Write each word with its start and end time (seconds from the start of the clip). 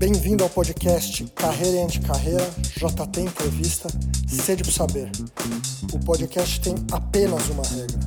Bem-vindo 0.00 0.42
ao 0.42 0.48
podcast 0.48 1.24
Carreira 1.34 1.76
e 1.76 1.82
Anticarreira, 1.82 2.48
JT 2.74 3.20
Entrevista, 3.20 3.86
Sede 4.26 4.62
para 4.62 4.72
Saber. 4.72 5.10
O 5.92 5.98
podcast 5.98 6.58
tem 6.58 6.74
apenas 6.90 7.46
uma 7.50 7.62
regra, 7.62 8.00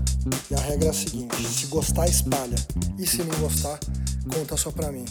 e 0.50 0.56
a 0.56 0.58
regra 0.58 0.88
é 0.88 0.90
a 0.90 0.94
seguinte: 0.94 1.36
se 1.46 1.68
gostar, 1.68 2.08
espalha, 2.08 2.56
e 2.98 3.06
se 3.06 3.22
não 3.22 3.40
gostar, 3.40 3.80
conta 4.34 4.58
só 4.58 4.72
pra 4.72 4.92
mim. 4.92 5.06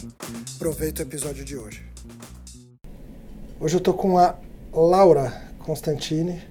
Aproveita 0.57 1.03
o 1.03 1.05
episódio 1.05 1.45
de 1.45 1.55
hoje. 1.55 1.85
Hoje 3.61 3.77
eu 3.77 3.81
tô 3.81 3.93
com 3.93 4.17
a 4.17 4.35
Laura 4.73 5.41
Constantini, 5.59 6.41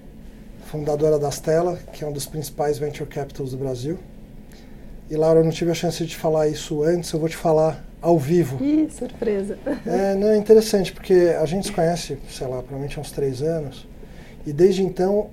fundadora 0.65 1.19
da 1.19 1.29
Stella, 1.29 1.75
que 1.93 2.03
é 2.03 2.07
um 2.07 2.11
dos 2.11 2.25
principais 2.25 2.79
venture 2.79 3.07
capitals 3.07 3.51
do 3.51 3.57
Brasil. 3.57 3.99
E 5.11 5.15
Laura, 5.15 5.41
eu 5.41 5.45
não 5.45 5.51
tive 5.51 5.69
a 5.69 5.75
chance 5.75 6.03
de 6.03 6.15
falar 6.15 6.47
isso 6.47 6.81
antes, 6.81 7.11
eu 7.11 7.19
vou 7.19 7.29
te 7.29 7.37
falar 7.37 7.92
ao 8.03 8.19
vivo. 8.19 8.63
Ih, 8.63 8.89
surpresa. 8.91 9.57
É, 9.85 10.13
não, 10.13 10.27
é 10.27 10.37
interessante, 10.37 10.91
porque 10.91 11.33
a 11.39 11.45
gente 11.45 11.67
se 11.67 11.71
conhece, 11.71 12.17
sei 12.29 12.45
lá, 12.45 12.57
provavelmente 12.57 12.99
há 12.99 13.01
uns 13.01 13.11
três 13.11 13.41
anos, 13.41 13.87
e 14.45 14.51
desde 14.51 14.83
então 14.83 15.29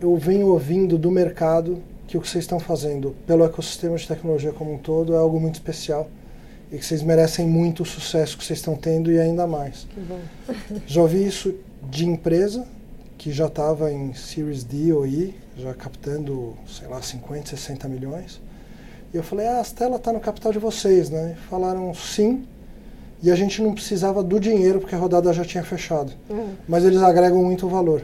eu 0.00 0.16
venho 0.16 0.46
ouvindo 0.46 0.96
do 0.96 1.10
mercado 1.10 1.82
que 2.06 2.16
o 2.16 2.20
que 2.20 2.28
vocês 2.28 2.44
estão 2.44 2.60
fazendo 2.60 3.14
pelo 3.26 3.44
ecossistema 3.44 3.96
de 3.96 4.06
tecnologia 4.06 4.52
como 4.52 4.72
um 4.72 4.78
todo 4.78 5.14
é 5.14 5.18
algo 5.18 5.40
muito 5.40 5.54
especial 5.54 6.08
e 6.70 6.78
que 6.78 6.84
vocês 6.84 7.02
merecem 7.02 7.46
muito 7.46 7.82
o 7.82 7.86
sucesso 7.86 8.38
que 8.38 8.44
vocês 8.44 8.60
estão 8.60 8.76
tendo 8.76 9.10
e 9.10 9.18
ainda 9.18 9.46
mais. 9.46 9.86
Que 9.92 10.00
bom. 10.00 10.20
Já 10.86 11.02
ouvi 11.02 11.26
isso 11.26 11.54
de 11.90 12.06
empresa 12.06 12.66
que 13.18 13.32
já 13.32 13.46
estava 13.46 13.90
em 13.90 14.12
Series 14.12 14.64
D 14.64 14.92
ou 14.92 15.06
E, 15.06 15.34
já 15.56 15.72
captando, 15.72 16.54
sei 16.66 16.86
lá, 16.88 17.00
50, 17.00 17.50
60 17.50 17.88
milhões. 17.88 18.40
E 19.14 19.16
eu 19.16 19.22
falei, 19.22 19.46
ah, 19.46 19.60
a 19.60 19.64
Stella 19.64 19.94
está 19.94 20.12
no 20.12 20.18
capital 20.18 20.50
de 20.50 20.58
vocês, 20.58 21.08
né? 21.08 21.36
E 21.38 21.48
falaram 21.48 21.94
sim. 21.94 22.44
E 23.22 23.30
a 23.30 23.36
gente 23.36 23.62
não 23.62 23.72
precisava 23.72 24.24
do 24.24 24.40
dinheiro 24.40 24.80
porque 24.80 24.96
a 24.96 24.98
rodada 24.98 25.32
já 25.32 25.44
tinha 25.44 25.62
fechado. 25.62 26.12
Uhum. 26.28 26.54
Mas 26.66 26.84
eles 26.84 27.00
agregam 27.00 27.40
muito 27.40 27.68
valor. 27.68 28.02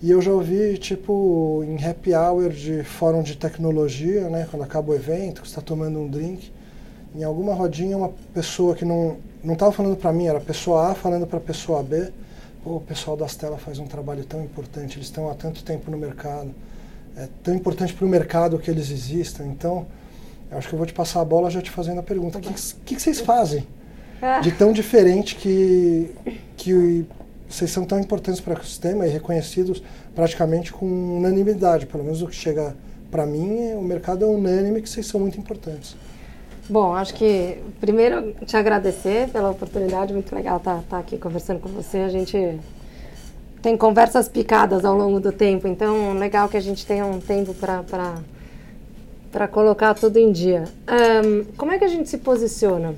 E 0.00 0.08
eu 0.08 0.22
já 0.22 0.30
ouvi, 0.30 0.78
tipo, 0.78 1.64
em 1.66 1.84
happy 1.84 2.14
hour 2.14 2.50
de 2.50 2.84
fórum 2.84 3.20
de 3.20 3.36
tecnologia, 3.36 4.30
né? 4.30 4.46
Quando 4.48 4.62
acaba 4.62 4.92
o 4.92 4.94
evento, 4.94 5.42
que 5.42 5.48
você 5.48 5.54
está 5.58 5.60
tomando 5.60 5.98
um 5.98 6.06
drink. 6.06 6.52
Em 7.12 7.24
alguma 7.24 7.52
rodinha, 7.52 7.96
uma 7.96 8.12
pessoa 8.32 8.76
que 8.76 8.84
não 8.84 9.16
não 9.42 9.54
estava 9.54 9.72
falando 9.72 9.96
para 9.96 10.12
mim, 10.12 10.26
era 10.26 10.38
a 10.38 10.40
pessoa 10.40 10.92
A 10.92 10.94
falando 10.94 11.26
para 11.26 11.38
a 11.38 11.42
pessoa 11.42 11.82
B. 11.82 12.12
Pô, 12.62 12.76
o 12.76 12.80
pessoal 12.80 13.16
da 13.16 13.26
Stella 13.26 13.58
faz 13.58 13.80
um 13.80 13.86
trabalho 13.86 14.24
tão 14.24 14.40
importante, 14.42 14.98
eles 14.98 15.08
estão 15.08 15.28
há 15.28 15.34
tanto 15.34 15.64
tempo 15.64 15.90
no 15.90 15.96
mercado 15.96 16.54
é 17.16 17.28
tão 17.42 17.54
importante 17.54 17.94
para 17.94 18.04
o 18.04 18.08
mercado 18.08 18.58
que 18.58 18.70
eles 18.70 18.90
existam. 18.90 19.44
Então, 19.46 19.86
eu 20.50 20.58
acho 20.58 20.68
que 20.68 20.74
eu 20.74 20.78
vou 20.78 20.86
te 20.86 20.92
passar 20.92 21.20
a 21.20 21.24
bola 21.24 21.50
já 21.50 21.62
te 21.62 21.70
fazendo 21.70 21.98
a 21.98 22.02
pergunta. 22.02 22.38
O 22.38 22.40
que, 22.40 22.52
que, 22.52 22.94
que, 22.94 23.02
vocês 23.02 23.20
fazem 23.20 23.66
de 24.42 24.52
tão 24.52 24.72
diferente 24.72 25.34
que, 25.34 26.14
que 26.56 27.06
vocês 27.48 27.70
são 27.70 27.84
tão 27.84 27.98
importantes 27.98 28.40
para 28.40 28.52
o 28.52 28.56
ecossistema 28.56 29.06
e 29.06 29.10
reconhecidos 29.10 29.82
praticamente 30.14 30.72
com 30.72 30.86
unanimidade? 30.86 31.86
Pelo 31.86 32.04
menos 32.04 32.22
o 32.22 32.26
que 32.26 32.34
chega 32.34 32.76
para 33.10 33.24
mim, 33.24 33.72
o 33.74 33.82
mercado 33.82 34.24
é 34.24 34.28
unânime 34.28 34.82
que 34.82 34.88
vocês 34.88 35.06
são 35.06 35.20
muito 35.20 35.38
importantes. 35.38 35.96
Bom, 36.68 36.94
acho 36.94 37.14
que 37.14 37.58
primeiro 37.80 38.34
te 38.44 38.56
agradecer 38.56 39.28
pela 39.28 39.50
oportunidade, 39.50 40.12
muito 40.12 40.34
legal 40.34 40.56
estar, 40.56 40.80
estar 40.80 40.98
aqui 40.98 41.16
conversando 41.16 41.60
com 41.60 41.68
você. 41.68 41.98
A 41.98 42.08
gente 42.08 42.58
tem 43.62 43.76
conversas 43.76 44.28
picadas 44.28 44.84
ao 44.84 44.96
longo 44.96 45.18
do 45.18 45.32
tempo, 45.32 45.66
então 45.66 46.12
legal 46.14 46.48
que 46.48 46.56
a 46.56 46.60
gente 46.60 46.86
tenha 46.86 47.04
um 47.04 47.20
tempo 47.20 47.54
para 47.54 49.48
colocar 49.48 49.94
tudo 49.94 50.18
em 50.18 50.30
dia. 50.30 50.64
Um, 50.88 51.44
como 51.56 51.72
é 51.72 51.78
que 51.78 51.84
a 51.84 51.88
gente 51.88 52.08
se 52.08 52.18
posiciona? 52.18 52.94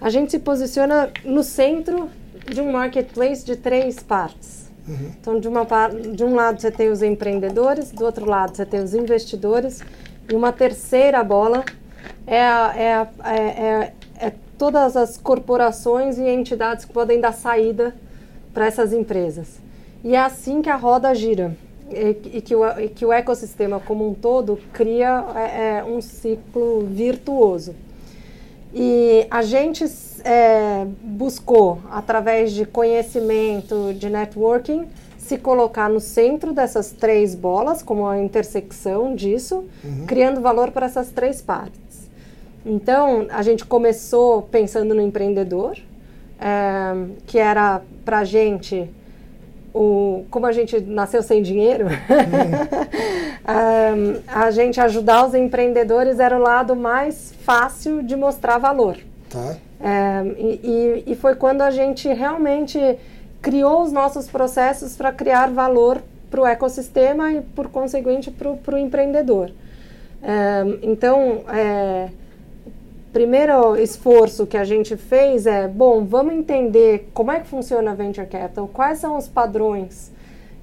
A 0.00 0.08
gente 0.08 0.30
se 0.30 0.38
posiciona 0.38 1.10
no 1.24 1.42
centro 1.42 2.08
de 2.46 2.60
um 2.60 2.72
marketplace 2.72 3.44
de 3.44 3.56
três 3.56 4.00
partes. 4.00 4.70
Uhum. 4.88 5.10
Então, 5.20 5.38
de, 5.40 5.46
uma, 5.46 5.66
de 6.14 6.24
um 6.24 6.34
lado 6.34 6.60
você 6.60 6.70
tem 6.70 6.88
os 6.88 7.02
empreendedores, 7.02 7.90
do 7.92 8.04
outro 8.04 8.24
lado 8.24 8.56
você 8.56 8.64
tem 8.64 8.82
os 8.82 8.94
investidores, 8.94 9.80
e 10.28 10.34
uma 10.34 10.52
terceira 10.52 11.22
bola 11.22 11.64
é, 12.26 12.36
é, 12.36 13.08
é, 13.24 13.34
é, 13.34 13.92
é 14.18 14.32
todas 14.56 14.96
as 14.96 15.16
corporações 15.16 16.18
e 16.18 16.22
entidades 16.22 16.84
que 16.84 16.92
podem 16.92 17.20
dar 17.20 17.32
saída 17.32 17.94
para 18.52 18.66
essas 18.66 18.92
empresas. 18.92 19.58
E 20.02 20.14
é 20.14 20.18
assim 20.18 20.62
que 20.62 20.70
a 20.70 20.76
roda 20.76 21.14
gira 21.14 21.54
e, 21.90 22.40
que, 22.40 22.54
o, 22.54 22.80
e 22.80 22.88
que 22.88 23.04
o 23.04 23.12
ecossistema 23.12 23.80
como 23.80 24.08
um 24.08 24.14
todo 24.14 24.58
cria 24.72 25.24
é, 25.34 25.78
é, 25.78 25.84
um 25.84 26.00
ciclo 26.00 26.86
virtuoso. 26.86 27.74
E 28.72 29.26
a 29.30 29.42
gente 29.42 29.84
é, 30.24 30.86
buscou, 31.02 31.80
através 31.90 32.52
de 32.52 32.64
conhecimento, 32.64 33.92
de 33.94 34.08
networking, 34.08 34.86
se 35.18 35.36
colocar 35.36 35.88
no 35.88 36.00
centro 36.00 36.52
dessas 36.52 36.92
três 36.92 37.34
bolas, 37.34 37.82
como 37.82 38.06
a 38.06 38.18
intersecção 38.18 39.14
disso, 39.14 39.64
uhum. 39.84 40.06
criando 40.06 40.40
valor 40.40 40.70
para 40.70 40.86
essas 40.86 41.10
três 41.10 41.42
partes. 41.42 42.08
Então, 42.64 43.26
a 43.30 43.42
gente 43.42 43.64
começou 43.64 44.42
pensando 44.42 44.94
no 44.94 45.00
empreendedor, 45.00 45.76
é, 46.38 46.92
que 47.26 47.38
era 47.38 47.82
para 48.04 48.20
a 48.20 48.24
gente 48.24 48.88
o, 49.74 50.24
como 50.30 50.46
a 50.46 50.52
gente 50.52 50.80
nasceu 50.80 51.22
sem 51.22 51.42
dinheiro, 51.42 51.86
um, 53.46 54.20
a 54.26 54.50
gente 54.50 54.80
ajudar 54.80 55.26
os 55.26 55.34
empreendedores 55.34 56.18
era 56.18 56.36
o 56.36 56.40
lado 56.40 56.74
mais 56.74 57.32
fácil 57.44 58.02
de 58.02 58.16
mostrar 58.16 58.58
valor. 58.58 58.96
Tá. 59.28 59.56
Um, 59.80 60.34
e, 60.38 61.04
e, 61.06 61.16
foi 61.16 61.34
quando 61.36 61.62
a 61.62 61.70
gente 61.70 62.08
realmente 62.08 62.78
criou 63.40 63.82
os 63.82 63.92
nossos 63.92 64.28
processos 64.28 64.96
para 64.96 65.10
criar 65.12 65.50
valor 65.50 66.02
para 66.30 66.40
o 66.40 66.46
ecossistema 66.46 67.32
e, 67.32 67.40
por 67.40 67.68
conseguinte, 67.68 68.30
para 68.30 68.74
o 68.74 68.78
empreendedor. 68.78 69.50
Um, 70.22 70.78
então, 70.82 71.44
é, 71.48 72.08
primeiro 73.12 73.76
esforço 73.76 74.46
que 74.46 74.56
a 74.56 74.64
gente 74.64 74.96
fez 74.96 75.46
é, 75.46 75.66
bom, 75.66 76.04
vamos 76.04 76.34
entender 76.34 77.10
como 77.12 77.32
é 77.32 77.40
que 77.40 77.46
funciona 77.46 77.90
a 77.90 77.94
venture 77.94 78.26
capital, 78.26 78.68
quais 78.68 78.98
são 78.98 79.16
os 79.16 79.28
padrões 79.28 80.12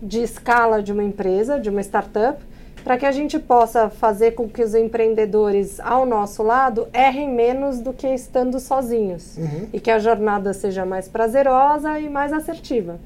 de 0.02 0.22
escala 0.22 0.81
de 0.81 0.91
uma 0.91 1.03
empresa, 1.03 1.59
de 1.59 1.69
uma 1.69 1.81
startup, 1.81 2.41
para 2.84 2.97
que 2.97 3.06
a 3.06 3.12
gente 3.12 3.38
possa 3.38 3.90
fazer 3.90 4.31
com 4.31 4.47
que 4.47 4.63
os 4.63 4.74
empreendedores 4.74 5.80
ao 5.80 6.06
nosso 6.06 6.41
lado 6.41 6.88
errem 6.94 7.30
menos 7.30 7.80
do 7.81 7.91
que 7.91 8.08
estando 8.08 8.59
sozinhos 8.59 9.35
uhum. 9.38 9.68
e 9.74 9.79
que 9.79 9.91
a 9.91 10.00
jornada 10.00 10.53
seja 10.53 10.85
mais 10.85 11.08
prazerosa 11.08 12.00
e 12.00 12.08
mais 12.08 12.31
assertiva. 12.31 12.97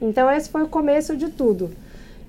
Então 0.00 0.30
esse 0.30 0.48
foi 0.48 0.62
o 0.62 0.68
começo 0.68 1.16
de 1.16 1.28
tudo. 1.28 1.70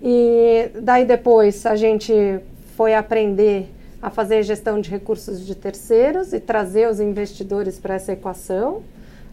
E 0.02 0.70
daí 0.82 1.06
depois 1.06 1.66
a 1.66 1.76
gente 1.76 2.40
foi 2.76 2.96
aprender 2.96 3.70
a 4.02 4.10
fazer 4.10 4.44
gestão 4.44 4.80
de 4.80 4.90
recursos 4.90 5.46
de 5.46 5.56
terceiros 5.56 6.34
e 6.34 6.40
trazer 6.40 6.90
os 6.90 7.00
investidores 7.00 7.80
para 7.80 7.96
essa 7.96 8.14
equação. 8.14 8.84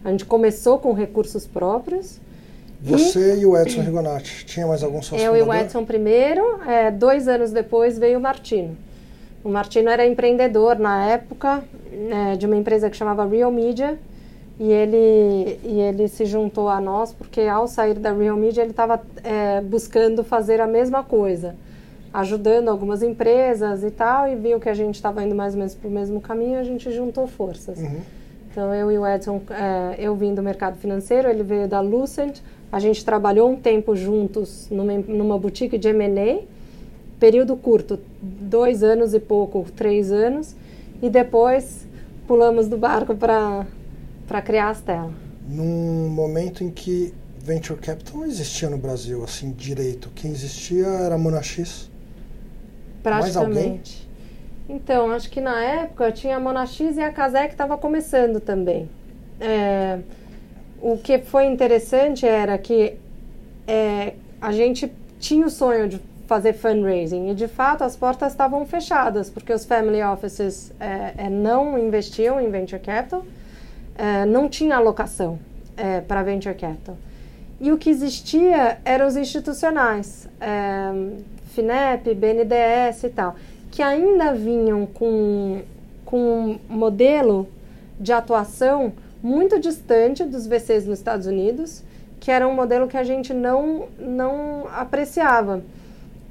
A 0.03 0.11
gente 0.11 0.25
começou 0.25 0.79
com 0.79 0.93
recursos 0.93 1.45
próprios. 1.45 2.19
Você 2.81 3.35
e, 3.35 3.41
e 3.41 3.45
o 3.45 3.57
Edson 3.57 3.81
Rigonati, 3.81 4.45
tinha 4.45 4.67
mais 4.67 4.83
algum 4.83 5.01
sócio 5.01 5.23
Eu 5.23 5.35
e 5.35 5.41
o 5.41 5.53
Edson 5.53 5.85
primeiro, 5.85 6.61
é, 6.63 6.91
dois 6.91 7.27
anos 7.27 7.51
depois 7.51 7.97
veio 7.97 8.19
o 8.19 8.21
Martino. 8.21 8.77
O 9.43 9.49
Martino 9.49 9.89
era 9.89 10.05
empreendedor 10.05 10.77
na 10.77 11.05
época 11.05 11.63
é, 11.91 12.35
de 12.35 12.45
uma 12.45 12.55
empresa 12.55 12.89
que 12.89 12.97
chamava 12.97 13.25
Real 13.25 13.51
Media 13.51 13.97
e 14.59 14.71
ele, 14.71 15.59
e 15.63 15.79
ele 15.79 16.07
se 16.07 16.25
juntou 16.25 16.67
a 16.67 16.81
nós 16.81 17.13
porque 17.13 17.41
ao 17.41 17.67
sair 17.67 17.95
da 17.95 18.11
Real 18.11 18.35
Media 18.35 18.61
ele 18.61 18.71
estava 18.71 19.01
é, 19.23 19.61
buscando 19.61 20.23
fazer 20.23 20.59
a 20.59 20.67
mesma 20.67 21.03
coisa 21.03 21.55
ajudando 22.15 22.69
algumas 22.69 23.03
empresas 23.03 23.83
e 23.83 23.91
tal, 23.91 24.27
e 24.27 24.35
viu 24.35 24.59
que 24.59 24.69
a 24.69 24.73
gente 24.73 24.95
estava 24.95 25.21
indo 25.23 25.35
mais 25.35 25.53
ou 25.53 25.59
menos 25.59 25.75
para 25.75 25.87
o 25.87 25.91
mesmo 25.91 26.21
caminho, 26.21 26.57
a 26.57 26.63
gente 26.63 26.89
juntou 26.91 27.27
forças. 27.27 27.77
Uhum. 27.77 27.99
Então, 28.49 28.73
eu 28.73 28.89
e 28.89 28.97
o 28.97 29.05
Edson, 29.05 29.41
é, 29.49 29.95
eu 29.99 30.15
vim 30.15 30.33
do 30.33 30.41
mercado 30.41 30.77
financeiro, 30.77 31.27
ele 31.29 31.43
veio 31.43 31.67
da 31.67 31.81
Lucent, 31.81 32.39
a 32.71 32.79
gente 32.79 33.03
trabalhou 33.03 33.49
um 33.49 33.57
tempo 33.57 33.95
juntos 33.97 34.69
numa, 34.71 34.93
numa 34.93 35.37
boutique 35.37 35.77
de 35.77 35.89
M&A, 35.89 36.43
período 37.19 37.57
curto, 37.57 37.99
dois 38.21 38.81
anos 38.81 39.13
e 39.13 39.19
pouco, 39.19 39.65
três 39.75 40.09
anos, 40.09 40.55
e 41.01 41.09
depois 41.09 41.85
pulamos 42.25 42.69
do 42.69 42.77
barco 42.77 43.13
para 43.13 44.41
criar 44.41 44.69
a 44.69 44.73
Stella. 44.73 45.11
Num 45.49 46.07
momento 46.09 46.63
em 46.63 46.71
que 46.71 47.13
Venture 47.43 47.79
Capital 47.79 48.21
não 48.21 48.25
existia 48.25 48.69
no 48.69 48.77
Brasil, 48.77 49.23
assim, 49.23 49.51
direito. 49.51 50.09
Quem 50.15 50.31
existia 50.31 50.87
era 50.87 51.15
a 51.15 51.17
Monax, 51.17 51.91
Praticamente. 53.09 54.09
Então, 54.67 55.11
acho 55.11 55.29
que 55.29 55.39
na 55.39 55.63
época 55.63 56.11
tinha 56.11 56.37
a 56.37 56.39
Monax 56.39 56.79
e 56.79 57.01
a 57.01 57.11
Casé 57.11 57.45
que 57.47 57.53
estava 57.53 57.77
começando 57.77 58.39
também. 58.39 58.89
É, 59.39 59.99
o 60.81 60.97
que 60.97 61.19
foi 61.19 61.45
interessante 61.45 62.25
era 62.25 62.57
que 62.57 62.95
é, 63.67 64.13
a 64.41 64.51
gente 64.51 64.91
tinha 65.19 65.45
o 65.45 65.49
sonho 65.49 65.87
de 65.87 66.01
fazer 66.27 66.53
fundraising 66.53 67.29
e 67.29 67.35
de 67.35 67.47
fato 67.47 67.83
as 67.83 67.95
portas 67.95 68.31
estavam 68.31 68.65
fechadas 68.65 69.29
porque 69.29 69.53
os 69.53 69.63
family 69.63 70.01
offices 70.01 70.71
é, 70.79 71.25
é 71.25 71.29
não 71.29 71.77
investiam 71.77 72.41
em 72.41 72.49
venture 72.49 72.81
capital 72.81 73.23
é, 73.97 74.25
não 74.25 74.49
tinha 74.49 74.75
alocação 74.75 75.39
é, 75.77 76.01
para 76.01 76.23
venture 76.23 76.55
capital. 76.55 76.97
E 77.59 77.71
o 77.71 77.77
que 77.77 77.89
existia 77.89 78.79
eram 78.83 79.07
os 79.07 79.15
institucionais, 79.15 80.27
FINEP, 81.55 82.13
BNDES 82.13 83.03
e 83.05 83.09
tal, 83.09 83.35
que 83.71 83.81
ainda 83.81 84.33
vinham 84.33 84.85
com, 84.85 85.61
com 86.05 86.17
um 86.19 86.59
modelo 86.69 87.47
de 87.99 88.11
atuação 88.11 88.93
muito 89.23 89.59
distante 89.59 90.23
dos 90.23 90.45
VCs 90.45 90.85
nos 90.85 90.99
Estados 90.99 91.25
Unidos, 91.25 91.81
que 92.19 92.29
era 92.29 92.47
um 92.47 92.53
modelo 92.53 92.87
que 92.87 92.97
a 92.97 93.03
gente 93.03 93.33
não, 93.33 93.87
não 93.97 94.67
apreciava, 94.67 95.63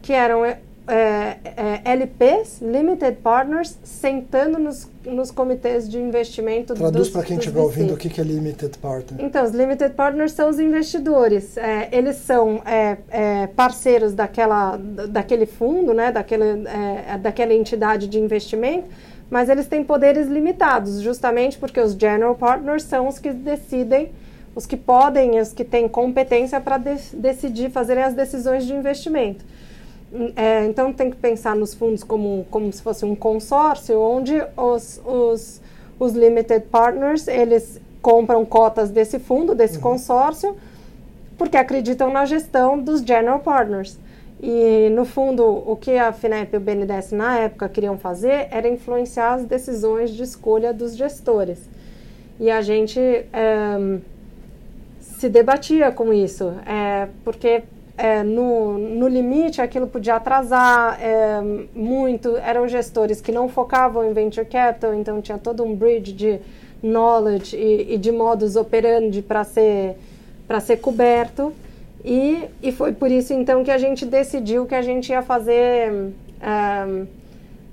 que 0.02 0.12
eram 0.12 0.44
é, 0.86 1.36
é, 1.56 1.92
LPs, 1.92 2.60
Limited 2.60 3.16
Partners, 3.22 3.78
sentando 3.82 4.58
nos, 4.58 4.88
nos 5.04 5.30
comitês 5.30 5.88
de 5.88 5.98
investimento 5.98 6.74
Traduz 6.74 7.08
para 7.08 7.22
quem 7.22 7.38
estiver 7.38 7.60
ouvindo 7.60 7.94
o 7.94 7.96
que 7.96 8.20
é 8.20 8.24
Limited 8.24 8.76
Partner. 8.78 9.24
Então, 9.24 9.44
os 9.44 9.52
Limited 9.52 9.94
Partners 9.94 10.32
são 10.32 10.50
os 10.50 10.60
investidores. 10.60 11.56
É, 11.56 11.88
eles 11.90 12.16
são 12.16 12.62
é, 12.66 12.98
é, 13.10 13.46
parceiros 13.46 14.12
daquela, 14.12 14.76
daquele 14.76 15.46
fundo, 15.46 15.94
né, 15.94 16.12
daquele, 16.12 16.68
é, 16.68 17.16
daquela 17.18 17.54
entidade 17.54 18.06
de 18.06 18.18
investimento, 18.18 18.86
mas 19.30 19.48
eles 19.48 19.66
têm 19.66 19.82
poderes 19.82 20.28
limitados, 20.28 21.00
justamente 21.00 21.56
porque 21.56 21.80
os 21.80 21.92
General 21.92 22.34
Partners 22.34 22.82
são 22.82 23.08
os 23.08 23.18
que 23.18 23.32
decidem, 23.32 24.12
os 24.54 24.66
que 24.66 24.76
podem, 24.76 25.40
os 25.40 25.52
que 25.52 25.64
têm 25.64 25.88
competência 25.88 26.60
para 26.60 26.76
de 26.76 26.96
decidir, 27.14 27.70
fazerem 27.70 28.04
as 28.04 28.12
decisões 28.12 28.66
de 28.66 28.74
investimento. 28.74 29.53
É, 30.36 30.64
então 30.66 30.92
tem 30.92 31.10
que 31.10 31.16
pensar 31.16 31.56
nos 31.56 31.74
fundos 31.74 32.04
como, 32.04 32.46
como 32.48 32.72
se 32.72 32.80
fosse 32.80 33.04
um 33.04 33.16
consórcio, 33.16 34.00
onde 34.00 34.34
os, 34.56 35.00
os, 35.04 35.60
os 35.98 36.12
limited 36.12 36.66
partners 36.70 37.26
eles 37.26 37.80
compram 38.00 38.44
cotas 38.44 38.90
desse 38.90 39.18
fundo, 39.18 39.54
desse 39.54 39.76
uhum. 39.76 39.82
consórcio, 39.82 40.56
porque 41.36 41.56
acreditam 41.56 42.12
na 42.12 42.24
gestão 42.24 42.78
dos 42.78 43.00
general 43.00 43.40
partners. 43.40 43.98
E, 44.40 44.90
no 44.90 45.04
fundo, 45.04 45.42
o 45.44 45.74
que 45.74 45.96
a 45.96 46.12
FINEP 46.12 46.54
e 46.54 46.56
o 46.58 46.60
BNDES 46.60 47.12
na 47.12 47.38
época 47.38 47.68
queriam 47.68 47.96
fazer 47.96 48.46
era 48.50 48.68
influenciar 48.68 49.34
as 49.34 49.44
decisões 49.44 50.10
de 50.10 50.22
escolha 50.22 50.72
dos 50.72 50.94
gestores. 50.94 51.58
E 52.38 52.50
a 52.50 52.60
gente 52.60 53.00
é, 53.00 53.98
se 55.00 55.28
debatia 55.28 55.90
com 55.90 56.12
isso, 56.12 56.52
é, 56.66 57.08
porque 57.24 57.62
é, 57.96 58.22
no, 58.22 58.76
no 58.76 59.06
limite 59.06 59.60
aquilo 59.60 59.86
podia 59.86 60.16
atrasar 60.16 60.98
é, 61.00 61.40
muito. 61.74 62.36
Eram 62.36 62.66
gestores 62.66 63.20
que 63.20 63.30
não 63.30 63.48
focavam 63.48 64.04
em 64.04 64.12
venture 64.12 64.46
capital, 64.46 64.94
então 64.94 65.20
tinha 65.20 65.38
todo 65.38 65.62
um 65.62 65.74
bridge 65.74 66.12
de 66.12 66.40
knowledge 66.82 67.56
e, 67.56 67.94
e 67.94 67.98
de 67.98 68.10
modus 68.10 68.56
operandi 68.56 69.22
para 69.22 69.44
ser, 69.44 69.96
ser 70.60 70.76
coberto. 70.78 71.52
E, 72.04 72.44
e 72.62 72.72
foi 72.72 72.92
por 72.92 73.10
isso 73.10 73.32
então 73.32 73.64
que 73.64 73.70
a 73.70 73.78
gente 73.78 74.04
decidiu 74.04 74.66
que 74.66 74.74
a 74.74 74.82
gente 74.82 75.10
ia 75.10 75.22
fazer 75.22 76.12
é, 76.40 77.06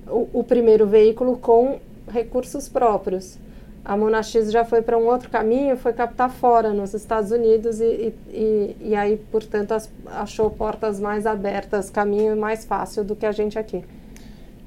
o, 0.08 0.40
o 0.40 0.44
primeiro 0.44 0.86
veículo 0.86 1.38
com 1.38 1.80
recursos 2.08 2.70
próprios 2.70 3.41
a 3.84 3.98
Monax 3.98 4.32
já 4.52 4.64
foi 4.64 4.82
para 4.82 4.98
um 4.98 5.08
outro 5.08 5.30
caminho, 5.30 5.76
foi 5.76 5.94
captar 5.94 6.30
fora, 6.30 6.72
nos 6.72 6.94
Estados 6.94 7.32
Unidos, 7.32 7.80
e, 7.80 8.14
e, 8.30 8.76
e 8.80 8.96
aí, 8.96 9.18
portanto, 9.32 9.74
as, 9.74 9.90
achou 10.06 10.50
portas 10.52 11.00
mais 11.00 11.26
abertas, 11.26 11.90
caminho 11.90 12.38
mais 12.38 12.64
fácil 12.64 13.04
do 13.04 13.16
que 13.16 13.26
a 13.26 13.32
gente 13.32 13.58
aqui. 13.58 13.84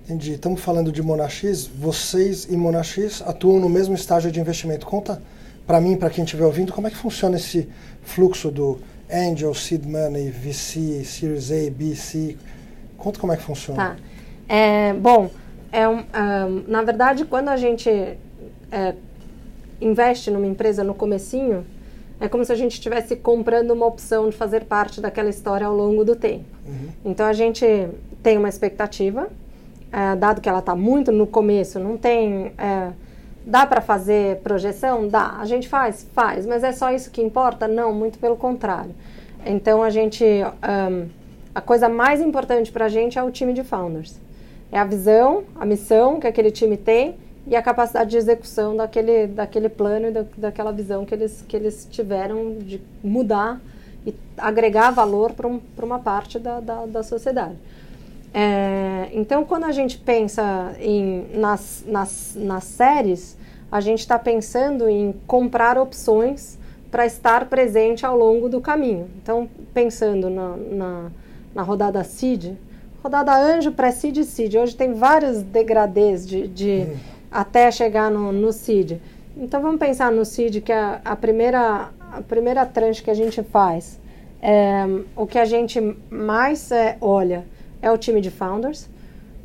Entendi. 0.05 0.33
Estamos 0.33 0.61
falando 0.61 0.93
de 0.93 1.03
Monax, 1.03 1.67
vocês 1.67 2.45
e 2.51 2.57
Monax 2.57 3.23
atuam 3.25 3.59
no 3.59 3.69
mesmo 3.69 3.95
estágio 3.95 4.31
de 4.31 4.39
investimento. 4.39 4.85
Conta 4.85 5.23
para 5.67 5.81
mim, 5.81 5.97
para 5.97 6.11
quem 6.11 6.25
estiver 6.25 6.45
ouvindo, 6.45 6.73
como 6.73 6.87
é 6.87 6.91
que 6.91 6.97
funciona 6.97 7.37
esse 7.37 7.69
fluxo 8.03 8.51
do 8.51 8.79
Angel, 9.11 9.55
Seed 9.55 9.85
Money, 9.87 10.29
VC, 10.29 11.05
Series 11.05 11.51
A, 11.51 11.71
B, 11.71 11.95
C. 11.95 12.37
Conta 12.99 13.19
como 13.19 13.33
é 13.33 13.37
que 13.37 13.43
funciona. 13.43 13.97
Tá. 13.97 13.97
É, 14.47 14.93
bom, 14.93 15.31
é 15.73 15.89
um, 15.89 16.01
um, 16.01 16.65
na 16.69 16.83
verdade, 16.83 17.25
quando 17.25 17.49
a 17.49 17.57
gente 17.57 17.89
é, 18.75 18.95
investe 19.81 20.31
numa 20.31 20.47
empresa 20.47 20.83
no 20.83 20.95
comecinho, 20.95 21.65
é 22.21 22.29
como 22.29 22.45
se 22.45 22.53
a 22.53 22.57
gente 22.57 22.73
estivesse 22.73 23.15
comprando 23.15 23.71
uma 23.71 23.87
opção 23.87 24.29
de 24.29 24.37
fazer 24.37 24.65
parte 24.65 25.01
daquela 25.01 25.31
história 25.31 25.67
ao 25.67 25.75
longo 25.75 26.05
do 26.05 26.17
tempo. 26.17 26.45
Uhum. 26.67 26.89
Então 27.05 27.27
a 27.27 27.33
gente 27.33 27.65
tem 28.23 28.37
uma 28.37 28.49
expectativa, 28.49 29.29
é, 29.93 30.17
dado 30.17 30.41
que 30.41 30.49
ela 30.49 30.59
está 30.59 30.75
muito 30.75 31.13
no 31.13 31.27
começo, 31.27 31.79
não 31.79 31.97
tem. 31.97 32.53
É, 32.59 32.91
dá 33.47 33.65
para 33.65 33.81
fazer 33.81 34.39
projeção? 34.39 35.07
Dá. 35.07 35.37
A 35.39 35.45
gente 35.45 35.69
faz? 35.69 36.07
Faz. 36.13 36.45
Mas 36.47 36.65
é 36.65 36.73
só 36.73 36.91
isso 36.91 37.11
que 37.11 37.23
importa? 37.23 37.69
Não, 37.69 37.93
muito 37.93 38.19
pelo 38.19 38.37
contrário. 38.37 38.95
Então 39.47 39.83
a 39.83 39.91
gente. 39.91 40.25
Um, 40.25 41.09
a 41.55 41.61
coisa 41.61 41.89
mais 41.89 42.21
importante 42.21 42.73
para 42.73 42.87
a 42.87 42.89
gente 42.89 43.17
é 43.17 43.23
o 43.23 43.31
time 43.31 43.53
de 43.53 43.63
founders. 43.63 44.21
É 44.73 44.79
a 44.79 44.85
visão, 44.85 45.45
a 45.55 45.65
missão 45.65 46.19
que 46.19 46.27
aquele 46.27 46.51
time 46.51 46.77
tem 46.77 47.15
e 47.47 47.55
a 47.55 47.63
capacidade 47.63 48.11
de 48.11 48.17
execução 48.17 48.75
daquele, 48.77 49.27
daquele 49.27 49.69
plano 49.69 50.09
e 50.09 50.11
da, 50.11 50.25
daquela 50.37 50.73
visão 50.73 51.05
que 51.05 51.15
eles, 51.15 51.45
que 51.47 51.57
eles 51.57 51.87
tiveram 51.91 52.57
de 52.59 52.81
mudar 53.03 53.61
e 54.07 54.15
agregar 54.37 54.91
valor 54.91 55.33
para 55.33 55.47
um, 55.47 55.61
uma 55.83 55.99
parte 55.99 56.39
da, 56.39 56.61
da, 56.61 56.87
da 56.87 57.03
sociedade. 57.03 57.57
É, 58.33 59.11
então, 59.13 59.45
quando 59.45 59.65
a 59.65 59.73
gente 59.73 59.99
pensa 59.99 60.75
em, 60.81 61.27
nas, 61.35 61.85
nas, 61.87 62.35
nas 62.35 62.65
séries, 62.65 63.37
a 63.71 63.81
gente 63.81 64.01
está 64.01 64.19
pensando 64.19 64.89
em 64.89 65.15
comprar 65.27 65.79
opções 65.79 66.59
para 66.91 67.05
estar 67.05 67.47
presente 67.47 68.07
ao 68.07 68.17
longo 68.17 68.49
do 68.49 68.61
caminho. 68.61 69.09
Então, 69.23 69.49
pensando 69.73 70.31
na, 70.31 70.57
na, 70.57 71.11
na 71.55 71.63
rodada 71.63 72.03
CID, 72.03 72.57
rodada 73.03 73.37
anjo, 73.37 73.71
pré-CID 73.71 74.21
e 74.21 74.25
CID. 74.25 74.59
Hoje 74.59 74.75
tem 74.75 74.95
vários 74.95 75.43
degradês 75.43 76.27
de, 76.27 76.49
de, 76.49 76.87
hum 76.89 77.14
até 77.35 77.69
chegar 77.73 78.13
no, 78.13 78.31
no 78.31 78.53
CID. 78.53 79.03
Então 79.37 79.61
vamos 79.61 79.81
pensar 79.81 80.13
no 80.13 80.25
CID, 80.25 80.61
que 80.61 80.71
é 80.71 81.01
a 81.05 81.17
primeira, 81.17 81.91
a 82.13 82.23
primeira 82.23 82.65
tranche 82.65 83.03
que 83.03 83.11
a 83.11 83.15
gente 83.15 83.43
faz. 83.43 83.99
É, 84.41 84.85
o 85.17 85.27
que 85.27 85.39
a 85.39 85.45
gente 85.45 85.81
mais 86.09 86.71
é, 86.71 86.97
olha 87.01 87.45
é 87.83 87.91
o 87.91 87.99
time 87.99 88.21
de 88.21 88.31
founders. 88.31 88.89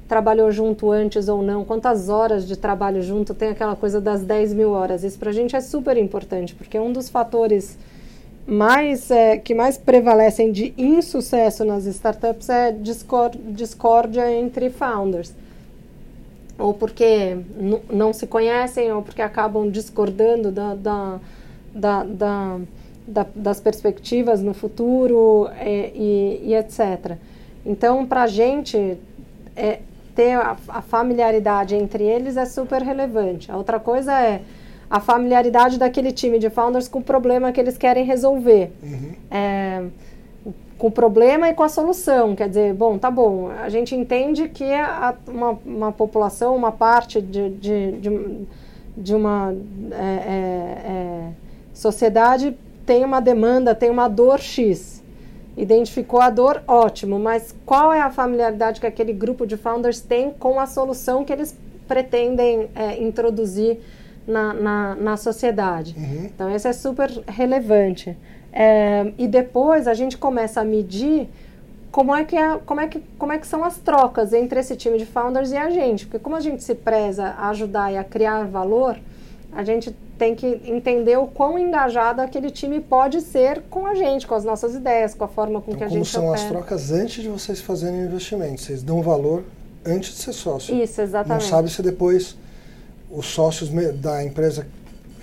Trabalhou 0.07 0.51
junto 0.51 0.91
antes 0.91 1.27
ou 1.27 1.41
não, 1.41 1.65
quantas 1.65 2.09
horas 2.09 2.47
de 2.47 2.55
trabalho 2.55 3.01
junto, 3.01 3.33
tem 3.33 3.49
aquela 3.49 3.75
coisa 3.75 3.99
das 3.99 4.23
10 4.23 4.53
mil 4.53 4.69
horas. 4.69 5.03
Isso 5.03 5.17
para 5.17 5.31
a 5.31 5.33
gente 5.33 5.55
é 5.55 5.61
super 5.61 5.97
importante, 5.97 6.53
porque 6.53 6.79
um 6.79 6.93
dos 6.93 7.09
fatores 7.09 7.75
mais 8.45 9.09
é, 9.09 9.37
que 9.37 9.55
mais 9.55 9.77
prevalecem 9.79 10.51
de 10.51 10.73
insucesso 10.77 11.65
nas 11.65 11.85
startups 11.85 12.49
é 12.49 12.71
discórdia 12.71 14.31
entre 14.31 14.69
founders 14.69 15.33
ou 16.59 16.73
porque 16.73 17.37
não 17.89 18.11
se 18.11 18.27
conhecem, 18.27 18.91
ou 18.91 19.01
porque 19.01 19.21
acabam 19.21 19.69
discordando 19.71 20.51
da, 20.51 20.75
da, 20.75 21.19
da, 21.73 22.03
da, 22.03 22.59
da 23.07 23.25
das 23.33 23.59
perspectivas 23.59 24.41
no 24.41 24.53
futuro 24.53 25.49
é, 25.57 25.91
e, 25.95 26.41
e, 26.43 26.53
etc. 26.53 27.17
Então, 27.65 28.05
para 28.05 28.23
a 28.23 28.27
gente, 28.27 28.97
é, 29.55 29.79
ter 30.13 30.33
a, 30.33 30.57
a, 30.67 30.81
familiaridade 30.81 31.75
entre 31.75 32.03
eles 32.03 32.37
é 32.37 32.45
super 32.45 32.81
relevante. 32.81 33.51
A 33.51 33.57
outra 33.57 33.79
coisa 33.79 34.19
é 34.19 34.41
a 34.89 34.99
familiaridade 34.99 35.79
daquele 35.79 36.11
time 36.11 36.39
de 36.39 36.49
founders 36.49 36.87
com 36.87 36.99
o 36.99 37.03
problema 37.03 37.51
que 37.51 37.59
eles 37.59 37.77
querem 37.77 38.03
resolver. 38.03 38.71
Uhum. 38.83 39.13
É, 39.31 39.83
com 40.79 40.87
o 40.87 40.91
problema 40.91 41.49
e 41.49 41.53
com 41.53 41.61
a 41.61 41.69
solução. 41.69 42.35
Quer 42.35 42.47
dizer, 42.47 42.73
bom, 42.73 42.97
tá 42.97 43.11
bom, 43.11 43.49
a 43.49 43.67
gente 43.69 43.93
entende 43.93 44.47
que 44.47 44.63
a, 44.63 45.13
uma, 45.27 45.59
uma 45.65 45.91
população, 45.91 46.55
uma 46.55 46.71
parte 46.71 47.21
de, 47.21 47.49
de, 47.49 47.91
de, 47.91 48.47
de 48.97 49.13
uma 49.13 49.53
é, 49.91 49.95
é, 49.95 50.91
é, 50.91 51.29
sociedade 51.73 52.57
tem 52.85 53.03
uma 53.03 53.19
demanda, 53.19 53.75
tem 53.75 53.89
uma 53.89 54.07
dor 54.07 54.39
X. 54.39 55.03
Identificou 55.57 56.21
a 56.21 56.29
dor, 56.29 56.63
ótimo, 56.65 57.19
mas 57.19 57.53
qual 57.65 57.91
é 57.91 57.99
a 57.99 58.09
familiaridade 58.09 58.79
que 58.79 58.87
aquele 58.87 59.11
grupo 59.11 59.45
de 59.45 59.57
founders 59.57 59.99
tem 59.99 60.31
com 60.31 60.57
a 60.57 60.65
solução 60.65 61.25
que 61.25 61.33
eles 61.33 61.53
pretendem 61.87 62.69
é, 62.73 63.03
introduzir 63.03 63.79
na, 64.25 64.53
na, 64.53 64.95
na 64.95 65.17
sociedade? 65.17 65.93
Uhum. 65.97 66.25
Então, 66.33 66.55
isso 66.55 66.69
é 66.69 66.71
super 66.71 67.11
relevante. 67.27 68.15
É, 68.51 69.11
e 69.17 69.27
depois 69.27 69.87
a 69.87 69.93
gente 69.93 70.17
começa 70.17 70.61
a 70.61 70.63
medir 70.63 71.29
como 71.91 72.15
é, 72.15 72.23
que 72.23 72.35
é, 72.35 72.57
como, 72.65 72.81
é 72.81 72.87
que, 72.87 73.03
como 73.17 73.31
é 73.31 73.37
que 73.37 73.47
são 73.47 73.63
as 73.63 73.77
trocas 73.77 74.33
entre 74.33 74.59
esse 74.59 74.75
time 74.75 74.97
de 74.97 75.05
founders 75.05 75.51
e 75.51 75.57
a 75.57 75.69
gente. 75.69 76.05
Porque 76.05 76.19
como 76.19 76.35
a 76.35 76.39
gente 76.39 76.63
se 76.63 76.75
preza 76.75 77.25
a 77.25 77.49
ajudar 77.49 77.91
e 77.91 77.97
a 77.97 78.03
criar 78.03 78.45
valor, 78.45 78.97
a 79.51 79.63
gente 79.63 79.95
tem 80.17 80.35
que 80.35 80.61
entender 80.65 81.17
o 81.17 81.25
quão 81.25 81.57
engajado 81.57 82.21
aquele 82.21 82.51
time 82.51 82.79
pode 82.79 83.21
ser 83.21 83.63
com 83.69 83.87
a 83.87 83.95
gente, 83.95 84.27
com 84.27 84.35
as 84.35 84.43
nossas 84.43 84.75
ideias, 84.75 85.15
com 85.15 85.23
a 85.23 85.27
forma 85.27 85.61
com 85.61 85.71
então, 85.71 85.77
que 85.79 85.83
a 85.83 85.87
gente 85.87 85.95
Como 85.95 86.05
são 86.05 86.27
opera. 86.27 86.43
as 86.43 86.49
trocas 86.49 86.91
antes 86.91 87.23
de 87.23 87.29
vocês 87.29 87.61
fazerem 87.61 88.01
o 88.01 88.05
investimento? 88.05 88.61
Vocês 88.61 88.83
dão 88.83 89.01
valor 89.01 89.43
antes 89.85 90.11
de 90.11 90.17
ser 90.17 90.33
sócio. 90.33 90.75
Isso, 90.75 91.01
exatamente. 91.01 91.43
Não 91.43 91.49
sabe 91.49 91.69
se 91.69 91.81
depois 91.81 92.35
os 93.09 93.25
sócios 93.25 93.69
da 93.95 94.23
empresa 94.23 94.67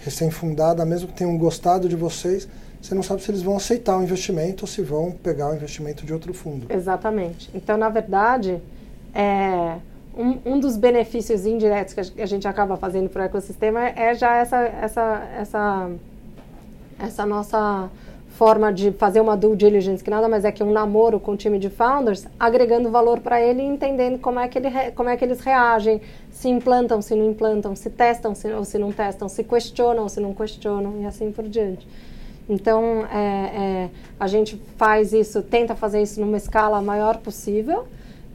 recém-fundada, 0.02 0.84
mesmo 0.84 1.08
que 1.08 1.14
tenham 1.14 1.36
gostado 1.36 1.88
de 1.88 1.96
vocês, 1.96 2.48
você 2.80 2.94
não 2.94 3.02
sabe 3.02 3.22
se 3.22 3.30
eles 3.30 3.42
vão 3.42 3.56
aceitar 3.56 3.98
o 3.98 4.02
investimento 4.02 4.64
ou 4.64 4.68
se 4.68 4.82
vão 4.82 5.10
pegar 5.10 5.50
o 5.50 5.54
investimento 5.54 6.04
de 6.06 6.12
outro 6.12 6.32
fundo. 6.32 6.66
Exatamente. 6.70 7.50
Então, 7.54 7.76
na 7.76 7.88
verdade, 7.88 8.60
é, 9.14 9.76
um, 10.16 10.38
um 10.44 10.60
dos 10.60 10.76
benefícios 10.76 11.44
indiretos 11.44 11.94
que 11.94 12.22
a 12.22 12.26
gente 12.26 12.46
acaba 12.48 12.76
fazendo 12.76 13.08
para 13.08 13.22
o 13.22 13.24
ecossistema 13.26 13.88
é 13.88 14.14
já 14.14 14.36
essa, 14.36 14.56
essa, 14.56 15.28
essa, 15.38 15.90
essa 16.98 17.26
nossa 17.26 17.90
forma 18.36 18.70
de 18.70 18.92
fazer 18.92 19.20
uma 19.20 19.34
due 19.36 19.56
diligence, 19.56 20.04
que 20.04 20.10
nada 20.10 20.28
mais 20.28 20.44
é 20.44 20.52
que 20.52 20.62
um 20.62 20.70
namoro 20.70 21.18
com 21.18 21.32
o 21.32 21.36
time 21.36 21.58
de 21.58 21.70
founders, 21.70 22.26
agregando 22.38 22.90
valor 22.90 23.20
para 23.20 23.40
ele 23.40 23.62
e 23.62 23.66
entendendo 23.66 24.18
como 24.18 24.38
é, 24.38 24.46
que 24.46 24.58
ele, 24.58 24.70
como 24.94 25.08
é 25.08 25.16
que 25.16 25.24
eles 25.24 25.40
reagem, 25.40 26.02
se 26.30 26.48
implantam, 26.48 27.00
se 27.00 27.14
não 27.14 27.30
implantam, 27.30 27.74
se 27.74 27.88
testam 27.88 28.34
se, 28.34 28.52
ou 28.52 28.62
se 28.64 28.76
não 28.76 28.92
testam, 28.92 29.28
se 29.28 29.42
questionam 29.42 30.06
se 30.08 30.20
não 30.20 30.34
questionam 30.34 31.00
e 31.00 31.06
assim 31.06 31.32
por 31.32 31.48
diante. 31.48 31.88
Então, 32.48 33.04
é, 33.12 33.18
é, 33.18 33.90
a 34.20 34.26
gente 34.26 34.60
faz 34.76 35.12
isso, 35.12 35.42
tenta 35.42 35.74
fazer 35.74 36.02
isso 36.02 36.20
numa 36.20 36.36
escala 36.36 36.80
maior 36.80 37.16
possível 37.18 37.86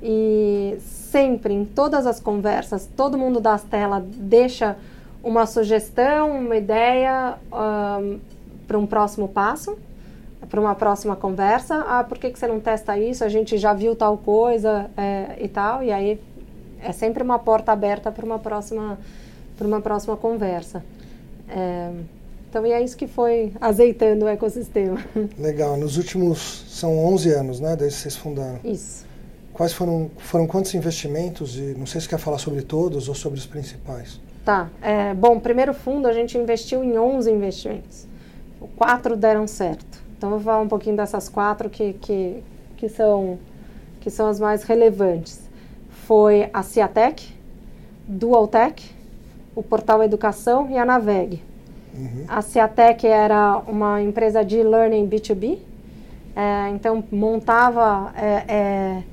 e 0.02 0.78
sempre, 0.82 1.54
em 1.54 1.64
todas 1.64 2.06
as 2.06 2.20
conversas, 2.20 2.90
todo 2.98 3.18
mundo 3.18 3.40
das 3.40 3.64
telas 3.64 4.04
deixa 4.06 4.76
uma 5.24 5.46
sugestão, 5.46 6.40
uma 6.40 6.58
ideia 6.58 7.38
um, 7.54 8.20
para 8.68 8.78
um 8.78 8.86
próximo 8.86 9.28
passo, 9.28 9.78
para 10.50 10.60
uma 10.60 10.76
próxima 10.76 11.16
conversa. 11.16 11.86
Ah, 11.88 12.04
por 12.04 12.18
que, 12.18 12.32
que 12.32 12.40
você 12.40 12.48
não 12.48 12.60
testa 12.60 12.98
isso? 12.98 13.24
A 13.24 13.30
gente 13.30 13.58
já 13.58 13.74
viu 13.74 13.96
tal 13.96 14.18
coisa 14.18 14.90
é, 14.98 15.38
e 15.40 15.48
tal. 15.48 15.84
E 15.84 15.92
aí 15.92 16.20
é 16.82 16.92
sempre 16.92 17.22
uma 17.22 17.38
porta 17.38 17.72
aberta 17.72 18.12
para 18.12 18.26
uma 18.26 18.40
próxima, 18.40 18.98
para 19.58 19.68
uma 19.68 19.80
próxima 19.80 20.18
conversa. 20.18 20.84
É, 21.48 21.92
então, 22.52 22.66
e 22.66 22.74
é 22.74 22.84
isso 22.84 22.98
que 22.98 23.08
foi 23.08 23.54
azeitando 23.62 24.26
o 24.26 24.28
ecossistema. 24.28 24.98
Legal. 25.40 25.78
Nos 25.78 25.96
últimos, 25.96 26.66
são 26.68 27.00
11 27.06 27.32
anos, 27.32 27.60
né, 27.62 27.78
desde 27.78 27.96
que 27.96 28.02
vocês 28.02 28.18
fundaram. 28.18 28.60
Isso. 28.62 29.06
Quais 29.54 29.72
foram, 29.72 30.12
foram 30.18 30.46
quantos 30.46 30.76
investimentos? 30.76 31.56
E 31.56 31.74
não 31.78 31.86
sei 31.86 32.02
se 32.02 32.10
quer 32.10 32.20
falar 32.20 32.40
sobre 32.40 32.62
todos 32.62 33.08
ou 33.08 33.16
sobre 33.16 33.40
os 33.40 33.46
principais. 33.46 34.20
Tá. 34.44 34.70
É, 34.82 35.14
bom, 35.14 35.40
primeiro 35.40 35.74
fundo 35.74 36.10
a 36.10 36.12
gente 36.12 36.38
investiu 36.38 36.84
em 36.84 36.98
11 36.98 37.32
investimentos. 37.32 38.06
Quatro 38.76 39.16
deram 39.16 39.48
certo. 39.48 40.04
Então, 40.18 40.32
vou 40.32 40.42
falar 40.42 40.60
um 40.60 40.68
pouquinho 40.68 40.98
dessas 40.98 41.30
quatro 41.30 41.70
que, 41.70 41.94
que, 41.94 42.44
que, 42.76 42.90
são, 42.90 43.40
que 44.02 44.10
são 44.10 44.28
as 44.28 44.42
mais 44.42 44.64
relevantes. 44.64 45.40
Foi 46.06 46.50
a 46.54 46.62
Ciatec, 46.64 47.30
Dualtech, 48.06 48.94
o 49.56 49.64
Portal 49.64 50.04
Educação 50.04 50.70
e 50.70 50.78
a 50.78 50.84
Naveg. 50.84 51.42
Uhum. 51.94 52.26
A 52.28 52.42
Ciatec 52.42 53.06
era 53.06 53.58
uma 53.68 54.02
empresa 54.02 54.44
de 54.44 54.64
learning 54.64 55.08
B2B, 55.08 55.58
é, 56.36 56.70
então 56.70 57.04
montava 57.12 58.14
é, 58.16 58.44
é, 58.48 59.04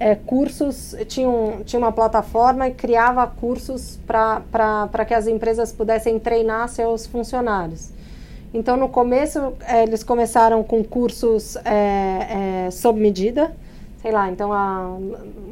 é, 0.00 0.14
cursos, 0.14 0.96
tinha, 1.06 1.28
um, 1.28 1.62
tinha 1.64 1.78
uma 1.78 1.92
plataforma 1.92 2.68
e 2.68 2.72
criava 2.72 3.26
cursos 3.26 3.98
para 4.06 5.04
que 5.06 5.14
as 5.14 5.26
empresas 5.26 5.72
pudessem 5.72 6.18
treinar 6.18 6.68
seus 6.68 7.06
funcionários. 7.06 7.90
Então, 8.52 8.76
no 8.76 8.88
começo, 8.88 9.52
é, 9.66 9.82
eles 9.82 10.02
começaram 10.02 10.64
com 10.64 10.82
cursos 10.82 11.56
é, 11.64 12.68
sob 12.72 12.98
medida, 12.98 13.52
sei 14.00 14.10
lá, 14.10 14.30
então 14.30 14.52
a, 14.52 14.96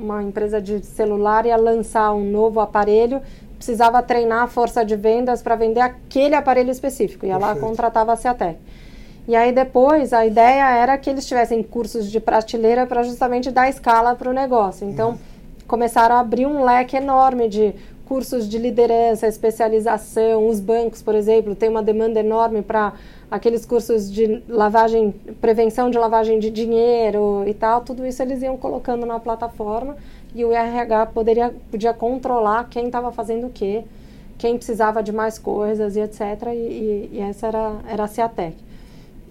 uma 0.00 0.22
empresa 0.22 0.60
de 0.62 0.84
celular 0.84 1.46
ia 1.46 1.56
lançar 1.56 2.12
um 2.12 2.24
novo 2.24 2.60
aparelho 2.60 3.20
precisava 3.56 4.02
treinar 4.02 4.44
a 4.44 4.46
força 4.46 4.84
de 4.84 4.96
vendas 4.96 5.42
para 5.42 5.56
vender 5.56 5.80
aquele 5.80 6.34
aparelho 6.34 6.70
específico. 6.70 7.26
E 7.26 7.30
ela 7.30 7.56
contratava 7.56 8.12
a 8.12 8.16
Ciatec. 8.16 8.58
E 9.28 9.34
aí 9.34 9.52
depois 9.52 10.12
a 10.12 10.24
ideia 10.24 10.70
era 10.70 10.96
que 10.96 11.10
eles 11.10 11.26
tivessem 11.26 11.62
cursos 11.62 12.10
de 12.10 12.20
prateleira 12.20 12.86
para 12.86 13.02
justamente 13.02 13.50
dar 13.50 13.68
escala 13.68 14.14
para 14.14 14.30
o 14.30 14.32
negócio. 14.32 14.88
Então 14.88 15.10
uhum. 15.10 15.18
começaram 15.66 16.16
a 16.16 16.20
abrir 16.20 16.46
um 16.46 16.62
leque 16.62 16.96
enorme 16.96 17.48
de 17.48 17.74
cursos 18.04 18.48
de 18.48 18.56
liderança, 18.56 19.26
especialização. 19.26 20.46
Os 20.46 20.60
bancos, 20.60 21.02
por 21.02 21.14
exemplo, 21.14 21.56
têm 21.56 21.68
uma 21.68 21.82
demanda 21.82 22.20
enorme 22.20 22.62
para 22.62 22.92
aqueles 23.28 23.66
cursos 23.66 24.10
de 24.10 24.42
lavagem, 24.48 25.12
prevenção 25.40 25.90
de 25.90 25.98
lavagem 25.98 26.38
de 26.38 26.48
dinheiro 26.48 27.42
e 27.46 27.52
tal. 27.52 27.80
Tudo 27.80 28.06
isso 28.06 28.22
eles 28.22 28.42
iam 28.42 28.56
colocando 28.56 29.04
na 29.04 29.18
plataforma 29.18 29.96
e 30.36 30.44
o 30.44 30.52
RH 30.52 31.06
poderia, 31.06 31.54
podia 31.70 31.94
controlar 31.94 32.68
quem 32.68 32.86
estava 32.86 33.10
fazendo 33.10 33.46
o 33.46 33.50
quê, 33.50 33.84
quem 34.36 34.56
precisava 34.58 35.02
de 35.02 35.10
mais 35.10 35.38
coisas 35.38 35.96
e 35.96 36.00
etc. 36.00 36.20
E, 36.48 36.50
e, 36.52 37.10
e 37.14 37.20
essa 37.20 37.46
era, 37.46 37.76
era 37.88 38.04
a 38.04 38.06
Ciatec. 38.06 38.54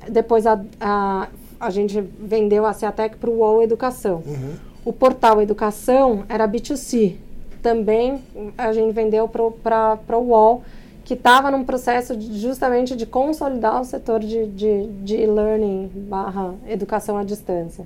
Depois 0.09 0.47
a, 0.47 0.59
a, 0.81 1.27
a 1.59 1.69
gente 1.69 2.01
vendeu 2.01 2.65
a 2.65 2.74
Ciatec 2.74 3.17
para 3.17 3.29
o 3.29 3.38
UOL 3.38 3.62
Educação. 3.62 4.24
Uhum. 4.25 4.55
O 4.83 4.91
portal 4.91 5.39
Educação 5.39 6.25
era 6.27 6.47
B2C. 6.47 7.17
Também 7.62 8.24
a 8.57 8.74
gente 8.74 8.91
vendeu 8.91 9.27
para 9.27 10.17
o 10.17 10.29
UOL, 10.29 10.63
que 11.03 11.13
estava 11.13 11.51
num 11.51 11.63
processo 11.63 12.17
de, 12.17 12.39
justamente 12.39 12.95
de 12.95 13.05
consolidar 13.05 13.79
o 13.79 13.85
setor 13.85 14.21
de, 14.21 14.47
de, 14.47 14.88
de 15.03 15.17
e-learning 15.17 15.91
barra 16.09 16.55
educação 16.67 17.15
à 17.15 17.24
distância. 17.24 17.85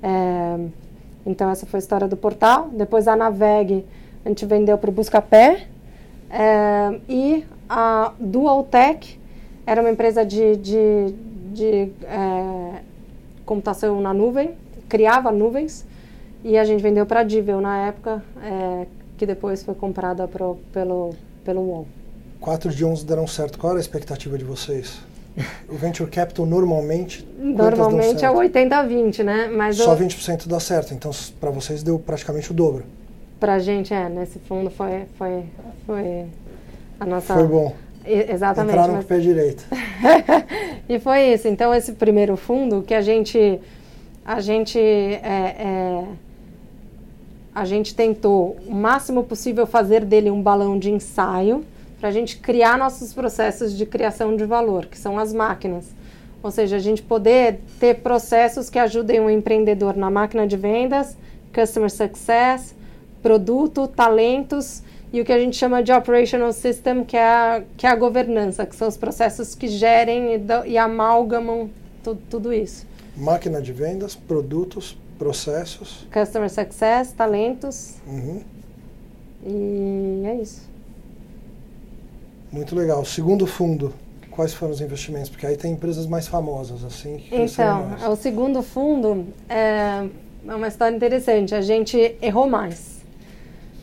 É, 0.00 0.56
então, 1.26 1.50
essa 1.50 1.64
foi 1.66 1.78
a 1.78 1.82
história 1.82 2.06
do 2.06 2.16
portal. 2.16 2.68
Depois, 2.72 3.08
a 3.08 3.16
Naveg, 3.16 3.84
a 4.24 4.28
gente 4.28 4.44
vendeu 4.44 4.76
para 4.76 4.90
o 4.90 4.92
Buscapé. 4.92 5.66
É, 6.30 7.00
e 7.08 7.44
a 7.68 8.12
Dualtech 8.18 9.18
era 9.66 9.80
uma 9.80 9.90
empresa 9.90 10.24
de, 10.24 10.56
de, 10.56 11.14
de 11.52 11.92
é, 12.02 12.82
computação 13.46 14.00
na 14.00 14.12
nuvem, 14.12 14.54
criava 14.88 15.30
nuvens. 15.32 15.86
E 16.42 16.58
a 16.58 16.64
gente 16.64 16.82
vendeu 16.82 17.06
para 17.06 17.20
a 17.20 17.22
Divel 17.22 17.60
na 17.60 17.86
época, 17.86 18.22
é, 18.42 18.86
que 19.16 19.24
depois 19.24 19.62
foi 19.62 19.74
comprada 19.74 20.28
pro, 20.28 20.58
pelo, 20.72 21.14
pelo 21.42 21.62
UOL. 21.62 21.86
4 22.38 22.70
de 22.70 22.84
11 22.84 23.06
deram 23.06 23.26
certo. 23.26 23.58
Qual 23.58 23.70
era 23.70 23.80
a 23.80 23.80
expectativa 23.80 24.36
de 24.36 24.44
vocês? 24.44 25.00
O 25.68 25.74
venture 25.74 26.08
capital 26.08 26.46
normalmente. 26.46 27.26
Normalmente 27.36 28.24
é 28.24 28.28
80-20, 28.28 29.24
né? 29.24 29.48
Mas 29.48 29.76
Só 29.76 29.94
eu... 29.94 29.98
20% 29.98 30.46
dá 30.46 30.60
certo, 30.60 30.94
então 30.94 31.10
para 31.40 31.50
vocês 31.50 31.82
deu 31.82 31.98
praticamente 31.98 32.52
o 32.52 32.54
dobro. 32.54 32.84
Para 33.40 33.54
a 33.54 33.58
gente, 33.58 33.92
é, 33.92 34.08
nesse 34.08 34.38
fundo 34.38 34.70
foi, 34.70 35.06
foi, 35.18 35.44
foi 35.84 36.26
a 37.00 37.04
nossa. 37.04 37.34
Foi 37.34 37.46
bom. 37.46 37.74
E, 38.06 38.32
exatamente. 38.32 38.74
Entraram 38.74 38.94
mas... 38.94 39.04
com 39.04 39.14
o 39.14 39.16
pé 39.16 39.22
direito. 39.22 39.64
e 40.88 40.98
foi 41.00 41.32
isso. 41.32 41.48
Então, 41.48 41.74
esse 41.74 41.92
primeiro 41.92 42.36
fundo 42.36 42.82
que 42.82 42.94
a 42.94 43.02
gente. 43.02 43.60
A 44.24 44.40
gente. 44.40 44.78
É, 44.78 45.56
é, 45.58 46.04
a 47.54 47.64
gente 47.64 47.94
tentou 47.94 48.56
o 48.66 48.74
máximo 48.74 49.22
possível 49.24 49.66
fazer 49.66 50.04
dele 50.04 50.30
um 50.30 50.42
balão 50.42 50.78
de 50.78 50.90
ensaio 50.90 51.64
para 52.04 52.10
a 52.10 52.12
gente 52.12 52.36
criar 52.36 52.76
nossos 52.76 53.14
processos 53.14 53.74
de 53.74 53.86
criação 53.86 54.36
de 54.36 54.44
valor, 54.44 54.84
que 54.84 54.98
são 54.98 55.18
as 55.18 55.32
máquinas. 55.32 55.86
Ou 56.42 56.50
seja, 56.50 56.76
a 56.76 56.78
gente 56.78 57.00
poder 57.00 57.60
ter 57.80 58.02
processos 58.02 58.68
que 58.68 58.78
ajudem 58.78 59.20
o 59.20 59.30
empreendedor 59.30 59.96
na 59.96 60.10
máquina 60.10 60.46
de 60.46 60.54
vendas, 60.54 61.16
customer 61.54 61.90
success, 61.90 62.74
produto, 63.22 63.88
talentos 63.88 64.82
e 65.14 65.22
o 65.22 65.24
que 65.24 65.32
a 65.32 65.38
gente 65.38 65.56
chama 65.56 65.82
de 65.82 65.92
operational 65.92 66.52
system, 66.52 67.04
que 67.04 67.16
é 67.16 67.24
a, 67.24 67.62
que 67.74 67.86
é 67.86 67.90
a 67.90 67.96
governança, 67.96 68.66
que 68.66 68.76
são 68.76 68.86
os 68.86 68.98
processos 68.98 69.54
que 69.54 69.66
gerem 69.66 70.34
e, 70.34 70.38
do, 70.38 70.66
e 70.66 70.76
amalgamam 70.76 71.70
tu, 72.02 72.18
tudo 72.28 72.52
isso. 72.52 72.86
Máquina 73.16 73.62
de 73.62 73.72
vendas, 73.72 74.14
produtos, 74.14 74.94
processos. 75.18 76.06
Customer 76.12 76.50
success, 76.50 77.12
talentos. 77.12 77.94
Uhum. 78.06 78.42
E 79.46 80.22
é 80.26 80.34
isso. 80.42 80.73
Muito 82.54 82.76
legal. 82.76 83.04
Segundo 83.04 83.48
fundo, 83.48 83.92
quais 84.30 84.54
foram 84.54 84.72
os 84.72 84.80
investimentos? 84.80 85.28
Porque 85.28 85.44
aí 85.44 85.56
tem 85.56 85.72
empresas 85.72 86.06
mais 86.06 86.28
famosas, 86.28 86.84
assim. 86.84 87.24
então, 87.32 87.86
mais. 87.86 88.06
o 88.06 88.14
segundo 88.14 88.62
fundo 88.62 89.26
é, 89.48 90.06
é 90.46 90.54
uma 90.54 90.68
história 90.68 90.94
interessante. 90.94 91.52
A 91.52 91.60
gente 91.60 92.14
errou 92.22 92.48
mais. 92.48 93.02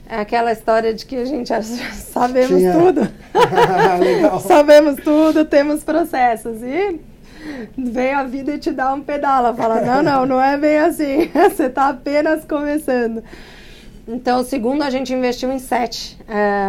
É 0.07 0.15
aquela 0.15 0.53
história 0.53 0.93
de 0.93 1.05
que 1.05 1.17
a 1.17 1.25
gente 1.25 1.51
sabemos 1.95 2.61
Tinha. 2.61 2.71
tudo. 2.71 3.09
sabemos 4.47 4.95
tudo, 5.03 5.43
temos 5.43 5.83
processos. 5.83 6.63
E 6.63 6.97
vem 7.77 8.13
a 8.13 8.23
vida 8.23 8.53
e 8.53 8.57
te 8.57 8.71
dá 8.71 8.93
um 8.93 9.01
pedala. 9.01 9.53
Fala, 9.53 9.81
não, 9.81 10.01
não, 10.01 10.25
não 10.25 10.41
é 10.41 10.57
bem 10.57 10.77
assim. 10.77 11.29
Você 11.33 11.65
está 11.65 11.89
apenas 11.89 12.45
começando. 12.45 13.21
Então, 14.07 14.39
o 14.39 14.43
segundo, 14.45 14.81
a 14.81 14.89
gente 14.89 15.13
investiu 15.13 15.51
em 15.51 15.59
sete. 15.59 16.17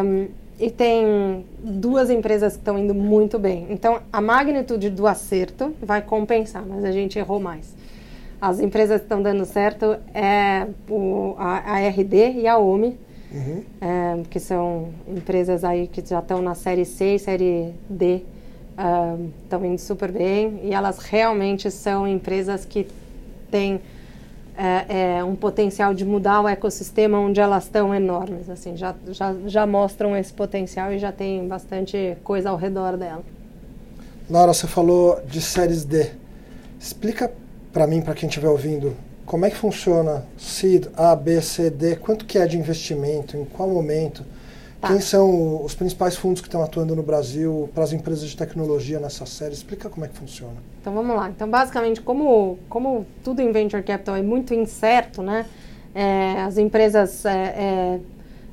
Um, 0.05 0.42
e 0.63 0.71
tem 0.71 1.45
duas 1.59 2.09
empresas 2.09 2.53
que 2.53 2.61
estão 2.61 2.79
indo 2.79 2.95
muito 2.95 3.37
bem. 3.37 3.67
Então, 3.69 4.01
a 4.13 4.21
magnitude 4.21 4.91
do 4.91 5.09
acerto 5.09 5.75
vai 5.83 6.01
compensar, 6.01 6.65
mas 6.65 6.85
a 6.85 6.93
gente 6.93 7.19
errou 7.19 7.41
mais. 7.41 7.75
As 8.41 8.61
empresas 8.61 8.99
que 9.01 9.07
estão 9.07 9.21
dando 9.21 9.45
certo 9.45 9.97
é 10.15 10.69
o, 10.89 11.35
a, 11.37 11.79
a 11.79 11.89
RD 11.89 12.35
e 12.37 12.47
a 12.47 12.59
OMI. 12.59 12.97
Uhum. 13.33 13.63
é, 13.81 14.23
que 14.29 14.39
são 14.39 14.91
empresas 15.09 15.65
aí 15.65 15.87
que 15.87 16.05
já 16.07 16.19
estão 16.19 16.43
na 16.43 16.55
série 16.55 16.85
C 16.85 17.15
e 17.15 17.19
série 17.19 17.73
D, 17.89 18.21
estão 19.43 19.65
indo 19.65 19.81
super 19.81 20.13
bem 20.13 20.61
e 20.65 20.75
elas 20.75 20.99
realmente 20.99 21.71
são 21.71 22.07
empresas 22.07 22.67
que 22.67 22.87
têm 23.51 23.81
é, 24.63 25.17
é, 25.17 25.25
um 25.25 25.35
potencial 25.35 25.93
de 25.93 26.05
mudar 26.05 26.41
o 26.41 26.47
ecossistema 26.47 27.19
onde 27.19 27.41
elas 27.41 27.65
estão 27.65 27.93
enormes, 27.93 28.49
assim, 28.49 28.77
já, 28.77 28.95
já, 29.09 29.35
já 29.45 29.67
mostram 29.67 30.17
esse 30.17 30.33
potencial 30.33 30.93
e 30.93 31.01
já 31.01 31.11
tem 31.11 31.49
bastante 31.49 32.17
coisa 32.23 32.51
ao 32.51 32.57
redor 32.57 32.97
dela. 32.97 33.25
Laura, 34.31 34.55
você 34.55 34.69
falou 34.69 35.21
de 35.27 35.41
séries 35.41 35.85
D. 35.85 36.11
Explica 36.79 37.33
para 37.73 37.89
mim, 37.89 38.01
para 38.01 38.15
quem 38.15 38.29
estiver 38.29 38.49
ouvindo, 38.49 38.95
como 39.27 39.45
é 39.45 39.51
que 39.51 39.57
funciona 39.57 40.25
Seed 40.39 40.87
A, 40.97 41.17
B, 41.17 41.43
C, 41.43 41.69
D, 41.69 41.97
quanto 41.97 42.25
que 42.25 42.39
é 42.39 42.47
de 42.47 42.57
investimento, 42.57 43.37
em 43.37 43.45
qual 43.45 43.69
momento, 43.69 44.25
tá. 44.81 44.89
quem 44.89 45.01
são 45.01 45.65
os 45.65 45.75
principais 45.75 46.17
fundos 46.17 46.41
que 46.41 46.47
estão 46.47 46.63
atuando 46.63 46.95
no 46.95 47.03
Brasil 47.03 47.69
para 47.75 47.83
as 47.83 47.93
empresas 47.93 48.31
de 48.31 48.37
tecnologia 48.37 49.01
nessa 49.01 49.27
série, 49.27 49.55
explica 49.55 49.91
como 49.91 50.07
é 50.07 50.09
que 50.09 50.17
funciona. 50.17 50.72
Então 50.83 50.93
vamos 50.93 51.17
lá. 51.17 51.31
Então 51.31 51.49
basicamente, 51.49 52.03
como, 52.03 52.59
como 52.69 53.07
tudo 53.25 53.41
em 53.41 53.51
Venture 53.51 53.83
Capital 53.83 54.17
é 54.17 54.23
muito 54.23 54.53
incerto, 54.53 55.23
né, 55.23 55.47
é, 55.95 56.43
as 56.43 56.59
empresas 56.59 57.25
é, 57.25 57.31
é, 57.31 58.01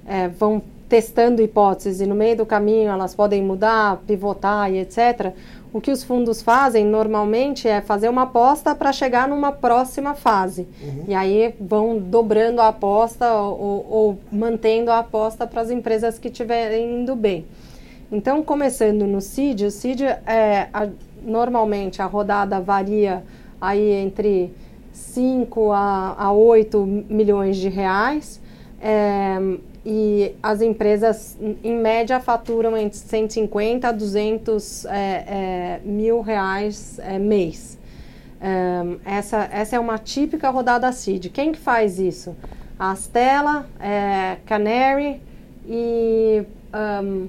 é 0.06 0.28
vão 0.30 0.62
testando 0.88 1.42
hipóteses 1.42 2.02
e 2.02 2.06
no 2.08 2.16
meio 2.16 2.38
do 2.38 2.46
caminho 2.46 2.90
elas 2.90 3.14
podem 3.14 3.44
mudar, 3.44 3.98
pivotar 4.08 4.72
e 4.72 4.80
etc 4.80 5.34
o 5.72 5.80
que 5.80 5.92
os 5.92 6.04
fundos 6.04 6.42
fazem 6.42 6.86
normalmente 6.86 7.68
é 7.68 7.82
fazer 7.82 8.10
uma 8.10 8.24
aposta 8.24 8.74
para 8.74 8.92
chegar 8.92 9.28
numa 9.28 9.52
próxima 9.52 10.16
fase. 10.16 10.68
Uhum. 10.82 11.04
E 11.08 11.14
aí 11.14 11.54
vão 11.60 12.00
dobrando 12.00 12.60
a 12.60 12.70
aposta 12.70 13.32
ou, 13.34 13.86
ou 13.88 14.20
mantendo 14.32 14.92
a 14.92 15.00
aposta 15.00 15.46
para 15.46 15.62
as 15.62 15.70
empresas 15.70 16.18
que 16.18 16.28
estiverem 16.28 17.02
indo 17.02 17.16
bem. 17.16 17.46
Então, 18.12 18.42
começando 18.42 19.06
no 19.06 19.22
CID, 19.22 19.66
o 19.66 19.72
CID 19.72 20.04
é 20.06 20.68
a, 20.74 20.88
normalmente 21.24 22.02
a 22.02 22.06
rodada 22.06 22.60
varia 22.60 23.24
aí 23.60 23.92
entre 23.92 24.54
5 24.92 25.72
a, 25.72 26.16
a 26.18 26.32
8 26.32 26.86
milhões 27.10 27.58
de 27.58 27.70
reais. 27.70 28.42
É, 28.82 29.38
e 29.86 30.36
as 30.44 30.62
empresas, 30.62 31.38
em 31.64 31.76
média, 31.78 32.20
faturam 32.20 32.76
entre 32.78 32.98
150 32.98 33.88
a 33.88 33.92
200 33.92 34.86
é, 34.86 34.90
é, 34.92 35.82
mil 35.84 36.22
reais 36.22 37.00
é, 37.00 37.18
mês. 37.18 37.80
Um, 38.42 39.00
essa, 39.04 39.50
essa 39.52 39.76
é 39.76 39.80
uma 39.80 39.98
típica 39.98 40.50
rodada 40.50 40.92
CID. 40.92 41.30
Quem 41.30 41.52
que 41.52 41.60
faz 41.60 42.00
isso? 42.00 42.36
A 42.78 42.96
Stella, 42.96 43.68
é, 43.80 44.38
Canary 44.46 45.22
e 45.68 46.44
um, 47.04 47.28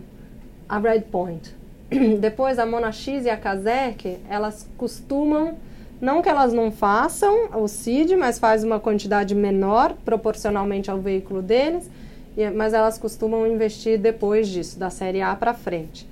a 0.69 0.79
Redpoint. 0.79 1.60
Depois, 2.21 2.59
a 2.59 2.67
Monax 2.67 3.07
e 3.07 3.31
a 3.31 3.37
Kazek, 3.37 4.19
elas 4.29 4.67
costumam, 4.77 5.55
não 6.01 6.23
que 6.23 6.29
elas 6.29 6.53
não 6.53 6.71
façam 6.71 7.51
o 7.55 7.67
CID, 7.67 8.17
mas 8.17 8.39
faz 8.39 8.63
uma 8.63 8.79
quantidade 8.79 9.35
menor 9.35 9.95
proporcionalmente 10.05 10.91
ao 10.91 10.99
veículo 10.99 11.43
deles, 11.43 11.91
mas 12.55 12.73
elas 12.73 12.97
costumam 12.97 13.47
investir 13.47 13.99
depois 13.99 14.49
disso, 14.49 14.79
da 14.79 14.89
série 14.89 15.21
A 15.21 15.35
para 15.35 15.53
frente. 15.53 16.09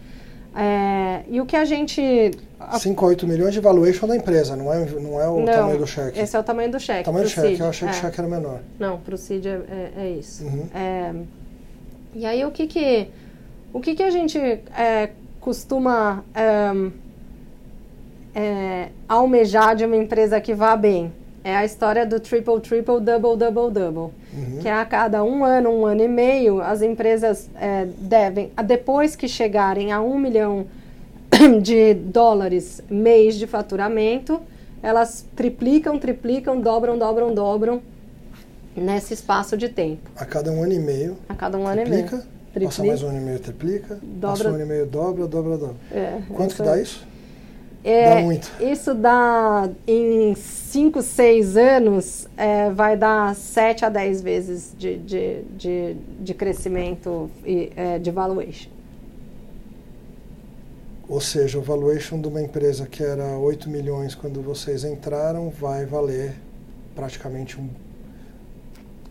É, 0.56 1.22
e 1.28 1.40
o 1.40 1.46
que 1.46 1.54
a 1.54 1.64
gente. 1.64 2.32
5 2.80 3.04
a 3.04 3.08
8 3.08 3.26
milhões 3.28 3.54
de 3.54 3.60
valuation 3.60 4.08
da 4.08 4.16
empresa, 4.16 4.56
não 4.56 4.72
é, 4.72 4.84
não 4.86 5.20
é 5.20 5.28
o 5.28 5.40
não, 5.40 5.52
tamanho 5.52 5.78
do 5.78 5.86
cheque. 5.86 6.18
Esse 6.18 6.36
é 6.36 6.40
o 6.40 6.42
tamanho 6.42 6.72
do 6.72 6.80
cheque. 6.80 7.02
O 7.02 7.04
tamanho 7.04 7.26
do 7.26 7.30
cheque, 7.30 7.60
eu 7.60 7.68
achei 7.68 7.86
é. 7.86 7.90
que 7.92 7.96
o 7.96 8.00
cheque 8.00 8.20
era 8.20 8.28
menor. 8.28 8.60
Não, 8.78 8.98
para 8.98 9.14
o 9.14 9.18
CID 9.18 9.46
é, 9.46 9.50
é, 9.50 9.92
é 9.98 10.10
isso. 10.10 10.44
Uhum. 10.44 10.66
É, 10.74 11.14
e 12.14 12.26
aí 12.26 12.44
o 12.44 12.50
que 12.50 12.66
que, 12.66 13.08
o 13.72 13.78
que, 13.78 13.94
que 13.94 14.02
a 14.02 14.10
gente 14.10 14.38
é, 15.38 15.40
costuma 15.40 16.24
almejar 19.08 19.74
de 19.74 19.84
uma 19.84 19.96
empresa 19.96 20.40
que 20.40 20.54
vá 20.54 20.76
bem? 20.76 21.12
é 21.48 21.56
a 21.56 21.64
história 21.64 22.04
do 22.04 22.20
triple, 22.20 22.60
triple, 22.60 23.00
double, 23.00 23.36
double, 23.36 23.72
double. 23.72 24.14
Uhum. 24.34 24.58
Que 24.60 24.68
é 24.68 24.72
a 24.72 24.84
cada 24.84 25.24
um 25.24 25.42
ano, 25.44 25.70
um 25.70 25.86
ano 25.86 26.02
e 26.02 26.08
meio, 26.08 26.60
as 26.60 26.82
empresas 26.82 27.48
é, 27.58 27.86
devem, 27.86 28.52
depois 28.66 29.16
que 29.16 29.26
chegarem 29.26 29.90
a 29.90 30.00
um 30.00 30.18
milhão 30.18 30.66
de 31.62 31.94
dólares 31.94 32.82
mês 32.90 33.36
de 33.36 33.46
faturamento, 33.46 34.40
elas 34.82 35.24
triplicam, 35.34 35.98
triplicam, 35.98 36.60
dobram, 36.60 36.98
dobram, 36.98 37.34
dobram 37.34 37.80
nesse 38.76 39.14
espaço 39.14 39.56
de 39.56 39.70
tempo. 39.70 40.10
A 40.16 40.26
cada 40.26 40.52
um 40.52 40.62
ano 40.62 40.74
e 40.74 40.78
meio. 40.78 41.16
A 41.28 41.34
cada 41.34 41.56
um 41.56 41.66
ano 41.66 41.80
e 41.80 41.88
meio. 41.88 42.22
Triplica. 42.58 42.66
Passa 42.66 42.84
mais 42.84 43.02
um 43.02 43.08
ano 43.08 43.18
e 43.18 43.20
meio, 43.20 43.38
triplica. 43.38 43.98
Dobra. 44.02 44.36
Passa 44.36 44.50
um 44.50 44.54
ano 44.54 44.62
e 44.62 44.66
meio, 44.66 44.86
dobra, 44.86 45.26
dobra, 45.26 45.58
dobra. 45.58 45.76
É, 45.92 46.20
Quanto 46.34 46.54
que 46.54 46.62
dá 46.62 46.80
isso? 46.80 47.06
É, 47.84 48.14
dá 48.16 48.20
muito. 48.22 48.50
Isso 48.60 48.94
dá, 48.94 49.68
em 49.86 50.34
5, 50.34 51.00
6 51.00 51.56
anos, 51.56 52.28
é, 52.36 52.70
vai 52.70 52.96
dar 52.96 53.34
7 53.34 53.84
a 53.84 53.88
10 53.88 54.20
vezes 54.20 54.74
de, 54.76 54.98
de, 54.98 55.42
de, 55.56 55.96
de 56.20 56.34
crescimento 56.34 57.30
e 57.46 57.72
é, 57.76 57.98
de 57.98 58.10
valuation. 58.10 58.70
Ou 61.08 61.20
seja, 61.20 61.58
o 61.58 61.62
valuation 61.62 62.20
de 62.20 62.28
uma 62.28 62.42
empresa 62.42 62.86
que 62.86 63.02
era 63.02 63.38
8 63.38 63.70
milhões 63.70 64.14
quando 64.14 64.42
vocês 64.42 64.84
entraram 64.84 65.48
vai 65.48 65.86
valer 65.86 66.34
praticamente 66.94 67.58
um. 67.58 67.70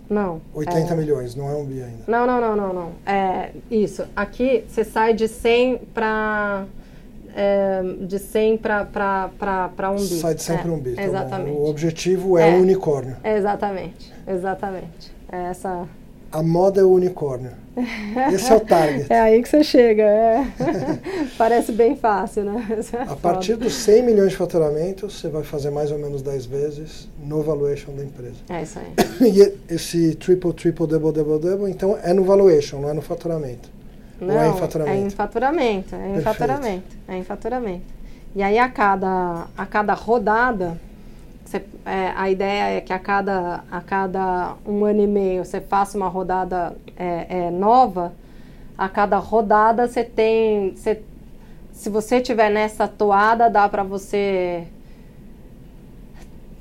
Não. 0.09 0.41
80 0.53 0.93
é... 0.93 0.95
milhões, 0.95 1.35
não 1.35 1.49
é 1.49 1.55
um 1.55 1.65
bi 1.65 1.81
ainda. 1.81 2.03
Não, 2.07 2.25
não, 2.25 2.39
não, 2.39 2.55
não, 2.55 2.73
não. 2.73 2.91
É 3.05 3.51
isso. 3.69 4.05
Aqui 4.15 4.63
você 4.67 4.83
sai 4.83 5.13
de 5.13 5.27
100 5.27 5.77
para 5.93 6.65
é, 7.37 7.83
de 8.01 8.17
100 8.17 8.57
para 8.57 9.91
um 9.91 9.95
bi. 9.95 10.19
Sai 10.19 10.33
de 10.33 10.41
100 10.41 10.55
é, 10.55 10.59
para 10.59 10.71
um 10.71 10.79
bi. 10.79 10.95
Tá 10.95 11.03
exatamente. 11.03 11.55
Bom. 11.55 11.61
O 11.61 11.69
objetivo 11.69 12.37
é, 12.37 12.49
é, 12.49 12.57
o 12.57 12.61
unicórnio. 12.61 13.15
Exatamente, 13.23 14.11
exatamente. 14.27 15.13
É 15.31 15.43
essa... 15.51 15.87
A 16.31 16.43
moda 16.43 16.81
é 16.81 16.83
o 16.83 16.91
unicórnio. 16.91 17.51
Esse 18.33 18.51
é 18.51 18.55
o 18.55 18.59
target. 18.59 19.07
É 19.13 19.19
aí 19.19 19.41
que 19.41 19.47
você 19.47 19.63
chega. 19.63 20.03
É. 20.03 20.45
Parece 21.37 21.71
bem 21.71 21.95
fácil, 21.95 22.43
né? 22.43 22.67
A 23.07 23.15
partir 23.15 23.55
dos 23.55 23.73
100 23.75 24.03
milhões 24.03 24.31
de 24.31 24.37
faturamento, 24.37 25.09
você 25.09 25.29
vai 25.29 25.43
fazer 25.43 25.69
mais 25.69 25.91
ou 25.91 25.99
menos 25.99 26.21
10 26.21 26.45
vezes 26.47 27.07
no 27.23 27.41
valuation 27.43 27.93
da 27.93 28.03
empresa. 28.03 28.35
É 28.49 28.63
isso 28.63 28.79
aí. 28.79 28.87
E 29.37 29.73
esse 29.73 30.15
triple, 30.15 30.53
triple, 30.53 30.87
double, 30.87 31.11
double, 31.11 31.39
double, 31.39 31.69
então 31.69 31.97
é 32.01 32.13
no 32.13 32.23
valuation, 32.23 32.79
não 32.79 32.89
é 32.89 32.93
no 32.93 33.01
faturamento. 33.01 33.69
Não, 34.19 34.33
Ou 34.33 34.41
é 34.41 34.49
em 34.49 34.53
faturamento? 34.53 34.97
É 34.97 34.99
em 34.99 35.09
faturamento, 35.09 35.95
é 35.95 36.17
em 36.17 36.21
faturamento, 36.21 36.97
é 37.07 37.17
em 37.17 37.23
faturamento. 37.23 37.97
E 38.35 38.41
aí 38.41 38.57
a 38.57 38.69
cada, 38.69 39.47
a 39.55 39.65
cada 39.65 39.93
rodada, 39.93 40.79
você, 41.47 41.63
é, 41.85 42.11
a 42.13 42.29
ideia 42.29 42.77
é 42.77 42.81
que 42.81 42.91
a 42.91 42.99
cada, 42.99 43.63
a 43.71 43.79
cada 43.79 44.55
um 44.65 44.83
ano 44.83 45.01
e 45.01 45.07
meio 45.07 45.45
você 45.45 45.61
faça 45.61 45.97
uma 45.97 46.09
rodada 46.09 46.75
é, 46.97 47.45
é, 47.45 47.51
nova, 47.51 48.13
a 48.77 48.89
cada 48.89 49.17
rodada 49.17 49.87
você 49.87 50.03
tem. 50.03 50.75
Você, 50.75 51.01
se 51.71 51.89
você 51.89 52.19
tiver 52.19 52.49
nessa 52.49 52.85
toada, 52.85 53.49
dá 53.49 53.69
para 53.69 53.81
você 53.81 54.67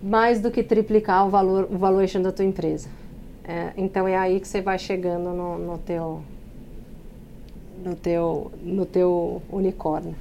mais 0.01 0.40
do 0.40 0.53
que 0.53 0.62
triplicar 0.62 1.27
o 1.27 1.31
valor, 1.31 1.66
o 1.68 1.77
valuation 1.77 2.22
da 2.22 2.31
tua 2.31 2.44
empresa. 2.44 2.88
É, 3.42 3.72
então 3.77 4.07
é 4.07 4.16
aí 4.16 4.38
que 4.38 4.46
você 4.46 4.61
vai 4.61 4.79
chegando 4.79 5.31
no, 5.31 5.59
no 5.59 5.79
teu 5.79 6.22
no 7.83 7.96
teu, 7.96 8.53
no 8.62 8.87
teu 8.87 9.42
unicórnio. 9.51 10.14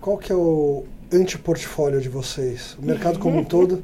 Qual 0.00 0.18
que 0.18 0.32
é 0.32 0.34
o 0.34 0.84
antiportfólio 1.14 2.00
de 2.00 2.08
vocês? 2.08 2.76
O 2.78 2.84
mercado 2.84 3.18
como 3.18 3.38
um 3.38 3.44
todo, 3.44 3.82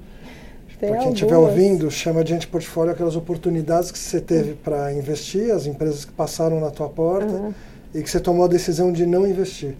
para 0.78 0.98
quem 0.98 1.12
estiver 1.12 1.36
ouvindo, 1.36 1.90
chama 1.90 2.24
de 2.24 2.34
antiportfólio 2.34 2.92
aquelas 2.92 3.16
oportunidades 3.16 3.90
que 3.90 3.98
você 3.98 4.20
teve 4.20 4.54
para 4.54 4.92
investir, 4.92 5.50
as 5.50 5.66
empresas 5.66 6.04
que 6.04 6.12
passaram 6.12 6.60
na 6.60 6.70
tua 6.70 6.88
porta 6.88 7.32
uhum. 7.32 7.54
e 7.94 8.02
que 8.02 8.10
você 8.10 8.18
tomou 8.18 8.44
a 8.44 8.48
decisão 8.48 8.92
de 8.92 9.04
não 9.04 9.26
investir. 9.26 9.74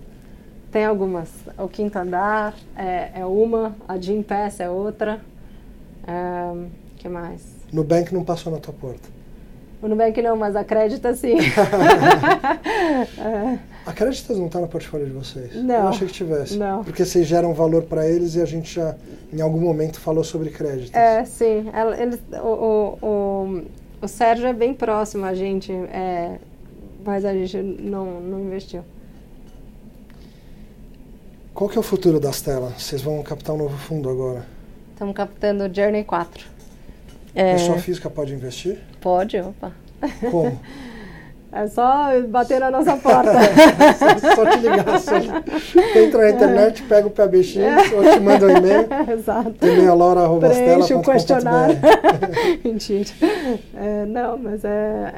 Tem 0.71 0.85
algumas. 0.85 1.29
O 1.59 1.69
Quinto 1.69 1.99
Andar 1.99 2.55
é, 2.77 3.21
é 3.21 3.27
uma, 3.27 3.75
a 3.89 3.99
Jim 3.99 4.23
Pass 4.23 4.61
é 4.61 4.71
outra. 4.71 5.21
O 6.03 6.67
que 6.97 7.09
mais? 7.09 7.43
Nubank 7.73 8.13
não 8.13 8.25
passou 8.25 8.53
na 8.53 8.59
tua 8.59 8.75
porta. 8.75 9.09
O 9.83 9.89
Nubank 9.89 10.21
não, 10.21 10.37
mas 10.37 10.55
a 10.55 10.63
Crédita 10.63 11.15
sim. 11.15 11.37
A 13.91 13.93
Créditas 13.93 14.39
não 14.39 14.47
está 14.47 14.61
no 14.61 14.69
portfólio 14.69 15.05
de 15.05 15.13
vocês? 15.13 15.53
Não. 15.57 15.75
Eu 15.75 15.89
achei 15.89 16.07
que 16.07 16.13
tivesse. 16.13 16.57
Não. 16.57 16.85
Porque 16.85 17.05
vocês 17.05 17.27
geram 17.27 17.53
valor 17.53 17.83
para 17.83 18.07
eles 18.07 18.37
e 18.37 18.41
a 18.41 18.45
gente 18.45 18.73
já, 18.73 18.95
em 19.33 19.41
algum 19.41 19.61
momento, 19.61 19.99
falou 19.99 20.23
sobre 20.23 20.49
créditos. 20.51 20.95
É, 20.95 21.25
sim. 21.25 21.65
Eles, 21.99 22.21
o, 22.41 22.47
o, 22.47 22.99
o, 23.03 23.63
o 24.01 24.07
Sérgio 24.07 24.47
é 24.47 24.53
bem 24.53 24.73
próximo 24.73 25.25
a 25.27 25.35
gente, 25.35 25.73
é, 25.73 26.39
mas 27.05 27.25
a 27.25 27.35
gente 27.35 27.57
não, 27.57 28.21
não 28.21 28.39
investiu. 28.39 28.85
Qual 31.53 31.69
que 31.69 31.77
é 31.77 31.81
o 31.81 31.83
futuro 31.83 32.21
das 32.21 32.41
telas? 32.41 32.81
Vocês 32.81 33.03
vão 33.03 33.21
captar 33.25 33.57
um 33.57 33.59
novo 33.59 33.77
fundo 33.77 34.09
agora? 34.09 34.47
Estamos 34.93 35.17
captando 35.17 35.65
o 35.65 35.75
Journey 35.75 36.05
4. 36.05 36.47
É... 37.35 37.55
Pessoa 37.55 37.79
física 37.79 38.09
pode 38.09 38.33
investir? 38.33 38.79
Pode, 39.01 39.37
opa. 39.41 39.73
Como? 40.31 40.61
É 41.53 41.67
só 41.67 42.09
bater 42.29 42.61
na 42.61 42.71
nossa 42.71 42.97
porta. 42.97 43.33
só, 43.99 44.35
só 44.37 44.51
te 44.51 44.59
ligar. 44.59 45.01
Só... 45.01 45.17
Entra 45.17 46.23
na 46.23 46.31
internet, 46.31 46.83
pega 46.85 47.07
o 47.09 47.11
PABX 47.11 47.57
ou 47.93 48.03
te 48.03 48.21
manda 48.21 48.47
um 48.47 48.51
e-mail. 48.51 48.89
Exato. 49.13 49.67
E-mail 49.67 50.39
Preenche 50.39 50.95
o 50.95 51.03
questionário. 51.03 51.77
Mentira. 52.65 53.11
É, 53.75 54.07
não, 54.07 54.39
mas 54.39 54.65
é, 54.65 55.15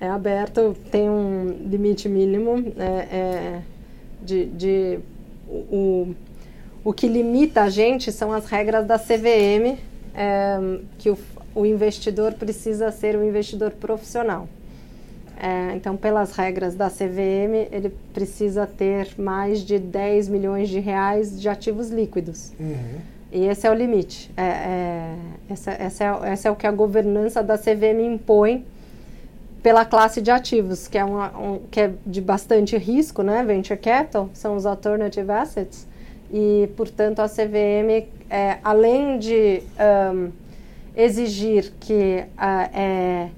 é, 0.00 0.04
é, 0.06 0.08
aberto, 0.10 0.76
tem 0.90 1.08
um 1.08 1.56
limite 1.70 2.06
mínimo 2.06 2.62
é, 2.78 3.16
é 3.16 3.62
de, 4.22 4.44
de 4.46 4.98
o, 5.48 6.14
o 6.84 6.92
que 6.92 7.08
limita 7.08 7.62
a 7.62 7.70
gente 7.70 8.12
são 8.12 8.30
as 8.30 8.44
regras 8.46 8.86
da 8.86 8.98
CVM, 8.98 9.78
é, 10.14 10.58
que 10.98 11.08
o, 11.08 11.18
o 11.54 11.64
investidor 11.64 12.34
precisa 12.34 12.90
ser 12.90 13.16
um 13.16 13.24
investidor 13.24 13.70
profissional. 13.70 14.46
É, 15.38 15.74
então, 15.74 15.96
pelas 15.96 16.32
regras 16.32 16.74
da 16.74 16.88
CVM, 16.88 17.68
ele 17.70 17.92
precisa 18.14 18.66
ter 18.66 19.08
mais 19.18 19.60
de 19.60 19.78
10 19.78 20.28
milhões 20.28 20.68
de 20.68 20.80
reais 20.80 21.40
de 21.40 21.48
ativos 21.48 21.90
líquidos. 21.90 22.52
Uhum. 22.58 23.00
E 23.30 23.44
esse 23.46 23.66
é 23.66 23.70
o 23.70 23.74
limite. 23.74 24.30
É, 24.36 24.42
é, 24.42 25.16
essa, 25.50 25.70
essa, 25.72 26.04
é, 26.04 26.32
essa 26.32 26.48
é 26.48 26.50
o 26.50 26.56
que 26.56 26.66
a 26.66 26.72
governança 26.72 27.42
da 27.42 27.58
CVM 27.58 28.00
impõe 28.14 28.64
pela 29.62 29.84
classe 29.84 30.22
de 30.22 30.30
ativos, 30.30 30.88
que 30.88 30.96
é, 30.96 31.04
uma, 31.04 31.36
um, 31.36 31.58
que 31.70 31.80
é 31.80 31.92
de 32.06 32.20
bastante 32.20 32.76
risco, 32.78 33.22
né? 33.22 33.44
Venture 33.44 33.78
Capital, 33.78 34.30
são 34.32 34.56
os 34.56 34.64
Alternative 34.64 35.30
Assets. 35.30 35.86
E, 36.32 36.68
portanto, 36.76 37.20
a 37.20 37.28
CVM, 37.28 38.06
é, 38.30 38.58
além 38.62 39.18
de 39.18 39.62
um, 40.14 40.30
exigir 40.96 41.72
que 41.78 42.24
uh, 42.38 43.30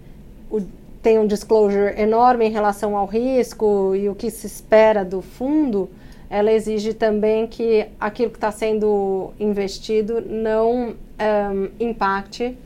o, 0.50 0.62
tem 1.08 1.18
um 1.18 1.26
disclosure 1.26 1.98
enorme 1.98 2.44
em 2.44 2.50
relação 2.50 2.94
ao 2.94 3.06
risco 3.06 3.94
e 3.96 4.10
o 4.10 4.14
que 4.14 4.30
se 4.30 4.46
espera 4.46 5.02
do 5.02 5.22
fundo, 5.22 5.88
ela 6.28 6.52
exige 6.52 6.92
também 6.92 7.46
que 7.46 7.86
aquilo 7.98 8.30
que 8.30 8.36
está 8.36 8.52
sendo 8.52 9.30
investido 9.40 10.20
não 10.20 10.90
um, 10.90 11.68
impacte 11.80 12.58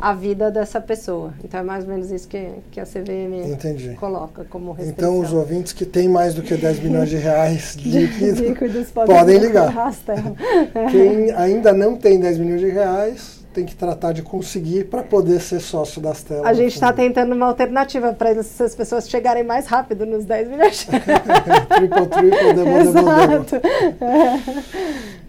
a 0.00 0.14
vida 0.14 0.48
dessa 0.48 0.80
pessoa. 0.80 1.34
Então 1.42 1.58
é 1.58 1.62
mais 1.64 1.82
ou 1.82 1.90
menos 1.90 2.12
isso 2.12 2.28
que, 2.28 2.50
que 2.70 2.78
a 2.78 2.84
CVM 2.84 3.50
Entendi. 3.52 3.96
coloca 3.98 4.44
como 4.44 4.70
restrição. 4.70 5.16
Então 5.16 5.20
os 5.20 5.32
ouvintes 5.32 5.72
que 5.72 5.84
têm 5.84 6.08
mais 6.08 6.34
do 6.34 6.42
que 6.42 6.54
10 6.54 6.78
milhões 6.84 7.10
de 7.10 7.16
reais 7.16 7.74
líquidos, 7.74 8.92
podem 8.92 9.38
ligar. 9.38 9.74
Quem 10.92 11.32
ainda 11.32 11.72
não 11.72 11.96
tem 11.96 12.20
10 12.20 12.38
milhões 12.38 12.60
de 12.60 12.68
reais 12.68 13.37
tem 13.52 13.64
que 13.64 13.74
tratar 13.74 14.12
de 14.12 14.22
conseguir 14.22 14.84
para 14.84 15.02
poder 15.02 15.40
ser 15.40 15.60
sócio 15.60 16.00
das 16.00 16.22
telas. 16.22 16.46
A 16.46 16.52
gente 16.52 16.74
está 16.74 16.92
tentando 16.92 17.34
uma 17.34 17.46
alternativa 17.46 18.12
para 18.12 18.30
essas 18.30 18.74
pessoas 18.74 19.08
chegarem 19.08 19.42
mais 19.42 19.66
rápido 19.66 20.04
nos 20.04 20.24
10 20.24 20.48
milhões. 20.48 20.84
triple, 20.86 22.06
triple, 22.06 22.52
demo, 22.54 22.92
demo, 22.92 23.44
demo. 23.44 23.62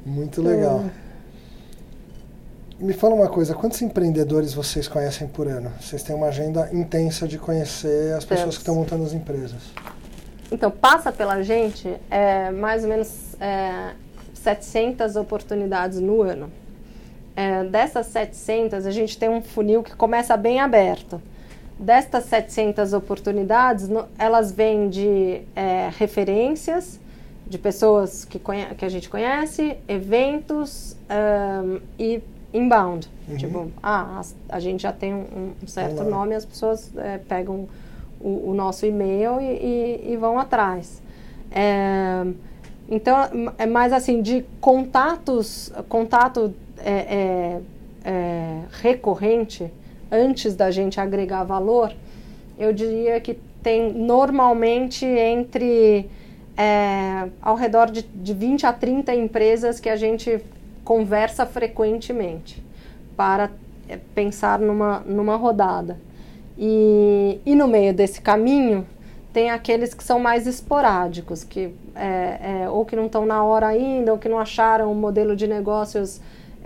Muito 0.05 0.41
legal. 0.41 0.83
É. 1.05 1.09
Me 2.83 2.93
fala 2.93 3.13
uma 3.13 3.27
coisa, 3.27 3.53
quantos 3.53 3.81
empreendedores 3.81 4.53
vocês 4.53 4.87
conhecem 4.87 5.27
por 5.27 5.47
ano? 5.47 5.71
Vocês 5.81 6.01
têm 6.01 6.15
uma 6.15 6.27
agenda 6.27 6.69
intensa 6.71 7.27
de 7.27 7.37
conhecer 7.37 8.13
as 8.13 8.23
pessoas 8.23 8.55
que 8.55 8.61
estão 8.61 8.75
montando 8.75 9.03
as 9.03 9.11
empresas. 9.11 9.61
Então, 10.49 10.71
passa 10.71 11.11
pela 11.11 11.41
gente 11.43 11.93
é, 12.09 12.49
mais 12.51 12.83
ou 12.83 12.89
menos 12.89 13.35
é, 13.39 13.91
700 14.33 15.17
oportunidades 15.17 15.99
no 15.99 16.21
ano 16.21 16.49
é, 17.39 17.63
dessas 17.63 18.07
700, 18.07 18.85
a 18.85 18.91
gente 18.91 19.17
tem 19.17 19.29
um 19.29 19.41
funil 19.41 19.81
que 19.81 19.95
começa 19.95 20.35
bem 20.35 20.59
aberto. 20.59 21.21
Destas 21.79 22.25
700 22.25 22.91
oportunidades, 22.91 23.87
no, 23.87 24.05
elas 24.17 24.51
vêm 24.51 24.89
de 24.89 25.43
é, 25.55 25.89
referências 25.97 26.99
de 27.47 27.57
pessoas 27.57 28.25
que, 28.25 28.41
que 28.77 28.83
a 28.83 28.89
gente 28.89 29.07
conhece, 29.07 29.77
eventos 29.87 30.97
um, 31.09 31.79
e 31.97 32.21
inbound. 32.53 33.09
Uhum. 33.29 33.37
Tipo, 33.37 33.71
ah, 33.81 34.21
a, 34.49 34.57
a, 34.57 34.59
gente 34.59 34.83
já 34.83 34.91
tem 34.91 35.13
um, 35.13 35.53
um 35.63 35.67
certo 35.67 36.01
Olá. 36.01 36.09
nome, 36.09 36.35
as 36.35 36.43
pessoas 36.43 36.91
é, 36.97 37.19
pegam 37.19 37.69
o, 38.19 38.49
o, 38.49 38.53
nosso 38.53 38.85
e-mail 38.85 39.39
e, 39.39 39.45
e, 39.45 40.11
e 40.11 40.17
vão 40.17 40.37
atrás. 40.37 41.01
É, 41.51 42.25
então, 42.89 43.15
é 43.57 43.65
mais 43.65 43.93
assim, 43.93 44.21
de 44.21 44.43
contatos, 44.59 45.71
contato 45.87 46.53
é, 46.83 46.91
é, 46.91 47.61
é, 48.03 48.61
recorrente, 48.81 49.71
antes 50.11 50.55
da 50.55 50.71
gente 50.71 50.99
agregar 50.99 51.43
valor, 51.43 51.93
eu 52.57 52.73
diria 52.73 53.19
que 53.19 53.37
tem 53.61 53.93
normalmente 53.93 55.05
entre 55.05 56.09
é, 56.57 57.29
ao 57.41 57.55
redor 57.55 57.89
de, 57.89 58.01
de 58.01 58.33
20 58.33 58.65
a 58.65 58.73
30 58.73 59.13
empresas 59.15 59.79
que 59.79 59.89
a 59.89 59.95
gente 59.95 60.43
conversa 60.83 61.45
frequentemente 61.45 62.63
para 63.15 63.49
é, 63.87 63.97
pensar 64.15 64.59
numa, 64.59 64.99
numa 65.01 65.35
rodada. 65.35 65.97
E, 66.57 67.39
e 67.45 67.55
no 67.55 67.67
meio 67.67 67.93
desse 67.93 68.19
caminho, 68.19 68.85
tem 69.31 69.51
aqueles 69.51 69.93
que 69.93 70.03
são 70.03 70.19
mais 70.19 70.47
esporádicos, 70.47 71.43
que 71.43 71.73
é, 71.95 72.63
é, 72.63 72.69
ou 72.69 72.83
que 72.83 72.95
não 72.95 73.05
estão 73.05 73.25
na 73.25 73.43
hora 73.43 73.67
ainda, 73.67 74.11
ou 74.11 74.17
que 74.17 74.27
não 74.27 74.39
acharam 74.39 74.91
um 74.91 74.95
modelo 74.95 75.35
de 75.35 75.47
negócios 75.47 76.19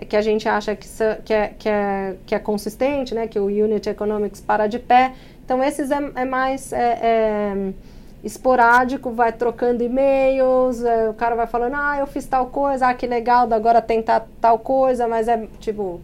que 0.06 0.16
a 0.16 0.22
gente 0.22 0.48
acha 0.48 0.76
que, 0.76 0.88
que, 1.24 1.34
é, 1.34 1.48
que, 1.58 1.70
é, 1.70 2.16
que 2.26 2.36
é 2.36 2.40
consistente, 2.40 3.14
né, 3.14 3.28
que 3.28 3.40
o 3.40 3.46
Unit 3.46 3.90
Economics 3.90 4.42
para 4.42 4.68
de 4.68 4.80
pé. 4.80 5.14
Então, 5.44 5.64
esses 5.64 5.92
é, 5.92 6.12
é 6.16 6.26
mais 6.26 6.72
é, 6.74 7.00
é 7.02 7.74
esporádico, 8.24 9.12
vai 9.12 9.34
trocando 9.34 9.84
e-mails, 9.84 10.84
é, 10.84 11.10
o 11.10 11.14
cara 11.14 11.36
vai 11.36 11.46
falando, 11.46 11.76
ah, 11.76 11.98
eu 12.00 12.08
fiz 12.08 12.26
tal 12.26 12.48
coisa, 12.48 12.88
ah, 12.88 12.94
que 12.94 13.06
legal, 13.06 13.52
agora 13.52 13.82
tentar 13.82 14.26
tal 14.40 14.58
coisa, 14.58 15.08
mas 15.08 15.28
é 15.28 15.46
tipo 15.60 16.00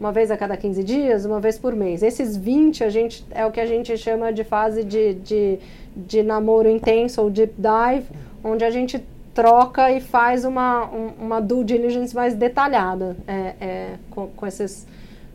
uma 0.00 0.12
vez 0.12 0.30
a 0.30 0.36
cada 0.36 0.56
15 0.56 0.82
dias, 0.84 1.24
uma 1.24 1.40
vez 1.40 1.58
por 1.58 1.74
mês. 1.74 2.02
Esses 2.02 2.36
20 2.36 2.84
a 2.84 2.88
gente, 2.88 3.26
é 3.32 3.44
o 3.44 3.50
que 3.50 3.60
a 3.60 3.66
gente 3.66 3.96
chama 3.98 4.32
de 4.32 4.44
fase 4.44 4.84
de, 4.84 5.14
de, 5.14 5.58
de 5.94 6.22
namoro 6.22 6.68
intenso 6.68 7.20
ou 7.20 7.28
deep 7.28 7.52
dive, 7.58 8.06
onde 8.42 8.64
a 8.64 8.70
gente 8.70 9.04
troca 9.38 9.92
e 9.92 10.00
faz 10.00 10.44
uma, 10.44 10.86
uma 10.86 11.40
due 11.40 11.62
diligence 11.62 12.12
mais 12.12 12.34
detalhada 12.34 13.16
é, 13.24 13.54
é, 13.60 13.94
com, 14.10 14.26
com, 14.26 14.44
esses, 14.44 14.84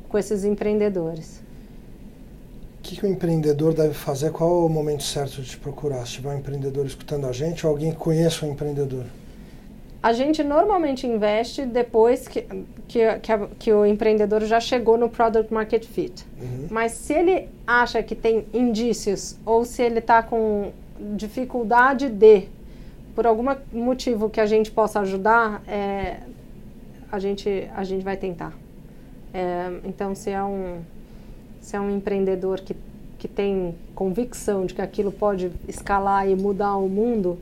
com 0.09 0.17
esses 0.17 0.43
empreendedores. 0.43 1.41
O 2.79 2.83
que, 2.83 2.97
que 2.97 3.05
o 3.05 3.07
empreendedor 3.07 3.73
deve 3.73 3.93
fazer? 3.93 4.29
Qual 4.33 4.49
é 4.49 4.65
o 4.65 4.67
momento 4.67 5.03
certo 5.03 5.41
de 5.41 5.55
procurar? 5.55 6.05
Se 6.05 6.15
tiver 6.15 6.35
um 6.35 6.37
empreendedor 6.37 6.85
escutando 6.85 7.25
a 7.27 7.31
gente 7.31 7.65
ou 7.65 7.71
alguém 7.71 7.91
que 7.91 7.97
conheça 7.97 8.45
um 8.45 8.51
empreendedor? 8.51 9.05
A 10.01 10.11
gente 10.11 10.43
normalmente 10.43 11.07
investe 11.07 11.65
depois 11.65 12.27
que, 12.27 12.41
que, 12.89 13.19
que, 13.21 13.31
a, 13.31 13.47
que, 13.57 13.71
o 13.71 13.85
empreendedor 13.85 14.43
já 14.43 14.59
chegou 14.59 14.97
no 14.97 15.07
Product 15.07 15.53
Market 15.53 15.85
Fit. 15.85 16.25
Uhum. 16.41 16.67
Mas 16.69 16.91
se 16.91 17.13
ele 17.13 17.47
acha 17.65 18.03
que 18.03 18.15
tem 18.15 18.45
indícios 18.53 19.37
ou 19.45 19.63
se 19.63 19.81
ele 19.81 19.99
está 19.99 20.21
com 20.21 20.73
dificuldade 21.15 22.09
de 22.09 22.49
por 23.15 23.27
algum 23.27 23.45
motivo 23.71 24.29
que 24.29 24.41
a 24.41 24.45
gente 24.45 24.71
possa 24.71 24.99
ajudar, 25.01 25.63
é, 25.67 26.17
a, 27.11 27.19
gente, 27.19 27.69
a 27.75 27.83
gente 27.83 28.03
vai 28.03 28.17
tentar. 28.17 28.53
É, 29.33 29.71
então, 29.83 30.15
se 30.15 30.29
é 30.29 30.43
um, 30.43 30.81
se 31.61 31.75
é 31.75 31.79
um 31.79 31.95
empreendedor 31.95 32.59
que, 32.59 32.75
que 33.17 33.27
tem 33.27 33.75
convicção 33.95 34.65
de 34.65 34.73
que 34.73 34.81
aquilo 34.81 35.11
pode 35.11 35.51
escalar 35.67 36.27
e 36.27 36.35
mudar 36.35 36.75
o 36.77 36.89
mundo, 36.89 37.39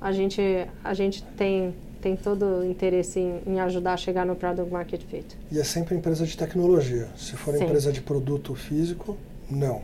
a 0.00 0.12
gente, 0.12 0.40
a 0.82 0.92
gente 0.94 1.22
tem, 1.22 1.74
tem 2.02 2.16
todo 2.16 2.60
o 2.60 2.64
interesse 2.64 3.18
em, 3.20 3.40
em 3.46 3.60
ajudar 3.60 3.94
a 3.94 3.96
chegar 3.96 4.26
no 4.26 4.36
Product 4.36 4.70
Market 4.70 5.02
Fit. 5.02 5.26
E 5.50 5.58
é 5.58 5.64
sempre 5.64 5.96
empresa 5.96 6.26
de 6.26 6.36
tecnologia. 6.36 7.08
Se 7.16 7.36
for 7.36 7.54
Sim. 7.54 7.64
empresa 7.64 7.92
de 7.92 8.00
produto 8.00 8.54
físico, 8.54 9.16
não. 9.50 9.82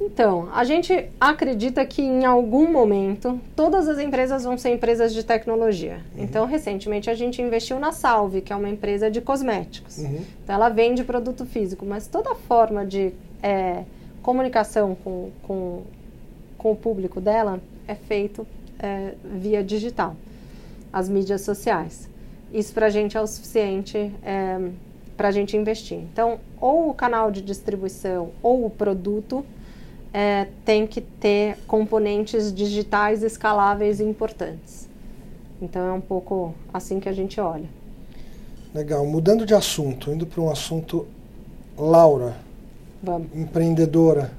Então, 0.00 0.48
a 0.52 0.62
gente 0.62 1.10
acredita 1.20 1.84
que 1.84 2.00
em 2.00 2.24
algum 2.24 2.70
momento 2.70 3.40
todas 3.56 3.88
as 3.88 3.98
empresas 3.98 4.44
vão 4.44 4.56
ser 4.56 4.70
empresas 4.70 5.12
de 5.12 5.24
tecnologia. 5.24 6.00
Uhum. 6.16 6.24
Então, 6.24 6.46
recentemente 6.46 7.10
a 7.10 7.14
gente 7.14 7.42
investiu 7.42 7.80
na 7.80 7.90
Salve, 7.90 8.40
que 8.40 8.52
é 8.52 8.56
uma 8.56 8.68
empresa 8.68 9.10
de 9.10 9.20
cosméticos. 9.20 9.98
Uhum. 9.98 10.22
Então, 10.44 10.54
ela 10.54 10.68
vende 10.68 11.02
produto 11.02 11.44
físico, 11.44 11.84
mas 11.84 12.06
toda 12.06 12.34
forma 12.34 12.86
de 12.86 13.12
é, 13.42 13.82
comunicação 14.22 14.96
com, 15.02 15.30
com, 15.42 15.82
com 16.56 16.72
o 16.72 16.76
público 16.76 17.20
dela 17.20 17.60
é 17.86 17.94
feito 17.94 18.46
é, 18.78 19.14
via 19.24 19.64
digital, 19.64 20.14
as 20.92 21.08
mídias 21.08 21.40
sociais. 21.40 22.08
Isso 22.52 22.72
para 22.72 22.86
a 22.86 22.90
gente 22.90 23.16
é 23.16 23.20
o 23.20 23.26
suficiente 23.26 24.14
é, 24.22 24.70
para 25.16 25.28
a 25.28 25.30
gente 25.32 25.56
investir. 25.56 25.98
Então, 25.98 26.38
ou 26.60 26.88
o 26.88 26.94
canal 26.94 27.30
de 27.30 27.42
distribuição 27.42 28.30
ou 28.40 28.64
o 28.64 28.70
produto 28.70 29.44
é, 30.12 30.48
tem 30.64 30.86
que 30.86 31.00
ter 31.00 31.58
componentes 31.66 32.52
digitais 32.52 33.22
escaláveis 33.22 34.00
e 34.00 34.04
importantes. 34.04 34.88
Então 35.60 35.86
é 35.86 35.92
um 35.92 36.00
pouco 36.00 36.54
assim 36.72 37.00
que 37.00 37.08
a 37.08 37.12
gente 37.12 37.40
olha. 37.40 37.68
Legal. 38.74 39.04
Mudando 39.06 39.44
de 39.44 39.54
assunto, 39.54 40.10
indo 40.12 40.26
para 40.26 40.40
um 40.40 40.50
assunto 40.50 41.06
Laura, 41.76 42.36
Vamos. 43.02 43.28
empreendedora 43.34 44.32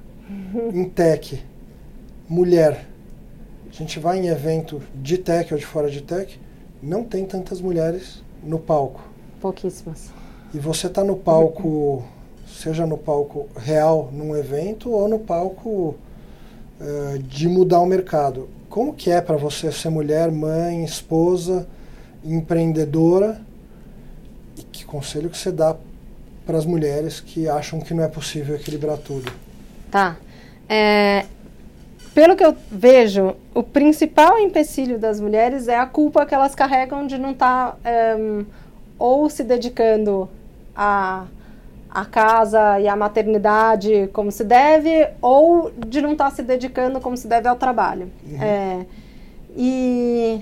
em 0.73 0.85
tech. 0.85 1.43
mulher. 2.27 2.85
A 3.69 3.73
gente 3.73 3.99
vai 3.99 4.19
em 4.19 4.27
evento 4.27 4.81
de 4.95 5.17
tech 5.17 5.53
ou 5.53 5.59
de 5.59 5.65
fora 5.65 5.89
de 5.89 6.01
tech, 6.01 6.39
não 6.81 7.03
tem 7.03 7.25
tantas 7.25 7.61
mulheres 7.61 8.23
no 8.43 8.59
palco. 8.59 9.01
Pouquíssimas. 9.39 10.11
E 10.53 10.59
você 10.59 10.87
está 10.87 11.03
no 11.03 11.15
palco, 11.15 12.03
seja 12.57 12.85
no 12.85 12.97
palco 12.97 13.47
real 13.55 14.09
num 14.11 14.35
evento 14.35 14.91
ou 14.91 15.07
no 15.07 15.19
palco 15.19 15.95
uh, 16.79 17.19
de 17.19 17.47
mudar 17.47 17.79
o 17.79 17.85
mercado. 17.85 18.49
Como 18.69 18.93
que 18.93 19.09
é 19.09 19.21
para 19.21 19.37
você 19.37 19.71
ser 19.71 19.89
mulher, 19.89 20.31
mãe, 20.31 20.83
esposa, 20.83 21.67
empreendedora? 22.23 23.41
E 24.57 24.63
que 24.63 24.85
conselho 24.85 25.29
que 25.29 25.37
você 25.37 25.51
dá 25.51 25.75
para 26.45 26.57
as 26.57 26.65
mulheres 26.65 27.19
que 27.19 27.47
acham 27.47 27.79
que 27.79 27.93
não 27.93 28.03
é 28.03 28.07
possível 28.07 28.55
equilibrar 28.55 28.97
tudo? 28.97 29.31
Tá. 29.91 30.17
É, 30.67 31.25
pelo 32.13 32.35
que 32.35 32.43
eu 32.43 32.55
vejo, 32.71 33.35
o 33.53 33.63
principal 33.63 34.37
empecilho 34.39 34.99
das 34.99 35.19
mulheres 35.19 35.67
é 35.67 35.77
a 35.77 35.85
culpa 35.85 36.25
que 36.25 36.35
elas 36.35 36.53
carregam 36.53 37.07
de 37.07 37.17
não 37.17 37.31
estar 37.31 37.77
tá, 37.81 38.17
um, 38.19 38.45
ou 38.97 39.29
se 39.29 39.43
dedicando 39.43 40.29
a 40.75 41.25
a 41.89 42.05
casa 42.05 42.79
e 42.79 42.87
a 42.87 42.95
maternidade 42.95 44.09
como 44.13 44.31
se 44.31 44.43
deve 44.43 45.07
ou 45.21 45.71
de 45.71 46.01
não 46.01 46.11
estar 46.11 46.25
tá 46.25 46.31
se 46.31 46.43
dedicando 46.43 46.99
como 46.99 47.17
se 47.17 47.27
deve 47.27 47.47
ao 47.47 47.55
trabalho. 47.55 48.11
Uhum. 48.25 48.41
É, 48.41 48.85
e 49.55 50.41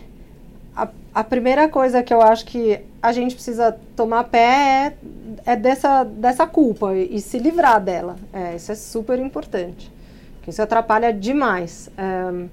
a, 0.75 0.89
a, 1.15 1.23
primeira 1.23 1.69
coisa 1.69 2.03
que 2.03 2.13
eu 2.13 2.21
acho 2.21 2.45
que 2.45 2.79
a 3.01 3.12
gente 3.13 3.33
precisa 3.33 3.77
tomar 3.95 4.25
pé 4.25 4.93
é, 5.45 5.53
é 5.53 5.55
dessa, 5.55 6.03
dessa 6.03 6.45
culpa 6.45 6.93
e, 6.93 7.15
e 7.15 7.21
se 7.21 7.39
livrar 7.39 7.81
dela. 7.81 8.17
É, 8.33 8.55
isso 8.55 8.71
é 8.71 8.75
super 8.75 9.17
importante. 9.17 9.91
Isso 10.47 10.62
atrapalha 10.62 11.12
demais. 11.12 11.89
É, 11.97 12.47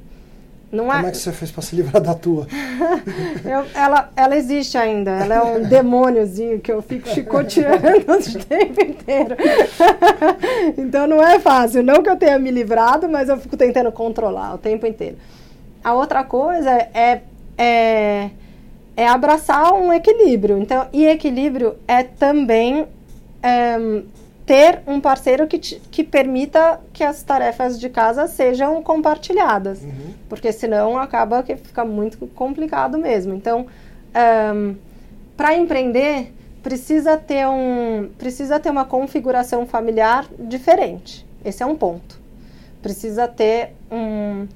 não 0.71 0.87
Como 0.87 1.07
é... 1.07 1.09
é 1.09 1.11
que 1.11 1.17
você 1.17 1.33
fez 1.33 1.51
para 1.51 1.63
se 1.63 1.77
livrar 1.77 2.03
da 2.03 2.15
tua? 2.15 2.47
eu, 3.45 3.65
ela, 3.75 4.11
ela 4.17 4.37
existe 4.37 4.77
ainda. 4.77 5.11
Ela 5.11 5.35
é 5.35 5.43
um 5.43 5.63
demôniozinho 5.69 6.61
que 6.61 6.73
eu 6.73 6.83
fico 6.83 7.09
chicoteando 7.09 8.13
o 8.13 8.45
tempo 8.45 8.83
inteiro. 8.83 9.37
então 10.77 11.07
não 11.07 11.23
é 11.23 11.39
fácil. 11.39 11.83
Não 11.83 12.03
que 12.03 12.11
eu 12.11 12.17
tenha 12.17 12.39
me 12.39 12.51
livrado, 12.51 13.09
mas 13.09 13.29
eu 13.29 13.37
fico 13.37 13.57
tentando 13.57 13.93
controlar 13.93 14.55
o 14.55 14.59
tempo 14.59 14.87
inteiro. 14.87 15.17
A 15.83 15.95
outra 15.95 16.25
coisa 16.25 16.71
é, 16.71 17.23
é, 17.57 18.31
é 18.97 19.09
abraçar 19.09 19.73
um 19.75 19.93
equilíbrio. 19.93 20.59
Então, 20.59 20.87
e 20.93 21.05
equilíbrio 21.07 21.77
é 21.87 22.03
também 22.03 22.87
é, 23.43 24.03
ter 24.47 24.83
um 24.87 25.01
parceiro 25.01 25.47
que, 25.47 25.59
te, 25.59 25.81
que 25.91 26.05
permita 26.05 26.81
que 26.93 27.03
as 27.03 27.23
tarefas 27.23 27.81
de 27.81 27.89
casa 27.89 28.27
sejam 28.27 28.83
compartilhadas. 28.83 29.83
Uhum. 29.83 30.15
Porque 30.29 30.53
senão 30.53 30.99
acaba 30.99 31.43
que 31.43 31.57
fica 31.57 31.85
muito 31.85 32.27
complicado 32.29 32.99
mesmo. 32.99 33.35
Então, 33.35 33.67
um, 34.55 34.77
para 35.37 35.57
empreender, 35.57 36.33
precisa 36.63 37.17
ter, 37.17 37.47
um, 37.47 38.11
precisa 38.19 38.61
ter 38.61 38.71
uma 38.71 38.85
configuração 38.85 39.67
familiar 39.67 40.27
diferente. 40.39 41.27
Esse 41.45 41.63
é 41.63 41.67
um 41.67 41.77
ponto. 41.77 42.21
Precisa 42.83 43.27
ter 43.27 43.73
um, 43.91 44.47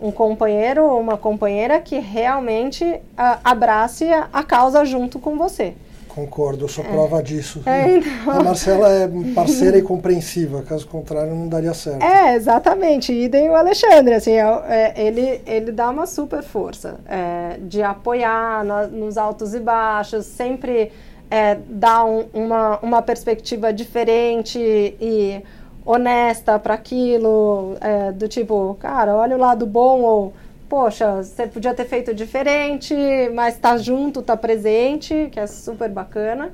um 0.00 0.10
companheiro 0.10 0.84
ou 0.84 1.00
uma 1.00 1.18
companheira 1.18 1.80
que 1.80 1.98
realmente 1.98 2.82
uh, 2.84 3.40
abrace 3.44 4.10
a, 4.10 4.28
a 4.32 4.42
causa 4.42 4.84
junto 4.86 5.18
com 5.18 5.36
você. 5.36 5.74
Concordo, 6.14 6.64
eu 6.64 6.68
sou 6.68 6.84
é. 6.84 6.88
prova 6.88 7.20
disso. 7.20 7.60
É, 7.66 7.96
então... 7.96 8.32
A 8.32 8.42
Marcela 8.42 8.88
é 8.88 9.08
parceira 9.34 9.76
e 9.76 9.82
compreensiva, 9.82 10.62
caso 10.62 10.86
contrário 10.86 11.34
não 11.34 11.48
daria 11.48 11.74
certo. 11.74 12.02
É, 12.02 12.36
exatamente. 12.36 13.12
E 13.12 13.28
tem 13.28 13.50
o 13.50 13.54
Alexandre, 13.54 14.14
assim, 14.14 14.32
é, 14.32 14.44
é, 14.68 15.06
ele, 15.06 15.42
ele 15.44 15.72
dá 15.72 15.90
uma 15.90 16.06
super 16.06 16.42
força 16.42 17.00
é, 17.06 17.58
de 17.60 17.82
apoiar 17.82 18.64
na, 18.64 18.86
nos 18.86 19.18
altos 19.18 19.54
e 19.54 19.60
baixos, 19.60 20.24
sempre 20.24 20.92
é, 21.28 21.58
dá 21.68 22.04
um, 22.04 22.26
uma, 22.32 22.78
uma 22.78 23.02
perspectiva 23.02 23.72
diferente 23.72 24.58
e 24.58 25.42
honesta 25.84 26.58
para 26.58 26.74
aquilo, 26.74 27.76
do 28.14 28.26
tipo, 28.26 28.74
cara, 28.80 29.14
olha 29.14 29.36
o 29.36 29.38
lado 29.38 29.66
bom 29.66 30.00
ou 30.00 30.32
poxa, 30.74 31.22
você 31.22 31.46
podia 31.46 31.72
ter 31.72 31.84
feito 31.84 32.12
diferente, 32.12 32.92
mas 33.32 33.56
tá 33.56 33.76
junto, 33.76 34.20
tá 34.20 34.36
presente, 34.36 35.28
que 35.30 35.38
é 35.38 35.46
super 35.46 35.88
bacana. 35.88 36.52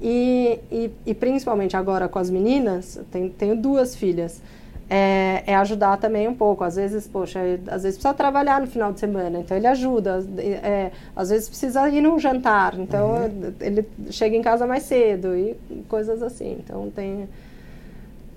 E, 0.00 0.58
e, 0.72 0.90
e 1.04 1.14
principalmente 1.14 1.76
agora 1.76 2.08
com 2.08 2.18
as 2.18 2.30
meninas, 2.30 2.98
tenho, 3.12 3.28
tenho 3.28 3.54
duas 3.54 3.94
filhas, 3.94 4.40
é, 4.88 5.42
é, 5.46 5.54
ajudar 5.56 5.98
também 5.98 6.26
um 6.26 6.34
pouco. 6.34 6.64
Às 6.64 6.76
vezes, 6.76 7.06
poxa, 7.06 7.40
às 7.66 7.82
vezes 7.82 7.98
precisa 7.98 8.14
trabalhar 8.14 8.58
no 8.58 8.66
final 8.66 8.90
de 8.90 9.00
semana, 9.00 9.40
então 9.40 9.54
ele 9.54 9.66
ajuda. 9.66 10.24
É, 10.38 10.90
às 11.14 11.28
vezes 11.28 11.46
precisa 11.46 11.86
ir 11.90 12.00
num 12.00 12.18
jantar, 12.18 12.74
então 12.78 13.16
uhum. 13.16 13.52
ele 13.60 13.86
chega 14.10 14.34
em 14.34 14.40
casa 14.40 14.66
mais 14.66 14.84
cedo 14.84 15.36
e 15.36 15.54
coisas 15.90 16.22
assim. 16.22 16.56
Então 16.64 16.90
tem 16.90 17.28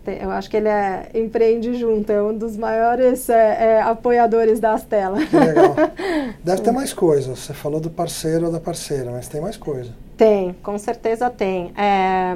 eu 0.05 0.31
acho 0.31 0.49
que 0.49 0.57
ele 0.57 0.67
é, 0.67 1.09
empreende 1.13 1.75
junto, 1.75 2.11
é 2.11 2.21
um 2.21 2.35
dos 2.35 2.57
maiores 2.57 3.29
é, 3.29 3.77
é, 3.77 3.81
apoiadores 3.81 4.59
da 4.59 4.73
Astela. 4.73 5.23
Que 5.25 5.37
legal. 5.37 5.75
Deve 6.43 6.61
ter 6.61 6.71
mais 6.71 6.91
coisa. 6.91 7.35
Você 7.35 7.53
falou 7.53 7.79
do 7.79 7.89
parceiro 7.89 8.47
ou 8.47 8.51
da 8.51 8.59
parceira, 8.59 9.11
mas 9.11 9.27
tem 9.27 9.39
mais 9.39 9.57
coisa. 9.57 9.91
Tem, 10.17 10.55
com 10.63 10.77
certeza 10.77 11.29
tem. 11.29 11.71
É, 11.77 12.35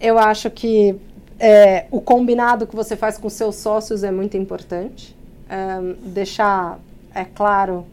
eu 0.00 0.18
acho 0.18 0.50
que 0.50 0.94
é, 1.38 1.86
o 1.90 2.00
combinado 2.00 2.66
que 2.66 2.76
você 2.76 2.94
faz 2.94 3.16
com 3.16 3.30
seus 3.30 3.56
sócios 3.56 4.04
é 4.04 4.10
muito 4.10 4.36
importante. 4.36 5.16
É, 5.48 5.94
deixar 6.04 6.78
é 7.14 7.24
claro 7.24 7.86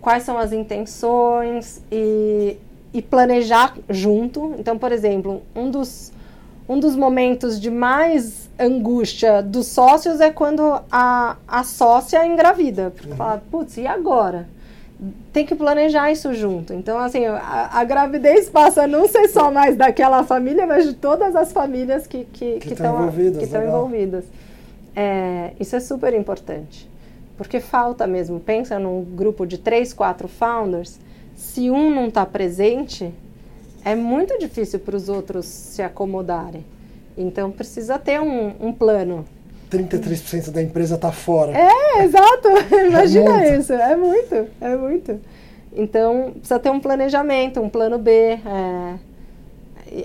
quais 0.00 0.22
são 0.24 0.36
as 0.36 0.52
intenções 0.52 1.80
e, 1.90 2.56
e 2.92 3.00
planejar 3.00 3.74
junto. 3.88 4.54
Então, 4.58 4.76
por 4.76 4.92
exemplo, 4.92 5.42
um 5.54 5.70
dos 5.70 6.12
um 6.68 6.78
dos 6.78 6.96
momentos 6.96 7.60
de 7.60 7.70
mais 7.70 8.48
angústia 8.58 9.42
dos 9.42 9.66
sócios 9.66 10.20
é 10.20 10.30
quando 10.30 10.80
a, 10.90 11.36
a 11.46 11.64
sócia 11.64 12.24
engravida. 12.26 12.90
Porque 12.90 13.10
uhum. 13.10 13.16
fala, 13.16 13.42
putz, 13.50 13.76
e 13.76 13.86
agora? 13.86 14.48
Tem 15.32 15.44
que 15.44 15.54
planejar 15.54 16.10
isso 16.10 16.32
junto. 16.32 16.72
Então, 16.72 16.98
assim, 16.98 17.26
a, 17.26 17.70
a, 17.72 17.84
gravidez 17.84 18.48
passa 18.48 18.84
a 18.84 18.86
não 18.86 19.06
ser 19.06 19.28
só 19.28 19.50
mais 19.50 19.76
daquela 19.76 20.22
família, 20.22 20.66
mas 20.66 20.84
de 20.84 20.94
todas 20.94 21.36
as 21.36 21.52
famílias 21.52 22.06
que 22.06 22.18
estão 22.18 22.58
que, 22.58 22.74
que 22.74 22.82
envolvidas. 22.82 23.48
Que 23.48 23.56
envolvidas. 23.56 24.24
É, 24.96 25.50
isso 25.60 25.76
é 25.76 25.80
super 25.80 26.14
importante. 26.14 26.88
Porque 27.36 27.60
falta 27.60 28.06
mesmo. 28.06 28.40
Pensa 28.40 28.78
num 28.78 29.02
grupo 29.04 29.44
de 29.44 29.58
três, 29.58 29.92
quatro 29.92 30.28
founders. 30.28 30.98
Se 31.34 31.70
um 31.70 31.90
não 31.90 32.06
está 32.06 32.24
presente, 32.24 33.12
é 33.84 33.94
muito 33.94 34.38
difícil 34.38 34.80
para 34.80 34.96
os 34.96 35.08
outros 35.08 35.44
se 35.46 35.82
acomodarem. 35.82 36.64
Então 37.16 37.50
precisa 37.50 37.98
ter 37.98 38.20
um, 38.20 38.54
um 38.60 38.72
plano. 38.72 39.24
33% 39.70 40.50
da 40.50 40.62
empresa 40.62 40.94
está 40.94 41.12
fora. 41.12 41.52
É, 41.52 42.04
exato. 42.04 42.48
Imagina 42.88 43.44
é 43.44 43.58
isso. 43.58 43.72
É 43.72 43.94
muito, 43.94 44.46
é 44.60 44.76
muito. 44.76 45.20
Então 45.72 46.32
precisa 46.32 46.58
ter 46.58 46.70
um 46.70 46.80
planejamento, 46.80 47.60
um 47.60 47.68
plano 47.68 47.98
B, 47.98 48.10
é, 48.10 48.98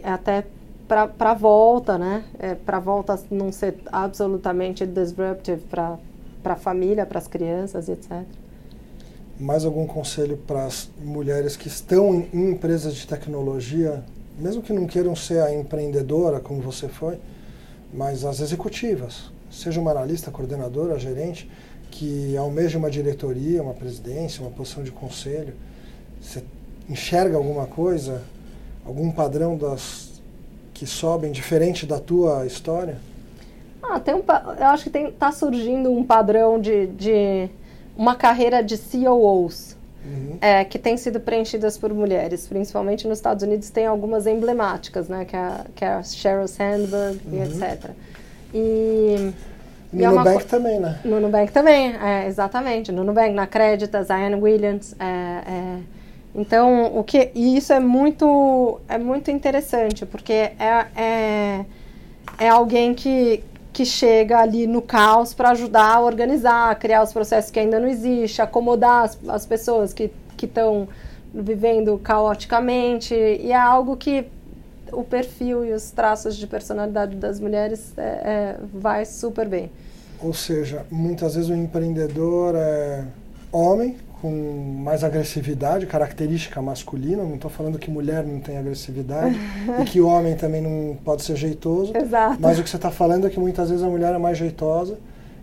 até 0.04 0.44
para 0.88 1.10
a 1.20 1.34
volta, 1.34 1.98
né? 1.98 2.24
É, 2.40 2.56
para 2.56 2.78
a 2.78 2.80
volta 2.80 3.20
não 3.30 3.52
ser 3.52 3.76
absolutamente 3.92 4.86
disruptive 4.86 5.62
para 5.70 6.00
a 6.44 6.56
família, 6.56 7.06
para 7.06 7.20
as 7.20 7.28
crianças, 7.28 7.88
etc 7.88 8.26
mais 9.40 9.64
algum 9.64 9.88
conselho 9.88 10.36
para 10.36 10.66
as 10.66 10.90
mulheres 11.02 11.56
que 11.56 11.68
estão 11.68 12.28
em 12.34 12.52
empresas 12.52 12.94
de 12.94 13.08
tecnologia, 13.08 14.04
mesmo 14.38 14.62
que 14.62 14.74
não 14.74 14.86
queiram 14.86 15.16
ser 15.16 15.42
a 15.42 15.54
empreendedora 15.54 16.40
como 16.40 16.62
você 16.62 16.90
foi, 16.90 17.18
mas 17.94 18.26
as 18.26 18.42
executivas, 18.42 19.32
seja 19.50 19.80
uma 19.80 19.92
analista, 19.92 20.30
coordenadora, 20.30 21.00
gerente, 21.00 21.50
que 21.90 22.36
almeja 22.38 22.78
uma 22.78 22.92
diretoria, 22.92 23.64
uma 23.64 23.74
presidência, 23.74 24.42
uma 24.42 24.52
posição 24.52 24.84
de 24.84 24.92
conselho, 24.92 25.54
você 26.22 26.44
enxerga 26.90 27.38
alguma 27.38 27.66
coisa, 27.66 28.24
algum 28.86 29.10
padrão 29.12 29.58
das 29.58 30.22
que 30.74 30.86
sobem 30.86 31.32
diferente 31.32 31.86
da 31.86 32.00
tua 32.00 32.46
história? 32.46 32.98
Ah, 33.82 34.00
tem 34.00 34.14
um, 34.14 34.24
eu 34.60 34.68
acho 34.68 34.90
que 34.90 34.98
está 34.98 35.32
surgindo 35.32 35.92
um 35.92 36.04
padrão 36.04 36.60
de, 36.60 36.88
de 36.88 37.50
uma 38.00 38.16
carreira 38.16 38.64
de 38.64 38.78
COOs. 38.78 39.78
Uhum. 40.06 40.38
É, 40.40 40.64
que 40.64 40.80
tem 40.80 40.96
sido 40.96 41.20
preenchidas 41.20 41.78
por 41.78 41.94
mulheres, 41.94 42.48
principalmente 42.48 43.06
nos 43.06 43.18
Estados 43.18 43.44
Unidos 43.44 43.70
tem 43.70 43.86
algumas 43.86 44.26
emblemáticas, 44.26 45.10
né, 45.10 45.26
que 45.26 45.36
é, 45.36 45.52
que 45.76 45.84
é 45.84 45.90
a 45.90 46.02
Sheryl 46.02 46.48
Sandberg 46.48 47.20
uhum. 47.26 47.34
e 47.34 47.42
etc. 47.42 47.92
E 48.54 49.34
no 49.92 50.04
é 50.04 50.10
Nubank 50.10 50.46
também, 50.46 50.80
né? 50.80 51.00
No 51.04 51.20
Nubank 51.20 51.52
também, 51.52 51.96
é, 52.02 52.28
exatamente. 52.28 52.92
No 52.94 53.04
Nubank, 53.04 53.34
na 53.34 53.46
Creditas, 53.46 54.10
a 54.10 54.16
Anne 54.16 54.36
Williams. 54.36 54.96
É, 55.00 55.04
é, 55.06 55.78
então, 56.34 56.98
o 56.98 57.04
que, 57.04 57.32
e 57.36 57.58
isso 57.58 57.74
é 57.74 57.80
muito, 57.80 58.80
é 58.88 58.98
muito 58.98 59.30
interessante, 59.32 60.06
porque 60.06 60.34
é, 60.34 60.86
é, 60.96 61.66
é 62.38 62.50
alguém 62.50 62.94
que, 62.94 63.44
que 63.80 63.86
chega 63.86 64.40
ali 64.40 64.68
no 64.68 64.82
caos 64.82 65.34
para 65.34 65.52
ajudar 65.52 65.96
a 65.96 66.02
organizar, 66.02 66.78
criar 66.78 67.02
os 67.02 67.14
processos 67.14 67.50
que 67.50 67.58
ainda 67.58 67.80
não 67.80 67.88
existem, 67.88 68.44
acomodar 68.44 69.06
as, 69.06 69.18
as 69.30 69.46
pessoas 69.46 69.94
que 69.94 70.12
estão 70.44 70.90
vivendo 71.34 71.98
caoticamente. 72.00 73.14
E 73.16 73.54
é 73.54 73.56
algo 73.56 73.96
que 73.96 74.26
o 74.92 75.02
perfil 75.02 75.64
e 75.64 75.72
os 75.72 75.92
traços 75.92 76.36
de 76.36 76.46
personalidade 76.46 77.16
das 77.16 77.40
mulheres 77.40 77.98
é, 77.98 78.02
é, 78.02 78.56
vai 78.74 79.06
super 79.06 79.48
bem. 79.48 79.72
Ou 80.22 80.34
seja, 80.34 80.86
muitas 80.92 81.36
vezes 81.36 81.50
o 81.50 81.54
empreendedor 81.54 82.56
é 82.58 83.06
homem, 83.50 83.96
com 84.22 84.80
mais 84.84 85.04
agressividade, 85.04 85.86
característica 85.86 86.62
masculina. 86.62 87.24
Não 87.24 87.36
estou 87.36 87.50
falando 87.50 87.80
que 87.80 87.90
mulher 87.90 88.24
não 88.24 88.40
tem 88.40 88.58
agressividade 88.58 89.38
e 89.82 89.86
que 89.86 90.02
homem 90.02 90.36
também 90.36 90.62
não 90.62 90.98
pode 91.04 91.24
ser 91.24 91.36
jeitoso. 91.36 91.96
Exato. 91.96 92.38
Mas 92.40 92.60
o 92.60 92.64
que 92.64 92.70
você 92.70 92.76
está 92.76 92.92
falando 92.92 93.28
é 93.28 93.30
que 93.30 93.40
muitas 93.40 93.70
vezes 93.70 93.84
a 93.84 93.90
mulher 93.90 94.14
é 94.14 94.18
mais 94.18 94.38
jeitosa 94.38 94.98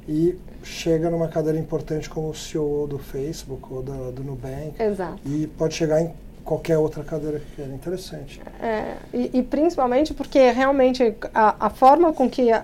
e 0.09 0.39
chega 0.62 1.09
numa 1.11 1.29
cadeira 1.29 1.59
importante 1.59 2.11
como 2.11 2.31
o 2.31 2.35
CEO 2.35 2.87
do 2.87 2.99
Facebook 2.99 3.62
ou 3.71 3.83
do, 3.83 4.12
do 4.12 4.25
Nubank. 4.25 4.75
Exato. 4.79 5.19
E 5.25 5.47
pode 5.47 5.75
chegar 5.75 6.01
em 6.03 6.12
qualquer 6.45 6.79
outra 6.79 7.03
cadeira 7.03 7.41
que 7.41 7.57
queira. 7.57 7.73
Interessante. 7.73 8.41
É, 8.62 8.95
e, 9.12 9.39
e, 9.39 9.43
principalmente 9.43 10.15
porque 10.15 10.51
realmente 10.51 11.15
a, 11.35 11.67
a 11.67 11.71
forma 11.71 12.12
com 12.12 12.31
que 12.31 12.51
é, 12.51 12.62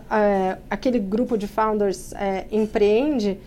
aquele 0.70 0.98
grupo 0.98 1.36
de 1.36 1.46
founders 1.46 2.12
é, 2.12 2.46
empreende 2.50 3.38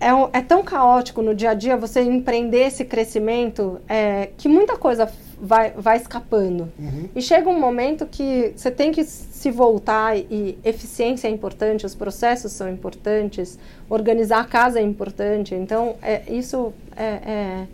é, 0.00 0.38
é, 0.38 0.42
tão 0.42 0.62
caótico 0.62 1.22
no 1.22 1.34
dia 1.34 1.50
a 1.50 1.54
dia 1.54 1.76
você 1.76 2.02
empreender 2.02 2.66
esse 2.66 2.84
crescimento 2.84 3.80
é, 3.88 4.30
que 4.36 4.48
muita 4.48 4.76
coisa 4.76 5.10
vai, 5.40 5.70
vai 5.70 5.96
escapando. 5.96 6.70
Uhum. 6.78 7.08
E 7.14 7.22
chega 7.22 7.48
um 7.48 7.58
momento 7.58 8.06
que 8.06 8.52
você 8.56 8.70
tem 8.70 8.92
que 8.92 9.04
se 9.04 9.50
voltar 9.50 10.16
e 10.16 10.58
eficiência 10.64 11.28
é 11.28 11.30
importante, 11.30 11.86
os 11.86 11.94
processos 11.94 12.52
são 12.52 12.68
importantes, 12.68 13.58
organizar 13.88 14.40
a 14.40 14.44
casa 14.44 14.78
é 14.78 14.82
importante. 14.82 15.54
Então, 15.54 15.96
é, 16.02 16.22
isso 16.28 16.72
é, 16.96 17.04
é 17.04 17.66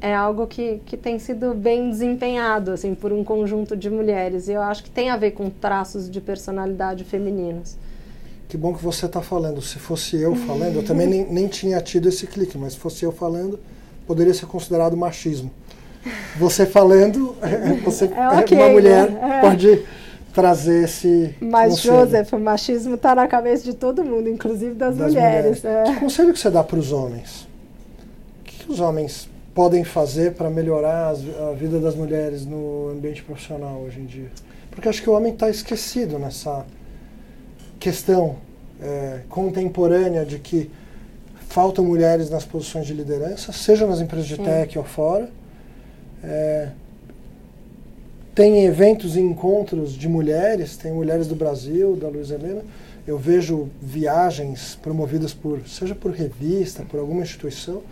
é 0.00 0.14
algo 0.14 0.46
que, 0.46 0.80
que 0.84 0.96
tem 0.96 1.18
sido 1.18 1.54
bem 1.54 1.88
desempenhado 1.88 2.70
assim 2.70 2.94
por 2.94 3.12
um 3.12 3.24
conjunto 3.24 3.76
de 3.76 3.88
mulheres 3.88 4.46
e 4.46 4.52
eu 4.52 4.62
acho 4.62 4.84
que 4.84 4.90
tem 4.90 5.10
a 5.10 5.16
ver 5.16 5.30
com 5.32 5.48
traços 5.48 6.10
de 6.10 6.20
personalidade 6.20 7.02
femininos. 7.02 7.76
Que 8.48 8.56
bom 8.56 8.74
que 8.74 8.82
você 8.82 9.06
está 9.06 9.20
falando. 9.20 9.60
Se 9.60 9.78
fosse 9.78 10.16
eu 10.16 10.34
falando, 10.34 10.76
eu 10.76 10.84
também 10.84 11.06
nem, 11.06 11.26
nem 11.26 11.48
tinha 11.48 11.80
tido 11.80 12.08
esse 12.08 12.26
clique, 12.26 12.56
mas 12.56 12.74
se 12.74 12.78
fosse 12.78 13.04
eu 13.04 13.10
falando, 13.10 13.58
poderia 14.06 14.32
ser 14.32 14.46
considerado 14.46 14.96
machismo. 14.96 15.50
Você 16.38 16.64
falando, 16.64 17.34
você 17.84 18.04
é 18.04 18.40
okay, 18.40 18.56
uma 18.56 18.68
mulher 18.68 19.10
né? 19.10 19.38
é. 19.38 19.40
pode 19.40 19.82
trazer 20.32 20.84
esse. 20.84 21.34
Mas, 21.40 21.70
conselho. 21.70 21.94
Joseph, 21.96 22.32
o 22.34 22.38
machismo 22.38 22.94
está 22.94 23.14
na 23.14 23.26
cabeça 23.26 23.64
de 23.64 23.74
todo 23.74 24.04
mundo, 24.04 24.28
inclusive 24.28 24.74
das, 24.74 24.96
das 24.96 25.12
mulheres. 25.12 25.62
mulheres. 25.62 25.88
É. 25.88 25.92
Que 25.94 26.00
conselho 26.00 26.32
que 26.32 26.38
você 26.38 26.50
dá 26.50 26.62
para 26.62 26.78
os 26.78 26.92
homens? 26.92 27.48
O 28.40 28.44
que, 28.44 28.64
que 28.64 28.70
os 28.70 28.78
homens 28.78 29.28
podem 29.52 29.82
fazer 29.82 30.34
para 30.34 30.50
melhorar 30.50 31.08
a 31.08 31.52
vida 31.52 31.80
das 31.80 31.96
mulheres 31.96 32.44
no 32.46 32.90
ambiente 32.90 33.22
profissional 33.22 33.82
hoje 33.84 33.98
em 33.98 34.04
dia? 34.04 34.30
Porque 34.70 34.88
acho 34.88 35.02
que 35.02 35.08
o 35.08 35.14
homem 35.14 35.32
está 35.32 35.48
esquecido 35.48 36.18
nessa 36.18 36.64
questão 37.86 38.34
é, 38.82 39.20
contemporânea 39.28 40.26
de 40.26 40.40
que 40.40 40.68
faltam 41.48 41.84
mulheres 41.84 42.28
nas 42.28 42.44
posições 42.44 42.84
de 42.84 42.92
liderança, 42.92 43.52
seja 43.52 43.86
nas 43.86 44.00
empresas 44.00 44.26
de 44.26 44.36
tech 44.36 44.76
ou 44.76 44.82
fora. 44.82 45.30
É, 46.20 46.70
tem 48.34 48.64
eventos 48.64 49.14
e 49.14 49.20
encontros 49.20 49.92
de 49.92 50.08
mulheres, 50.08 50.76
tem 50.76 50.92
mulheres 50.92 51.28
do 51.28 51.36
Brasil, 51.36 51.94
da 51.94 52.08
Luiz 52.08 52.32
Helena. 52.32 52.62
Eu 53.06 53.16
vejo 53.16 53.68
viagens 53.80 54.76
promovidas 54.82 55.32
por, 55.32 55.60
seja 55.68 55.94
por 55.94 56.10
revista, 56.10 56.82
por 56.82 56.98
alguma 56.98 57.22
instituição, 57.22 57.82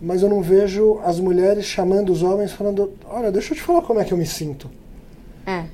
mas 0.00 0.22
eu 0.22 0.28
não 0.28 0.40
vejo 0.40 1.00
as 1.04 1.18
mulheres 1.18 1.64
chamando 1.64 2.12
os 2.12 2.22
homens 2.22 2.52
falando: 2.52 2.92
olha, 3.10 3.32
deixa 3.32 3.52
eu 3.52 3.56
te 3.56 3.62
falar 3.64 3.82
como 3.82 3.98
é 3.98 4.04
que 4.04 4.12
eu 4.12 4.18
me 4.18 4.26
sinto. 4.26 4.70
É. 5.44 5.64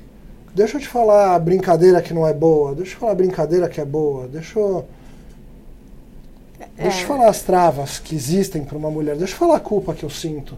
Deixa 0.53 0.77
eu 0.77 0.81
te 0.81 0.87
falar 0.87 1.35
a 1.35 1.39
brincadeira 1.39 2.01
que 2.01 2.13
não 2.13 2.27
é 2.27 2.33
boa, 2.33 2.75
deixa 2.75 2.95
eu 2.95 2.99
falar 2.99 3.13
a 3.13 3.15
brincadeira 3.15 3.67
que 3.67 3.81
é 3.81 3.85
boa, 3.85 4.27
deixa 4.27 4.59
eu. 4.59 4.85
É. 6.77 6.83
Deixa 6.83 7.03
eu 7.03 7.07
falar 7.07 7.29
as 7.29 7.41
travas 7.41 7.99
que 7.99 8.15
existem 8.15 8.63
para 8.63 8.77
uma 8.77 8.91
mulher, 8.91 9.15
deixa 9.15 9.33
eu 9.33 9.37
falar 9.37 9.57
a 9.57 9.59
culpa 9.59 9.93
que 9.93 10.03
eu 10.03 10.09
sinto. 10.09 10.57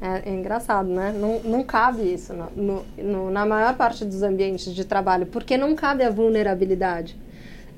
É, 0.00 0.30
é 0.30 0.32
engraçado, 0.32 0.88
né? 0.88 1.14
Não, 1.16 1.40
não 1.40 1.62
cabe 1.64 2.02
isso 2.02 2.32
no, 2.32 2.50
no, 2.54 2.84
no, 2.96 3.30
na 3.30 3.44
maior 3.44 3.74
parte 3.76 4.04
dos 4.04 4.22
ambientes 4.22 4.72
de 4.74 4.84
trabalho, 4.84 5.26
porque 5.26 5.56
não 5.56 5.74
cabe 5.74 6.04
a 6.04 6.10
vulnerabilidade. 6.10 7.16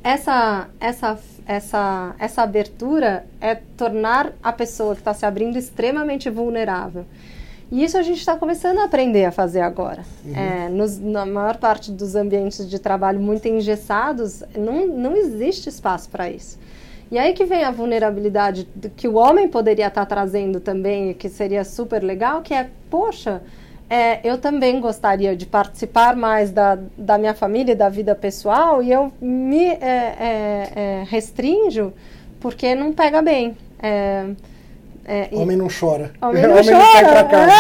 Essa, 0.03 0.69
essa 0.79 1.19
essa, 1.47 2.15
essa 2.19 2.43
abertura 2.43 3.25
é 3.41 3.55
tornar 3.55 4.33
a 4.43 4.53
pessoa 4.53 4.95
que 4.95 5.01
está 5.01 5.15
se 5.15 5.25
abrindo 5.25 5.57
extremamente 5.57 6.29
vulnerável. 6.29 7.07
E 7.71 7.83
isso 7.83 7.99
a 7.99 8.03
gente 8.03 8.19
está 8.19 8.37
começando 8.37 8.79
a 8.79 8.85
aprender 8.85 9.25
a 9.25 9.33
fazer 9.33 9.61
agora. 9.61 10.05
Uhum. 10.25 10.37
É, 10.37 10.69
nos, 10.69 10.99
na 10.99 11.27
maior 11.27 11.57
parte 11.57 11.91
dos 11.91 12.15
ambientes 12.15 12.69
de 12.69 12.79
trabalho 12.79 13.21
muito 13.21 13.47
engessados, 13.49 14.43
não, 14.57 14.87
não 14.87 15.17
existe 15.17 15.69
espaço 15.69 16.09
para 16.09 16.31
isso. 16.31 16.59
E 17.11 17.19
aí 17.19 17.33
que 17.33 17.45
vem 17.45 17.65
a 17.65 17.71
vulnerabilidade 17.71 18.69
que 18.97 19.07
o 19.07 19.15
homem 19.15 19.49
poderia 19.49 19.89
estar 19.89 20.03
tá 20.03 20.07
trazendo 20.07 20.61
também, 20.61 21.15
que 21.15 21.29
seria 21.29 21.65
super 21.65 22.03
legal, 22.03 22.43
que 22.43 22.53
é, 22.53 22.69
poxa, 22.91 23.43
é, 23.89 24.21
eu 24.29 24.39
também 24.39 24.81
gostaria 24.81 25.37
de 25.37 25.47
participar 25.47 26.17
mais 26.17 26.51
da, 26.51 26.77
da 26.99 27.17
minha 27.17 27.35
família 27.35 27.73
e 27.73 27.77
da 27.77 27.89
vida 27.89 28.15
pessoal 28.15 28.83
e 28.83 28.91
eu 28.91 29.13
me 29.21 29.67
é, 29.67 29.77
é, 29.81 30.73
é 30.75 31.05
restringo 31.09 31.93
porque 32.41 32.75
não 32.75 32.93
pega 32.93 33.23
bem. 33.23 33.57
É, 35.07 35.29
é, 35.33 35.37
homem 35.37 35.57
não 35.57 35.69
chora. 35.69 36.13
Homem 36.21 36.43
não, 36.43 36.51
homem 36.51 36.65
chora. 36.65 36.79
não 36.79 36.93
sai 36.93 37.05
pra 37.05 37.25
casa. 37.25 37.51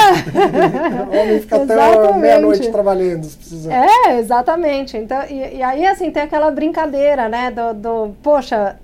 homem 1.22 1.40
fica 1.40 1.56
até 1.62 2.18
meia-noite 2.18 2.70
trabalhando, 2.70 3.24
se 3.24 3.36
precisar. 3.36 3.72
É, 3.72 4.18
exatamente. 4.18 4.96
Então, 4.96 5.22
e, 5.30 5.56
e, 5.56 5.62
aí, 5.62 5.86
assim, 5.86 6.10
tem 6.10 6.22
aquela 6.22 6.50
brincadeira, 6.50 7.28
né? 7.28 7.50
Do, 7.50 7.74
do 7.74 8.14
poxa, 8.22 8.76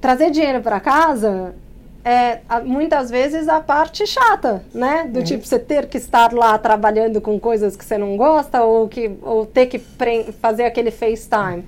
trazer 0.00 0.30
dinheiro 0.30 0.60
para 0.60 0.78
casa 0.80 1.54
é 2.04 2.40
muitas 2.64 3.10
vezes 3.10 3.48
a 3.48 3.60
parte 3.60 4.06
chata, 4.06 4.62
né? 4.74 5.08
Do 5.08 5.20
uhum. 5.20 5.24
tipo 5.24 5.46
você 5.46 5.58
ter 5.58 5.86
que 5.86 5.96
estar 5.96 6.32
lá 6.34 6.58
trabalhando 6.58 7.18
com 7.20 7.40
coisas 7.40 7.74
que 7.74 7.84
você 7.84 7.96
não 7.96 8.16
gosta 8.16 8.62
ou 8.62 8.86
que 8.86 9.16
ou 9.22 9.46
ter 9.46 9.66
que 9.66 9.78
fazer 9.78 10.64
aquele 10.64 10.90
FaceTime. 10.90 11.64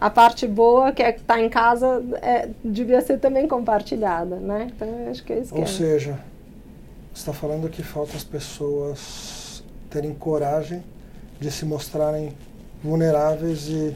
A 0.00 0.08
parte 0.08 0.46
boa, 0.46 0.92
que 0.92 1.02
é 1.02 1.10
estar 1.10 1.34
tá 1.34 1.40
em 1.40 1.48
casa, 1.48 2.02
é, 2.22 2.48
devia 2.64 3.00
ser 3.00 3.18
também 3.18 3.46
compartilhada, 3.46 4.36
né? 4.36 4.70
Então, 4.74 4.88
acho 5.10 5.22
que 5.22 5.32
é 5.32 5.38
isso 5.40 5.54
Ou 5.54 5.62
que 5.62 5.68
é. 5.68 5.72
seja, 5.72 6.18
você 7.12 7.20
está 7.20 7.32
falando 7.32 7.68
que 7.68 7.82
falta 7.82 8.16
as 8.16 8.24
pessoas 8.24 9.62
terem 9.90 10.14
coragem 10.14 10.82
de 11.38 11.50
se 11.50 11.64
mostrarem 11.64 12.32
vulneráveis 12.82 13.68
e 13.68 13.94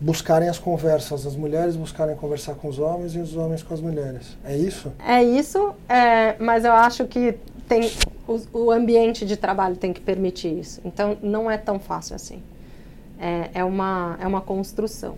buscarem 0.00 0.48
as 0.48 0.58
conversas, 0.58 1.26
as 1.26 1.36
mulheres 1.36 1.76
buscarem 1.76 2.14
conversar 2.16 2.54
com 2.54 2.68
os 2.68 2.78
homens 2.78 3.14
e 3.14 3.18
os 3.18 3.36
homens 3.36 3.62
com 3.62 3.74
as 3.74 3.80
mulheres. 3.80 4.36
É 4.44 4.56
isso? 4.56 4.92
É 5.04 5.22
isso, 5.22 5.74
é, 5.88 6.36
mas 6.38 6.64
eu 6.64 6.72
acho 6.72 7.06
que 7.06 7.38
tem 7.68 7.90
o, 8.28 8.40
o, 8.52 8.70
ambiente 8.70 9.24
de 9.24 9.36
trabalho 9.36 9.76
tem 9.76 9.92
que 9.92 10.00
permitir 10.00 10.58
isso. 10.58 10.80
Então 10.84 11.16
não 11.22 11.50
é 11.50 11.56
tão 11.56 11.78
fácil 11.78 12.14
assim. 12.14 12.42
É, 13.18 13.50
é 13.54 13.64
uma 13.64 14.16
é 14.20 14.26
uma 14.26 14.40
construção. 14.40 15.16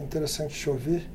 É 0.00 0.02
interessante 0.02 0.54
te 0.54 0.70
ouvir. 0.70 1.08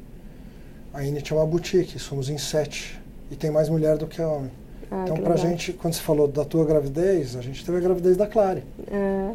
A 0.94 1.04
Init 1.04 1.34
é 1.34 1.36
uma 1.36 1.46
boutique, 1.46 1.98
somos 1.98 2.30
em 2.30 2.38
sete 2.38 3.00
e 3.32 3.36
tem 3.36 3.50
mais 3.50 3.68
mulher 3.68 3.98
do 3.98 4.06
que 4.06 4.22
homem. 4.22 4.52
Ah, 4.92 5.04
então, 5.04 5.16
pra 5.16 5.34
legal. 5.34 5.38
gente, 5.38 5.74
quando 5.74 5.96
você 5.96 6.02
falou 6.02 6.28
da 6.28 6.46
tua 6.46 6.64
gravidez, 6.66 7.36
a 7.36 7.42
gente 7.42 7.66
teve 7.66 7.80
a 7.80 7.82
gravidez 7.82 8.16
da 8.16 8.28
Clare. 8.28 8.64
É. 8.92 9.32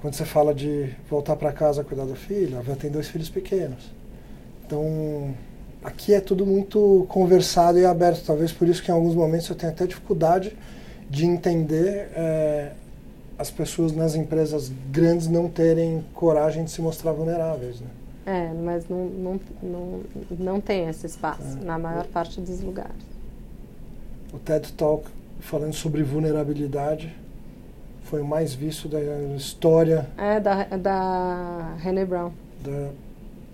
Quando 0.00 0.14
você 0.14 0.24
fala 0.24 0.52
de 0.52 0.90
voltar 1.08 1.36
para 1.36 1.52
casa 1.52 1.84
cuidar 1.84 2.04
do 2.04 2.16
filho, 2.16 2.56
ela 2.66 2.76
tem 2.76 2.90
dois 2.90 3.06
filhos 3.06 3.28
pequenos. 3.28 3.92
Então, 4.66 5.34
aqui 5.84 6.14
é 6.14 6.20
tudo 6.20 6.44
muito 6.44 7.06
conversado 7.08 7.78
e 7.78 7.84
aberto. 7.84 8.24
Talvez 8.24 8.50
por 8.50 8.66
isso 8.66 8.82
que 8.82 8.90
em 8.90 8.94
alguns 8.94 9.14
momentos 9.14 9.48
eu 9.48 9.54
tenho 9.54 9.70
até 9.70 9.86
dificuldade 9.86 10.56
de 11.08 11.26
entender 11.26 12.08
é, 12.14 12.72
as 13.40 13.50
pessoas 13.50 13.92
nas 13.92 14.14
empresas 14.14 14.70
grandes 14.92 15.26
não 15.26 15.48
terem 15.48 16.04
coragem 16.12 16.62
de 16.64 16.70
se 16.70 16.82
mostrar 16.82 17.12
vulneráveis. 17.12 17.80
Né? 17.80 17.86
É, 18.26 18.52
mas 18.52 18.86
não, 18.86 19.06
não, 19.06 19.40
não, 19.62 20.00
não 20.38 20.60
tem 20.60 20.86
esse 20.86 21.06
espaço 21.06 21.56
é. 21.58 21.64
na 21.64 21.78
maior 21.78 22.06
parte 22.08 22.38
dos 22.38 22.60
lugares. 22.60 22.92
O 24.30 24.38
TED 24.38 24.74
Talk 24.74 25.08
falando 25.40 25.72
sobre 25.72 26.02
vulnerabilidade 26.02 27.16
foi 28.02 28.20
o 28.20 28.26
mais 28.26 28.52
visto 28.52 28.88
da 28.88 29.00
história. 29.34 30.06
É, 30.18 30.38
da, 30.38 30.64
da 30.64 31.76
René 31.78 32.04
Brown. 32.04 32.32
Da 32.62 32.90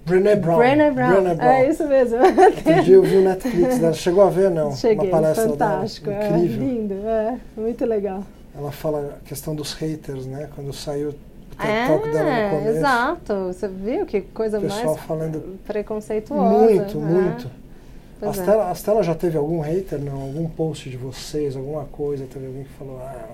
Brené 0.05 0.35
Brown. 0.35 0.59
Brené 0.59 0.91
Brown. 0.91 1.13
Brené 1.13 1.35
Brown. 1.37 1.49
É 1.49 1.69
isso 1.71 1.87
mesmo. 1.87 2.19
Outro 2.19 2.83
dia 2.83 2.95
eu 2.95 3.03
vi 3.03 3.17
o 3.19 3.23
Netflix 3.23 3.79
dela. 3.79 3.93
Chegou 3.93 4.25
a 4.25 4.31
ver, 4.31 4.51
não? 4.51 4.75
Cheguei, 4.75 5.09
Uma 5.09 5.21
palestra 5.21 5.49
fantástico. 5.49 6.09
Dela. 6.09 6.39
Incrível. 6.39 6.63
É, 6.63 6.71
lindo, 6.71 6.95
é, 6.95 7.39
muito 7.57 7.85
legal. 7.85 8.25
Ela 8.57 8.73
fala 8.73 9.19
a 9.21 9.29
questão 9.29 9.55
dos 9.55 9.75
haters, 9.75 10.27
né? 10.27 10.49
Quando 10.55 10.73
saiu 10.73 11.11
o 11.11 11.63
é, 11.63 11.87
Talk 11.87 12.11
dela 12.11 12.45
no 12.45 12.51
começo. 12.51 12.79
Exato. 12.79 13.35
Você 13.47 13.69
viu 13.69 14.07
que 14.07 14.21
coisa 14.21 14.61
mais 14.61 15.01
falando 15.01 15.59
preconceituosa. 15.67 16.59
Muito, 16.59 16.99
é. 16.99 17.01
muito. 17.01 17.51
A 18.23 18.33
Stella, 18.33 18.65
é. 18.65 18.71
a 18.71 18.75
Stella 18.75 19.03
já 19.03 19.15
teve 19.15 19.37
algum 19.37 19.61
hater, 19.61 20.01
não? 20.01 20.23
Algum 20.23 20.49
post 20.49 20.89
de 20.89 20.97
vocês, 20.97 21.55
alguma 21.55 21.85
coisa? 21.85 22.25
Teve 22.25 22.47
alguém 22.47 22.65
que 22.65 22.73
falou, 22.73 22.99
ah, 22.99 23.29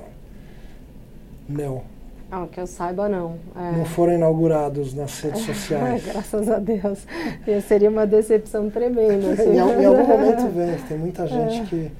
não. 1.48 1.82
Ah, 2.30 2.46
que 2.50 2.58
eu 2.58 2.66
saiba, 2.66 3.08
não. 3.08 3.36
É. 3.54 3.76
Não 3.76 3.84
foram 3.84 4.14
inaugurados 4.14 4.94
nas 4.94 5.20
redes 5.20 5.42
sociais. 5.46 6.04
Graças 6.04 6.48
a 6.48 6.58
Deus. 6.58 7.06
E 7.46 7.60
seria 7.60 7.90
uma 7.90 8.06
decepção 8.06 8.70
tremenda. 8.70 9.32
Assim. 9.34 9.50
em, 9.50 9.56
em, 9.56 9.84
algum 9.84 10.06
momento 10.06 10.48
vem. 10.50 10.76
Tem 10.88 10.98
muita 10.98 11.26
gente 11.26 11.60
é. 11.60 11.64
que... 11.66 11.92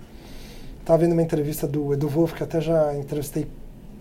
Estava 0.83 0.99
vendo 0.99 1.12
uma 1.12 1.22
entrevista 1.22 1.64
do 1.64 1.95
Edu 1.95 2.09
Wolff, 2.09 2.35
que 2.35 2.43
até 2.43 2.61
já 2.61 2.93
entrevistei 2.97 3.47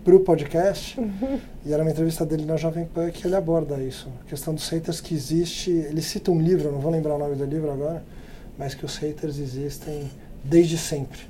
para 0.04 0.16
o 0.16 0.18
podcast, 0.18 0.98
uhum. 0.98 1.38
e 1.64 1.72
era 1.72 1.80
uma 1.80 1.92
entrevista 1.92 2.26
dele 2.26 2.44
na 2.44 2.56
Jovem 2.56 2.84
Pan 2.84 3.08
que 3.08 3.24
ele 3.24 3.36
aborda 3.36 3.80
isso. 3.80 4.10
A 4.26 4.28
questão 4.28 4.52
dos 4.52 4.68
haters 4.68 5.00
que 5.00 5.14
existe... 5.14 5.70
Ele 5.70 6.02
cita 6.02 6.32
um 6.32 6.42
livro, 6.42 6.72
não 6.72 6.80
vou 6.80 6.90
lembrar 6.90 7.14
o 7.14 7.18
nome 7.18 7.36
do 7.36 7.44
livro 7.44 7.70
agora, 7.70 8.02
mas 8.58 8.74
que 8.74 8.84
os 8.84 8.96
haters 8.96 9.38
existem 9.38 10.10
desde 10.42 10.76
sempre. 10.76 11.20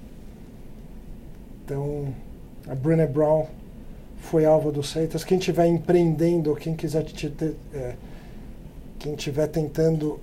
Então, 1.66 2.14
a 2.66 2.74
Brené 2.74 3.06
Brown 3.06 3.44
foi 4.22 4.46
alvo 4.46 4.72
dos 4.72 4.94
haters. 4.94 5.22
Quem 5.22 5.36
estiver 5.36 5.66
empreendendo, 5.66 6.56
quem 6.56 6.74
quiser 6.74 7.02
te, 7.02 7.28
te, 7.28 7.54
é, 7.74 7.94
quem 8.98 9.12
estiver 9.12 9.48
tentando 9.48 10.18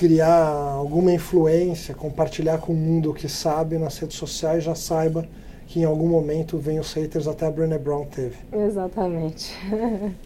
criar 0.00 0.46
alguma 0.46 1.12
influência, 1.12 1.94
compartilhar 1.94 2.56
com 2.56 2.72
o 2.72 2.74
mundo 2.74 3.10
o 3.10 3.14
que 3.14 3.28
sabe 3.28 3.76
nas 3.76 3.98
redes 3.98 4.16
sociais, 4.16 4.64
já 4.64 4.74
saiba 4.74 5.28
que 5.66 5.80
em 5.80 5.84
algum 5.84 6.08
momento 6.08 6.56
vem 6.56 6.80
os 6.80 6.90
haters, 6.94 7.28
até 7.28 7.46
a 7.46 7.50
Brené 7.50 7.76
Brown 7.76 8.06
teve. 8.06 8.38
Exatamente. 8.50 9.54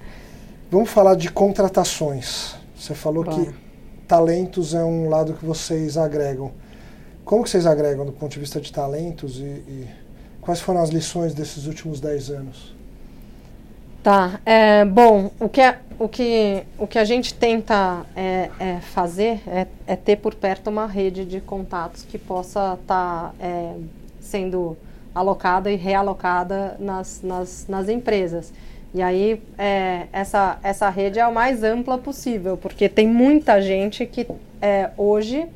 Vamos 0.71 0.91
falar 0.91 1.17
de 1.17 1.29
contratações. 1.29 2.55
Você 2.79 2.95
falou 2.95 3.25
que 3.25 3.53
talentos 4.07 4.75
é 4.75 4.85
um 4.85 5.09
lado 5.09 5.35
que 5.35 5.45
vocês 5.45 5.99
agregam. 5.99 6.53
Como 7.25 7.43
que 7.43 7.51
vocês 7.51 7.67
agregam 7.67 8.07
do 8.07 8.13
ponto 8.13 8.31
de 8.31 8.39
vista 8.39 8.61
de 8.61 8.73
talentos 8.73 9.41
e, 9.41 9.43
e 9.43 9.89
quais 10.41 10.61
foram 10.61 10.83
as 10.83 10.91
lições 10.91 11.35
desses 11.35 11.67
últimos 11.67 12.01
10 12.01 12.31
anos? 12.31 12.77
Tá. 14.05 14.39
É, 14.45 14.85
bom, 14.85 15.31
o 15.41 15.49
que, 15.49 15.63
a, 15.63 15.79
o, 15.99 16.07
que, 16.07 16.63
o 16.79 16.87
que 16.87 16.99
a 16.99 17.07
gente 17.07 17.33
tenta 17.33 18.05
é, 18.15 18.51
é 18.61 18.81
fazer 18.83 19.41
é, 19.47 19.67
é, 19.87 19.97
ter 19.97 20.17
por 20.17 20.35
perto 20.35 20.69
uma 20.69 20.87
rede 20.87 21.25
de 21.25 21.41
contatos 21.41 22.03
que 22.03 22.19
possa 22.19 22.79
estar 22.79 23.31
tá, 23.31 23.35
é, 23.41 23.73
sendo 24.21 24.77
alocada 25.15 25.73
e 25.73 25.77
realocada 25.77 26.77
nas, 26.79 27.23
nas, 27.23 27.65
nas 27.67 27.89
empresas. 27.89 28.53
E 28.93 29.01
aí, 29.01 29.43
é, 29.57 30.07
essa, 30.13 30.59
essa 30.63 30.91
rede 30.91 31.19
é 31.19 31.27
o 31.27 31.33
mais 31.33 31.63
ampla 31.63 31.97
possível, 31.97 32.59
porque 32.59 32.91
tem 32.91 33.09
muita 33.09 33.59
gente 33.63 34.05
que 34.05 34.27
hoje 34.99 35.47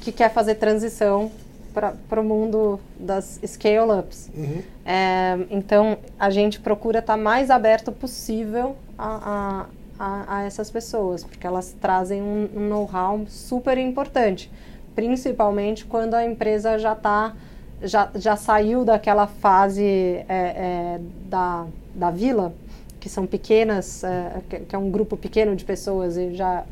que 0.00 0.12
quer 0.12 0.32
fazer 0.32 0.54
transição 0.54 1.28
para 1.74 2.20
o 2.20 2.24
mundo 2.24 2.78
das 2.98 3.40
scale-ups. 3.44 4.30
Uhum. 4.34 4.62
É, 4.86 5.36
então, 5.50 5.98
a 6.18 6.30
gente 6.30 6.60
procura 6.60 7.00
estar 7.00 7.16
tá 7.16 7.22
mais 7.22 7.50
aberto 7.50 7.90
possível 7.90 8.76
a, 8.96 9.66
a, 9.98 10.36
a, 10.38 10.44
essas 10.44 10.70
pessoas, 10.70 11.24
porque 11.24 11.46
elas 11.46 11.74
trazem 11.80 12.22
um, 12.22 12.48
um 12.54 12.68
know-how 12.68 13.24
super 13.26 13.76
importante, 13.76 14.50
principalmente 14.94 15.84
quando 15.84 16.14
a 16.14 16.24
empresa 16.24 16.78
já 16.78 16.92
está 16.92 17.34
já, 17.82 18.10
já 18.14 18.36
saiu 18.36 18.84
daquela 18.84 19.26
fase 19.26 19.84
é, 19.84 20.24
é, 20.28 21.00
da, 21.26 21.66
da 21.94 22.10
vila, 22.10 22.54
que 22.98 23.08
são 23.08 23.26
pequenas, 23.26 24.02
é, 24.02 24.40
que, 24.48 24.60
que, 24.60 24.74
é 24.74 24.78
um 24.78 24.90
grupo 24.90 25.16
pequeno 25.16 25.54
de 25.54 25.64
pessoas 25.64 26.16
e 26.16 26.34
já, 26.34 26.64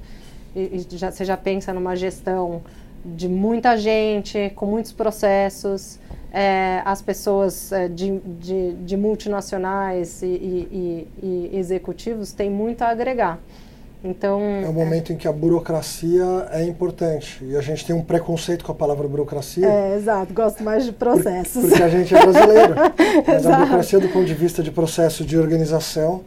e, 0.56 0.86
e 0.90 0.96
já 0.96 1.10
você 1.10 1.24
já 1.24 1.36
pensa 1.36 1.72
numa 1.72 1.94
gestão 1.94 2.62
de 3.04 3.28
muita 3.28 3.76
gente, 3.76 4.50
com 4.54 4.66
muitos 4.66 4.92
processos, 4.92 5.98
é, 6.32 6.80
as 6.84 7.02
pessoas 7.02 7.72
é, 7.72 7.88
de, 7.88 8.18
de, 8.20 8.72
de, 8.74 8.96
multinacionais 8.96 10.22
e, 10.22 10.26
e, 10.26 11.08
e, 11.22 11.50
e, 11.52 11.58
executivos 11.58 12.32
têm 12.32 12.50
muito 12.50 12.82
a 12.82 12.88
agregar. 12.88 13.38
Então, 14.04 14.40
é 14.40 14.68
um 14.68 14.72
momento 14.72 15.10
é, 15.10 15.14
em 15.14 15.18
que 15.18 15.28
a 15.28 15.32
burocracia 15.32 16.24
é 16.50 16.64
importante. 16.64 17.44
E 17.44 17.56
a 17.56 17.60
gente 17.60 17.86
tem 17.86 17.94
um 17.94 18.02
preconceito 18.02 18.64
com 18.64 18.72
a 18.72 18.74
palavra 18.74 19.06
burocracia. 19.06 19.66
É, 19.66 19.94
exato. 19.94 20.34
Gosto 20.34 20.64
mais 20.64 20.84
de 20.84 20.90
processos. 20.90 21.62
Por, 21.62 21.68
porque 21.68 21.82
a 21.82 21.88
gente 21.88 22.12
é 22.12 22.20
brasileiro. 22.20 22.74
Mas 23.24 23.46
a 23.46 23.58
burocracia, 23.58 24.00
do 24.00 24.08
ponto 24.08 24.24
de 24.24 24.34
vista 24.34 24.60
de 24.60 24.72
processo 24.72 25.24
de 25.24 25.38
organização, 25.38 26.22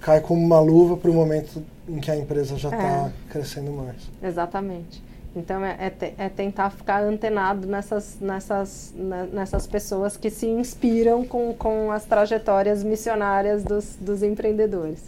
cai 0.00 0.20
como 0.20 0.40
uma 0.40 0.60
luva 0.60 0.96
para 0.96 1.10
o 1.10 1.14
momento 1.14 1.60
em 1.88 1.98
que 1.98 2.10
a 2.10 2.16
empresa 2.16 2.56
já 2.56 2.68
está 2.68 3.08
é. 3.08 3.32
crescendo 3.32 3.72
mais. 3.72 3.96
Exatamente. 4.22 5.02
Então 5.36 5.62
é, 5.62 5.92
é, 6.00 6.14
é, 6.16 6.28
tentar 6.30 6.70
ficar 6.70 7.02
antenado 7.02 7.66
nessas, 7.66 8.16
nessas, 8.18 8.94
né, 8.96 9.28
nessas 9.30 9.66
pessoas 9.66 10.16
que 10.16 10.30
se 10.30 10.46
inspiram 10.46 11.26
com, 11.26 11.52
com 11.52 11.92
as 11.92 12.06
trajetórias 12.06 12.82
missionárias 12.82 13.62
dos, 13.62 13.96
dos 14.00 14.22
empreendedores. 14.22 15.02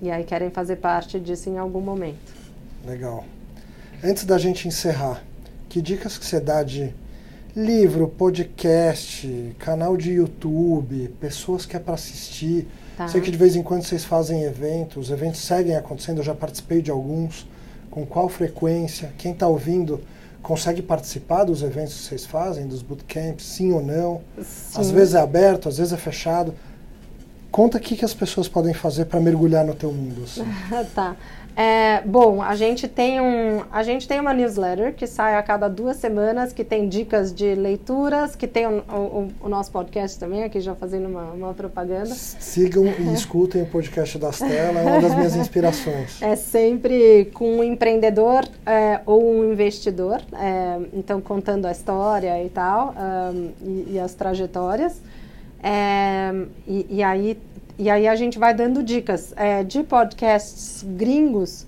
E 0.00 0.10
aí 0.10 0.24
querem 0.24 0.48
fazer 0.48 0.76
parte 0.76 1.20
disso 1.20 1.50
em 1.50 1.58
algum 1.58 1.82
momento. 1.82 2.34
Legal. 2.86 3.24
Antes 4.02 4.24
da 4.24 4.38
gente 4.38 4.66
encerrar, 4.66 5.22
que 5.68 5.82
dicas 5.82 6.16
que 6.16 6.24
você 6.24 6.40
dá 6.40 6.62
de 6.62 6.94
livro, 7.54 8.08
podcast, 8.08 9.54
canal 9.58 9.94
de 9.94 10.12
YouTube, 10.12 11.08
pessoas 11.20 11.66
que 11.66 11.76
é 11.76 11.78
para 11.78 11.94
assistir? 11.94 12.66
Tá. 12.96 13.08
Sei 13.08 13.20
que 13.20 13.30
de 13.30 13.36
vez 13.36 13.56
em 13.56 13.62
quando 13.62 13.82
vocês 13.82 14.04
fazem 14.04 14.44
eventos, 14.44 15.08
os 15.08 15.10
eventos 15.10 15.40
seguem 15.40 15.76
acontecendo, 15.76 16.18
eu 16.18 16.24
já 16.24 16.34
participei 16.34 16.80
de 16.80 16.90
alguns 16.90 17.46
com 17.94 18.04
qual 18.04 18.28
frequência, 18.28 19.12
quem 19.16 19.30
está 19.30 19.46
ouvindo 19.46 20.00
consegue 20.42 20.82
participar 20.82 21.44
dos 21.44 21.62
eventos 21.62 21.94
que 21.94 22.00
vocês 22.00 22.26
fazem, 22.26 22.66
dos 22.66 22.82
bootcamps, 22.82 23.46
sim 23.46 23.70
ou 23.70 23.80
não? 23.80 24.20
Sim. 24.42 24.80
Às 24.80 24.90
vezes 24.90 25.14
é 25.14 25.20
aberto, 25.20 25.68
às 25.68 25.78
vezes 25.78 25.92
é 25.92 25.96
fechado. 25.96 26.52
Conta 27.52 27.78
o 27.78 27.80
que, 27.80 27.96
que 27.96 28.04
as 28.04 28.12
pessoas 28.12 28.48
podem 28.48 28.74
fazer 28.74 29.04
para 29.04 29.20
mergulhar 29.20 29.64
no 29.64 29.76
teu 29.76 29.92
mundo. 29.92 30.24
Assim. 30.24 30.44
tá. 30.92 31.16
É, 31.56 32.02
bom, 32.04 32.42
a 32.42 32.56
gente 32.56 32.88
tem 32.88 33.20
um, 33.20 33.62
a 33.70 33.82
gente 33.84 34.08
tem 34.08 34.18
uma 34.18 34.34
newsletter 34.34 34.92
que 34.92 35.06
sai 35.06 35.36
a 35.36 35.42
cada 35.42 35.68
duas 35.68 35.96
semanas, 35.96 36.52
que 36.52 36.64
tem 36.64 36.88
dicas 36.88 37.32
de 37.32 37.54
leituras, 37.54 38.34
que 38.34 38.48
tem 38.48 38.66
o, 38.66 38.78
o, 38.88 39.28
o 39.40 39.48
nosso 39.48 39.70
podcast 39.70 40.18
também, 40.18 40.42
aqui 40.42 40.60
já 40.60 40.74
fazendo 40.74 41.08
uma, 41.08 41.30
uma 41.30 41.54
propaganda. 41.54 42.06
Sigam 42.06 42.84
e 42.86 43.14
escutem 43.14 43.62
o 43.62 43.66
podcast 43.66 44.18
da 44.18 44.32
Stella, 44.32 44.80
é 44.80 44.82
uma 44.82 45.00
das 45.00 45.14
minhas 45.14 45.36
inspirações. 45.36 46.20
É 46.20 46.34
sempre 46.34 47.30
com 47.34 47.58
um 47.58 47.64
empreendedor 47.64 48.44
é, 48.66 49.00
ou 49.06 49.24
um 49.24 49.52
investidor, 49.52 50.20
é, 50.32 50.80
então 50.92 51.20
contando 51.20 51.66
a 51.66 51.72
história 51.72 52.42
e 52.44 52.48
tal, 52.48 52.94
um, 53.32 53.52
e, 53.62 53.92
e, 53.92 54.00
as 54.00 54.12
trajetórias. 54.14 55.00
É, 55.62 56.32
e, 56.66 56.86
e 56.90 57.02
aí 57.02 57.38
e 57.78 57.90
aí 57.90 58.06
a 58.06 58.14
gente 58.14 58.38
vai 58.38 58.54
dando 58.54 58.82
dicas 58.82 59.32
é, 59.36 59.62
de 59.62 59.82
podcasts 59.82 60.84
gringos. 60.86 61.66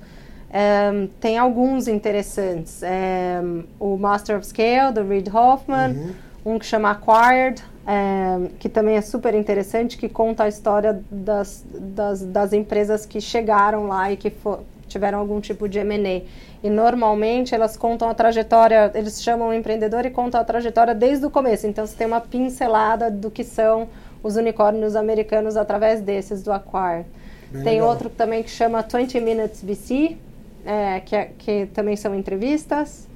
É, 0.50 1.08
tem 1.20 1.36
alguns 1.36 1.88
interessantes. 1.88 2.82
É, 2.82 3.40
o 3.78 3.96
Master 3.96 4.38
of 4.38 4.46
Scale, 4.46 4.92
do 4.92 5.06
Reid 5.06 5.30
Hoffman. 5.30 5.92
Uhum. 5.92 6.14
Um 6.44 6.58
que 6.60 6.66
chama 6.66 6.92
Acquired, 6.92 7.60
é, 7.84 8.50
que 8.60 8.68
também 8.68 8.96
é 8.96 9.00
super 9.00 9.34
interessante, 9.34 9.98
que 9.98 10.08
conta 10.08 10.44
a 10.44 10.48
história 10.48 11.02
das, 11.10 11.64
das, 11.72 12.24
das 12.24 12.52
empresas 12.52 13.04
que 13.04 13.20
chegaram 13.20 13.88
lá 13.88 14.12
e 14.12 14.16
que 14.16 14.30
for, 14.30 14.60
tiveram 14.86 15.18
algum 15.18 15.40
tipo 15.40 15.68
de 15.68 15.80
M&A. 15.80 16.22
E 16.62 16.70
normalmente 16.70 17.54
elas 17.54 17.76
contam 17.76 18.08
a 18.08 18.14
trajetória, 18.14 18.90
eles 18.94 19.20
chamam 19.22 19.48
o 19.48 19.52
empreendedor 19.52 20.06
e 20.06 20.10
contam 20.10 20.40
a 20.40 20.44
trajetória 20.44 20.94
desde 20.94 21.26
o 21.26 21.30
começo. 21.30 21.66
Então 21.66 21.86
você 21.86 21.96
tem 21.96 22.06
uma 22.06 22.20
pincelada 22.20 23.10
do 23.10 23.30
que 23.30 23.42
são 23.44 23.88
os 24.22 24.36
unicórnios 24.36 24.96
americanos 24.96 25.56
através 25.56 26.00
desses 26.00 26.42
do 26.42 26.52
Acquire. 26.52 27.04
Bem 27.50 27.62
Tem 27.62 27.72
legal. 27.74 27.88
outro 27.88 28.10
também 28.10 28.42
que 28.42 28.50
chama 28.50 28.82
20 28.82 29.20
Minutes 29.20 29.62
VC, 29.62 30.16
é, 30.64 31.00
que, 31.00 31.14
é, 31.14 31.30
que 31.38 31.66
também 31.66 31.96
são 31.96 32.14
entrevistas. 32.14 33.06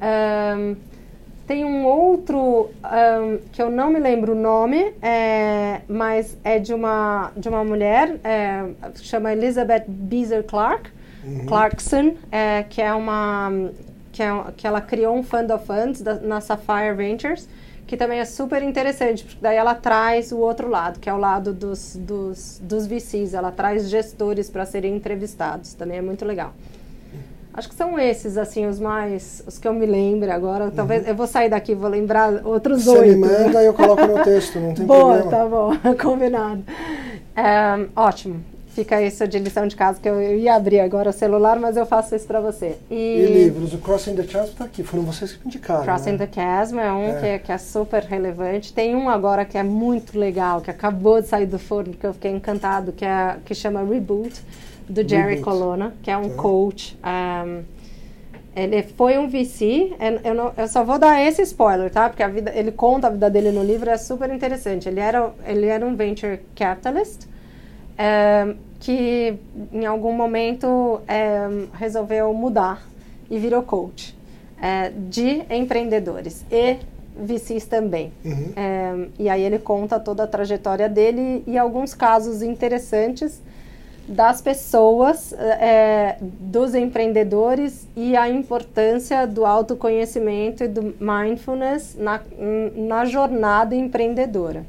Um, 0.00 0.76
tem 1.46 1.64
um 1.64 1.84
outro 1.84 2.70
um, 2.84 3.38
que 3.50 3.60
eu 3.60 3.70
não 3.70 3.90
me 3.90 3.98
lembro 3.98 4.32
o 4.32 4.34
nome, 4.34 4.94
é, 5.02 5.80
mas 5.88 6.36
é 6.44 6.58
de 6.58 6.72
uma, 6.72 7.32
de 7.36 7.48
uma 7.48 7.64
mulher, 7.64 8.16
é, 8.22 8.64
chama 8.96 9.32
Elizabeth 9.32 9.84
Beezer 9.88 10.44
Clark, 10.44 10.90
uhum. 11.24 11.46
Clarkson, 11.46 12.14
é, 12.30 12.62
que 12.62 12.80
é 12.80 12.92
uma 12.94 13.50
que, 14.12 14.22
é, 14.22 14.30
que 14.56 14.66
ela 14.66 14.80
criou 14.80 15.16
um 15.16 15.22
fund 15.22 15.50
of 15.50 15.66
funds 15.66 16.00
da, 16.00 16.14
na 16.14 16.40
Sapphire 16.40 16.94
Ventures 16.94 17.48
que 17.86 17.96
também 17.96 18.20
é 18.20 18.24
super 18.24 18.62
interessante, 18.62 19.24
porque 19.24 19.38
daí 19.40 19.56
ela 19.56 19.74
traz 19.74 20.32
o 20.32 20.38
outro 20.38 20.68
lado, 20.68 20.98
que 20.98 21.10
é 21.10 21.14
o 21.14 21.18
lado 21.18 21.52
dos, 21.52 21.96
dos, 21.96 22.60
dos 22.62 22.86
VCs, 22.86 23.34
ela 23.34 23.50
traz 23.50 23.88
gestores 23.88 24.48
para 24.48 24.64
serem 24.64 24.96
entrevistados, 24.96 25.74
também 25.74 25.98
é 25.98 26.02
muito 26.02 26.24
legal. 26.24 26.52
Acho 27.54 27.68
que 27.68 27.74
são 27.74 27.98
esses, 27.98 28.38
assim, 28.38 28.64
os 28.66 28.80
mais, 28.80 29.42
os 29.46 29.58
que 29.58 29.68
eu 29.68 29.74
me 29.74 29.84
lembro 29.84 30.32
agora. 30.32 30.70
Talvez, 30.70 31.02
uhum. 31.02 31.10
eu 31.10 31.14
vou 31.14 31.26
sair 31.26 31.50
daqui, 31.50 31.74
vou 31.74 31.90
lembrar 31.90 32.46
outros 32.46 32.86
oito. 32.86 33.02
Você 33.02 33.08
me 33.08 33.16
manda 33.16 33.62
e 33.62 33.66
eu 33.66 33.74
coloco 33.74 34.06
no 34.06 34.24
texto, 34.24 34.58
não 34.58 34.72
tem 34.72 34.86
Boa, 34.86 35.18
problema. 35.18 35.30
tá 35.30 35.46
bom, 35.46 35.70
combinado. 36.02 36.64
É, 37.36 37.86
ótimo. 37.94 38.42
Fica 38.74 39.02
isso 39.02 39.28
de 39.28 39.38
lição 39.38 39.66
de 39.66 39.76
casa, 39.76 40.00
que 40.00 40.08
eu 40.08 40.20
ia 40.38 40.54
abrir 40.54 40.80
agora 40.80 41.10
o 41.10 41.12
celular, 41.12 41.58
mas 41.58 41.76
eu 41.76 41.84
faço 41.84 42.16
isso 42.16 42.26
para 42.26 42.40
você. 42.40 42.78
E, 42.90 42.94
e, 42.94 43.26
livros, 43.26 43.74
o 43.74 43.78
Crossing 43.78 44.14
the 44.14 44.22
Chasm 44.22 44.52
está 44.52 44.64
aqui, 44.64 44.82
foram 44.82 45.04
vocês 45.04 45.34
que 45.34 45.46
indicaram. 45.46 45.82
Crossing 45.82 46.12
né? 46.12 46.26
the 46.26 46.28
Chasm 46.32 46.78
é 46.78 46.90
um 46.90 47.08
é. 47.08 47.20
Que, 47.20 47.26
é, 47.26 47.38
que, 47.38 47.52
é 47.52 47.58
super 47.58 48.02
relevante. 48.02 48.72
Tem 48.72 48.96
um 48.96 49.10
agora 49.10 49.44
que 49.44 49.58
é 49.58 49.62
muito 49.62 50.18
legal, 50.18 50.62
que 50.62 50.70
acabou 50.70 51.20
de 51.20 51.28
sair 51.28 51.44
do 51.44 51.58
forno, 51.58 51.92
que 51.92 52.06
eu 52.06 52.14
fiquei 52.14 52.30
encantado, 52.30 52.92
que, 52.92 53.04
é, 53.04 53.36
que 53.44 53.54
chama 53.54 53.84
Reboot, 53.84 54.40
do 54.88 55.06
Jerry 55.06 55.36
Reboot. 55.36 55.42
Colonna, 55.42 55.94
que 56.02 56.10
é 56.10 56.16
um 56.16 56.30
tá. 56.30 56.36
coach. 56.36 56.98
Um, 57.04 57.62
ele 58.54 58.82
foi 58.82 59.18
um 59.18 59.28
VC, 59.28 59.94
eu, 60.24 60.34
não, 60.34 60.52
eu, 60.56 60.68
só 60.68 60.84
vou 60.84 60.98
dar 60.98 61.20
esse 61.22 61.40
spoiler, 61.42 61.90
tá? 61.90 62.08
Porque 62.08 62.22
a 62.22 62.28
vida, 62.28 62.52
ele 62.54 62.70
conta 62.70 63.06
a 63.06 63.10
vida 63.10 63.30
dele 63.30 63.50
no 63.50 63.62
livro, 63.62 63.88
é 63.88 63.96
super 63.96 64.30
interessante. 64.30 64.88
Ele 64.88 65.00
era, 65.00 65.32
ele 65.46 65.66
era 65.66 65.84
um 65.86 65.96
venture 65.96 66.40
capitalist, 66.54 67.26
é, 68.02 68.54
que 68.80 69.38
em 69.72 69.86
algum 69.86 70.12
momento 70.12 71.00
é, 71.06 71.46
resolveu 71.72 72.34
mudar 72.34 72.84
e 73.30 73.38
virou 73.38 73.62
coach 73.62 74.18
é, 74.60 74.90
de 74.90 75.44
empreendedores 75.48 76.44
e 76.50 76.78
VCs 77.16 77.66
também. 77.66 78.12
Uhum. 78.24 78.52
É, 78.56 79.08
e 79.20 79.28
aí 79.28 79.40
ele 79.40 79.60
conta 79.60 80.00
toda 80.00 80.24
a 80.24 80.26
trajetória 80.26 80.88
dele 80.88 81.44
e 81.46 81.56
alguns 81.56 81.94
casos 81.94 82.42
interessantes 82.42 83.40
das 84.08 84.42
pessoas, 84.42 85.32
é, 85.32 86.16
dos 86.20 86.74
empreendedores 86.74 87.86
e 87.94 88.16
a 88.16 88.28
importância 88.28 89.28
do 89.28 89.46
autoconhecimento 89.46 90.64
e 90.64 90.68
do 90.68 90.92
mindfulness 90.98 91.96
na, 91.96 92.20
na 92.74 93.04
jornada 93.04 93.76
empreendedora. 93.76 94.66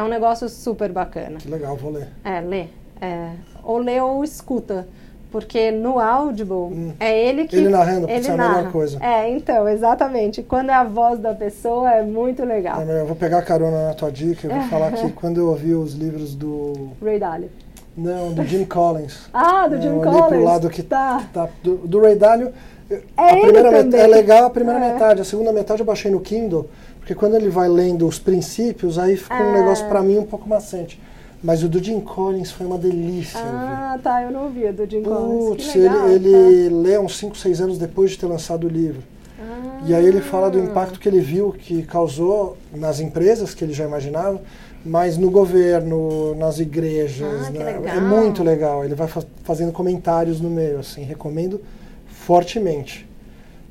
É 0.00 0.02
um 0.02 0.08
negócio 0.08 0.48
super 0.48 0.90
bacana. 0.90 1.36
Que 1.36 1.50
legal, 1.50 1.76
vou 1.76 1.92
ler. 1.92 2.08
É, 2.24 2.40
lê. 2.40 2.68
É, 3.02 3.32
ou 3.62 3.76
lê 3.76 4.00
ou 4.00 4.24
escuta. 4.24 4.88
Porque 5.30 5.70
no 5.70 6.00
Audible 6.00 6.54
hum. 6.54 6.92
é 6.98 7.28
ele 7.28 7.46
que. 7.46 7.54
Ele 7.54 7.68
narrando, 7.68 8.08
ele 8.08 8.26
é 8.26 8.30
a 8.30 8.36
narra. 8.36 8.56
melhor 8.56 8.72
coisa. 8.72 8.98
É, 9.04 9.28
então, 9.28 9.68
exatamente. 9.68 10.42
Quando 10.42 10.70
é 10.70 10.72
a 10.72 10.84
voz 10.84 11.20
da 11.20 11.34
pessoa, 11.34 11.92
é 11.92 12.02
muito 12.02 12.42
legal. 12.46 12.80
É, 12.80 13.02
eu 13.02 13.06
vou 13.06 13.14
pegar 13.14 13.42
carona 13.42 13.88
na 13.88 13.94
tua 13.94 14.10
dica 14.10 14.46
e 14.46 14.50
vou 14.50 14.62
falar 14.68 14.90
que 14.96 15.12
quando 15.12 15.36
eu 15.38 15.48
ouvi 15.48 15.74
os 15.74 15.92
livros 15.92 16.34
do. 16.34 16.92
Ray 17.04 17.18
Dalio. 17.18 17.50
Não, 17.94 18.32
do 18.32 18.42
Jim 18.44 18.64
Collins. 18.66 19.28
ah, 19.34 19.68
do 19.68 19.76
é, 19.76 19.80
Jim 19.82 20.00
Collins. 20.00 20.26
pro 20.28 20.44
lado 20.44 20.70
que 20.70 20.82
tá. 20.82 21.28
tá 21.30 21.46
do, 21.62 21.76
do 21.76 22.00
Ray 22.00 22.16
Dalio. 22.16 22.54
É 22.90 23.22
a 23.22 23.36
primeira 23.36 23.70
também. 23.70 24.00
é 24.00 24.06
legal 24.06 24.46
a 24.46 24.50
primeira 24.50 24.84
é. 24.84 24.92
metade, 24.92 25.20
a 25.20 25.24
segunda 25.24 25.52
metade 25.52 25.80
eu 25.80 25.86
baixei 25.86 26.10
no 26.10 26.18
Kindle, 26.20 26.68
porque 27.10 27.14
quando 27.18 27.34
ele 27.34 27.48
vai 27.48 27.68
lendo 27.68 28.06
os 28.06 28.20
princípios, 28.20 28.96
aí 28.96 29.16
fica 29.16 29.34
um 29.34 29.56
é. 29.56 29.58
negócio 29.58 29.84
para 29.88 30.00
mim 30.00 30.18
um 30.18 30.24
pouco 30.24 30.48
maçante. 30.48 31.00
Mas 31.42 31.64
o 31.64 31.68
do 31.68 31.82
Jim 31.82 31.98
Collins 32.00 32.52
foi 32.52 32.64
uma 32.66 32.78
delícia. 32.78 33.40
Ah, 33.42 33.98
tá, 34.00 34.22
eu 34.22 34.30
não 34.30 34.44
ouvi 34.44 34.64
o 34.66 34.72
do 34.72 34.88
Jim 34.88 35.02
Collins. 35.02 35.48
Putz, 35.48 35.74
ele, 35.74 35.88
ele 36.14 36.70
tá. 36.70 36.76
lê 36.76 36.98
uns 36.98 37.18
5, 37.18 37.36
6 37.36 37.60
anos 37.62 37.78
depois 37.78 38.12
de 38.12 38.18
ter 38.18 38.26
lançado 38.26 38.64
o 38.64 38.68
livro. 38.68 39.02
Ah. 39.40 39.80
E 39.86 39.92
aí 39.92 40.06
ele 40.06 40.20
fala 40.20 40.48
do 40.50 40.60
impacto 40.60 41.00
que 41.00 41.08
ele 41.08 41.18
viu 41.18 41.50
que 41.50 41.82
causou 41.82 42.56
nas 42.72 43.00
empresas 43.00 43.54
que 43.54 43.64
ele 43.64 43.72
já 43.72 43.84
imaginava, 43.84 44.40
mas 44.84 45.16
no 45.16 45.32
governo, 45.32 46.36
nas 46.36 46.60
igrejas. 46.60 47.48
Ah, 47.48 47.50
né? 47.50 47.80
É 47.86 48.00
muito 48.00 48.44
legal. 48.44 48.84
Ele 48.84 48.94
vai 48.94 49.08
fa 49.08 49.20
fazendo 49.42 49.72
comentários 49.72 50.40
no 50.40 50.48
meio, 50.48 50.78
assim, 50.78 51.02
recomendo 51.02 51.60
fortemente. 52.06 53.09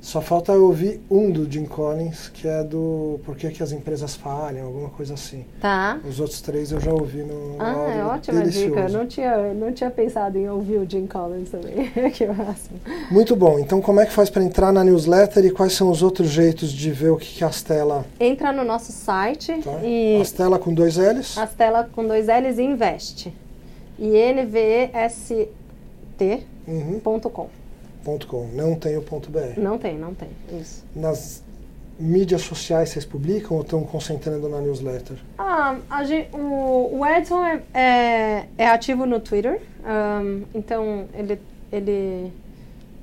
Só 0.01 0.21
falta 0.21 0.53
eu 0.53 0.65
ouvir 0.65 1.01
um 1.11 1.29
do 1.29 1.49
Jim 1.51 1.65
Collins, 1.65 2.29
que 2.29 2.47
é 2.47 2.63
do 2.63 3.19
Por 3.25 3.35
que, 3.35 3.49
que 3.49 3.61
as 3.61 3.73
empresas 3.73 4.15
falham, 4.15 4.65
alguma 4.67 4.89
coisa 4.89 5.13
assim. 5.13 5.45
Tá. 5.59 5.99
Os 6.07 6.21
outros 6.21 6.39
três 6.41 6.71
eu 6.71 6.79
já 6.79 6.91
ouvi 6.91 7.21
no. 7.21 7.57
Ah, 7.59 7.91
é 7.91 8.05
ótima 8.05 8.39
delicioso. 8.39 8.69
dica. 8.69 8.79
Eu 8.79 8.89
não 8.89 9.05
tinha, 9.05 9.53
não 9.53 9.73
tinha 9.73 9.91
pensado 9.91 10.37
em 10.37 10.49
ouvir 10.49 10.77
o 10.77 10.89
Jim 10.89 11.05
Collins 11.05 11.49
também. 11.49 11.91
que 12.11 12.25
máximo. 12.25 12.79
Muito 13.11 13.35
bom. 13.35 13.59
Então, 13.59 13.81
como 13.81 13.99
é 13.99 14.05
que 14.05 14.13
faz 14.13 14.29
para 14.29 14.41
entrar 14.41 14.71
na 14.71 14.85
newsletter 14.85 15.45
e 15.45 15.51
quais 15.51 15.73
são 15.73 15.89
os 15.89 16.01
outros 16.01 16.29
jeitos 16.29 16.71
de 16.71 16.91
ver 16.91 17.09
o 17.09 17.17
que, 17.17 17.35
que 17.35 17.43
a 17.43 17.47
Astela. 17.47 18.05
Entra 18.19 18.53
no 18.53 18.63
nosso 18.63 18.91
site 18.93 19.61
tá. 19.61 19.79
e. 19.83 20.21
Astela 20.21 20.57
com 20.57 20.73
dois 20.73 20.95
L's? 20.95 21.37
Astela 21.37 21.89
com 21.93 22.07
dois 22.07 22.27
L's 22.27 22.57
e 22.57 22.63
investe. 22.63 23.33
Nvst.com. 23.99 25.59
Uhum. 26.67 27.58
.com, 28.05 28.47
não 28.53 28.75
tem 28.75 28.97
o 28.97 29.01
ponto 29.01 29.29
.br. 29.29 29.57
Não 29.57 29.77
tem, 29.77 29.97
não 29.97 30.13
tem, 30.13 30.29
isso. 30.59 30.83
Nas 30.95 31.43
mídias 31.99 32.41
sociais 32.41 32.89
vocês 32.89 33.03
publicam 33.03 33.57
ou 33.57 33.61
estão 33.61 33.83
concentrando 33.83 34.47
na 34.47 34.61
newsletter? 34.61 35.17
Ah, 35.37 35.75
gente, 36.05 36.33
o, 36.33 36.99
o, 36.99 37.05
Edson 37.05 37.43
é, 37.43 37.61
é, 37.73 38.45
é, 38.57 38.67
ativo 38.67 39.05
no 39.05 39.19
Twitter, 39.19 39.61
um, 39.83 40.43
então 40.55 41.05
ele, 41.13 41.39
ele 41.71 42.31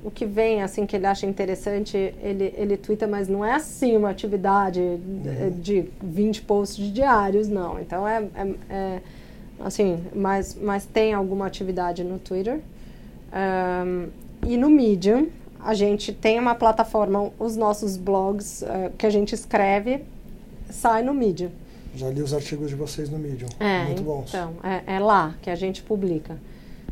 o 0.03 0.09
que 0.09 0.25
vem 0.25 0.63
assim 0.63 0.85
que 0.85 0.95
ele 0.95 1.05
acha 1.05 1.25
interessante, 1.25 1.95
ele, 2.21 2.53
ele 2.57 2.77
twitta, 2.77 3.05
mas 3.05 3.27
não 3.27 3.45
é 3.45 3.53
assim 3.53 3.95
uma 3.95 4.09
atividade 4.09 4.79
uhum. 4.79 5.51
de, 5.61 5.81
de 5.81 5.89
20 6.01 6.41
posts 6.43 6.91
diários, 6.91 7.47
não. 7.47 7.79
Então 7.79 8.07
é, 8.07 8.23
é, 8.35 8.53
é, 8.69 9.01
assim, 9.59 10.03
mas, 10.15 10.55
mas 10.55 10.85
tem 10.85 11.13
alguma 11.13 11.45
atividade 11.45 12.03
no 12.03 12.17
Twitter. 12.17 12.59
Um, 13.33 14.07
e 14.45 14.57
no 14.57 14.69
Medium, 14.69 15.27
a 15.63 15.73
gente 15.73 16.13
tem 16.13 16.39
uma 16.39 16.55
plataforma, 16.55 17.31
os 17.39 17.55
nossos 17.55 17.97
blogs 17.97 18.61
uh, 18.61 18.91
que 18.97 19.05
a 19.05 19.09
gente 19.09 19.33
escreve, 19.33 20.03
sai 20.69 21.03
no 21.03 21.13
Medium. 21.13 21.51
Já 21.95 22.09
li 22.09 22.21
os 22.21 22.33
artigos 22.33 22.69
de 22.69 22.75
vocês 22.75 23.09
no 23.09 23.17
Medium. 23.17 23.49
É, 23.59 23.85
Muito 23.85 24.03
bons. 24.03 24.29
Então, 24.29 24.53
é, 24.63 24.95
é 24.95 24.99
lá 24.99 25.35
que 25.41 25.49
a 25.49 25.55
gente 25.55 25.81
publica. 25.81 26.37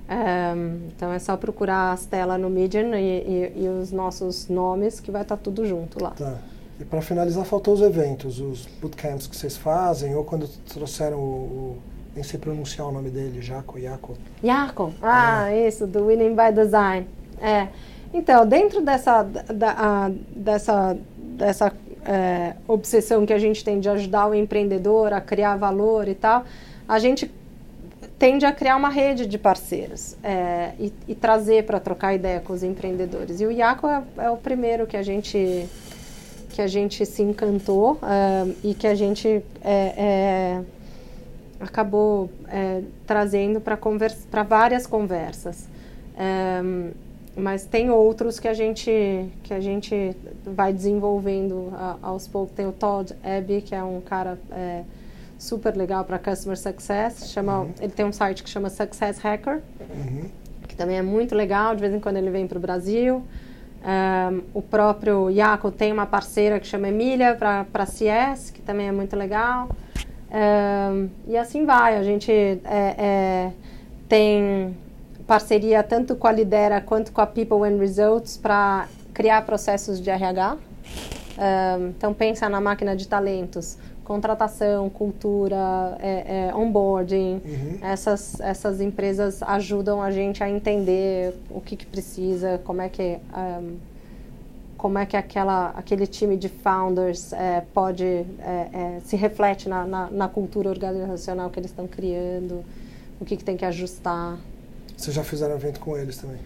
Um, 0.07 0.87
então 0.87 1.11
é 1.11 1.17
só 1.17 1.35
procurar 1.35 1.91
as 1.91 2.05
telas 2.05 2.39
no 2.39 2.49
Medium 2.49 2.93
e, 2.93 3.53
e, 3.57 3.63
e, 3.63 3.67
os 3.67 3.91
nossos 3.91 4.47
nomes 4.47 4.99
que 4.99 5.09
vai 5.09 5.23
estar 5.23 5.35
tá 5.35 5.41
tudo 5.41 5.65
junto 5.65 6.03
lá. 6.03 6.11
Tá. 6.11 6.37
E 6.79 6.83
para 6.83 7.01
finalizar, 7.01 7.45
faltou 7.45 7.73
os 7.73 7.81
eventos, 7.81 8.39
os 8.39 8.67
bootcamps 8.81 9.27
que 9.27 9.35
vocês 9.35 9.55
fazem, 9.55 10.13
ou 10.13 10.23
quando 10.23 10.47
trouxeram 10.47 11.17
o, 11.17 11.21
o 11.21 11.77
nem 12.13 12.23
sei 12.23 12.39
pronunciar 12.39 12.87
o 12.87 12.91
nome 12.91 13.09
dele, 13.09 13.41
Jaco, 13.41 13.79
Jaco. 13.79 14.15
Jaco, 14.43 14.93
ah, 15.01 15.51
é. 15.51 15.67
isso, 15.67 15.87
do 15.87 16.07
Winning 16.07 16.35
by 16.35 16.53
Design. 16.53 17.07
É. 17.41 17.67
Então, 18.13 18.45
dentro 18.47 18.81
dessa, 18.81 19.23
da, 19.23 19.71
a, 19.71 20.11
dessa, 20.35 20.97
dessa 21.17 21.73
é, 22.05 22.53
obsessão 22.67 23.25
que 23.25 23.33
a 23.33 23.39
gente 23.39 23.63
tem 23.63 23.79
de 23.79 23.89
ajudar 23.89 24.27
o 24.27 24.33
empreendedor 24.33 25.11
a 25.11 25.19
criar 25.19 25.57
valor 25.57 26.07
e 26.07 26.15
tal, 26.15 26.45
a 26.87 26.99
gente 26.99 27.29
tende 28.17 28.45
a 28.45 28.51
criar 28.51 28.75
uma 28.77 28.89
rede 28.89 29.25
de 29.25 29.37
parceiros 29.37 30.15
é, 30.23 30.71
e, 30.79 30.93
e, 31.07 31.15
trazer 31.15 31.65
para 31.65 31.79
trocar 31.79 32.13
ideia 32.13 32.39
com 32.39 32.53
os 32.53 32.63
empreendedores. 32.63 33.41
E 33.41 33.45
o 33.45 33.51
Iaco 33.51 33.87
é, 33.87 34.03
é, 34.17 34.29
o 34.29 34.37
primeiro 34.37 34.87
que 34.87 34.95
a 34.95 35.03
gente 35.03 35.67
que 36.49 36.61
a 36.61 36.67
gente 36.67 37.05
se 37.05 37.21
encantou 37.21 37.99
é, 38.01 38.53
e 38.63 38.73
que 38.73 38.87
a 38.87 38.95
gente 38.95 39.27
é, 39.27 39.43
é, 39.61 40.61
acabou 41.59 42.29
trazendo 43.05 43.59
para 43.59 44.43
várias 44.43 44.87
conversas 44.87 45.67
mas 47.35 47.65
tem 47.65 47.89
outros 47.89 48.39
que 48.39 48.47
a 48.47 48.53
gente 48.53 49.29
que 49.43 49.53
a 49.53 49.59
gente 49.59 50.15
vai 50.45 50.71
desenvolvendo 50.71 51.71
a, 51.73 51.97
aos 52.01 52.27
poucos. 52.27 52.55
Tem 52.55 52.65
o 52.65 52.71
Todd 52.71 53.13
Abbey 53.23 53.61
que 53.61 53.75
é 53.75 53.83
um 53.83 53.99
cara 54.01 54.39
é, 54.51 54.83
super 55.37 55.75
legal 55.75 56.05
para 56.05 56.17
customer 56.17 56.57
success. 56.57 57.29
Chama 57.29 57.61
uhum. 57.61 57.73
ele 57.79 57.91
tem 57.91 58.05
um 58.05 58.11
site 58.11 58.43
que 58.43 58.49
chama 58.49 58.69
Success 58.69 59.19
Hacker 59.19 59.61
uhum. 59.79 60.29
que 60.67 60.75
também 60.75 60.97
é 60.97 61.01
muito 61.01 61.35
legal. 61.35 61.75
De 61.75 61.81
vez 61.81 61.93
em 61.93 61.99
quando 61.99 62.17
ele 62.17 62.29
vem 62.29 62.47
para 62.47 62.57
o 62.57 62.61
Brasil. 62.61 63.23
Um, 63.85 64.41
o 64.51 64.63
próprio 64.63 65.29
Iaco 65.29 65.69
tem 65.69 65.93
uma 65.93 66.07
parceira 66.07 66.59
que 66.59 66.65
chama 66.65 66.87
Emília 66.87 67.35
para 67.35 67.85
CS 67.85 68.49
que 68.49 68.61
também 68.61 68.87
é 68.87 68.91
muito 68.91 69.15
legal. 69.15 69.69
Um, 70.31 71.09
e 71.27 71.37
assim 71.37 71.65
vai. 71.65 71.97
A 71.97 72.03
gente 72.03 72.31
é, 72.31 72.59
é, 72.63 73.51
tem 74.07 74.75
parceria 75.25 75.81
tanto 75.83 76.15
com 76.15 76.27
a 76.27 76.31
Lidera 76.31 76.81
quanto 76.81 77.11
com 77.11 77.21
a 77.21 77.27
People 77.27 77.67
and 77.67 77.77
Results 77.77 78.37
para 78.37 78.87
criar 79.13 79.41
processos 79.45 79.99
de 79.99 80.09
RH. 80.09 80.57
Um, 81.37 81.87
então 81.89 82.13
pensa 82.13 82.47
na 82.47 82.61
máquina 82.61 82.95
de 82.95 83.07
talentos, 83.07 83.77
contratação, 84.03 84.89
cultura, 84.89 85.97
é, 85.99 86.47
é, 86.49 86.55
onboarding. 86.55 87.41
Uhum. 87.43 87.79
Essas, 87.81 88.39
essas 88.39 88.79
empresas 88.79 89.41
ajudam 89.43 90.01
a 90.01 90.11
gente 90.11 90.43
a 90.43 90.49
entender 90.49 91.33
o 91.49 91.59
que, 91.59 91.75
que 91.75 91.85
precisa, 91.85 92.61
como 92.63 92.81
é 92.81 92.89
que 92.89 93.17
um, 93.35 93.77
como 94.77 94.99
é 94.99 95.05
que 95.05 95.17
aquela, 95.17 95.69
aquele 95.69 96.05
time 96.05 96.37
de 96.37 96.47
founders 96.47 97.33
é, 97.33 97.63
pode 97.73 98.05
é, 98.05 98.25
é, 98.39 98.99
se 99.03 99.15
reflete 99.15 99.67
na, 99.67 99.83
na, 99.83 100.11
na, 100.11 100.27
cultura 100.27 100.69
organizacional 100.69 101.49
que 101.49 101.59
eles 101.59 101.71
estão 101.71 101.87
criando, 101.87 102.63
o 103.19 103.25
que, 103.25 103.35
que 103.35 103.43
tem 103.43 103.57
que 103.57 103.65
ajustar. 103.65 104.37
Vocês 104.95 105.15
já 105.15 105.23
fizeram 105.23 105.55
evento 105.55 105.79
com 105.79 105.97
eles 105.97 106.17
também? 106.17 106.39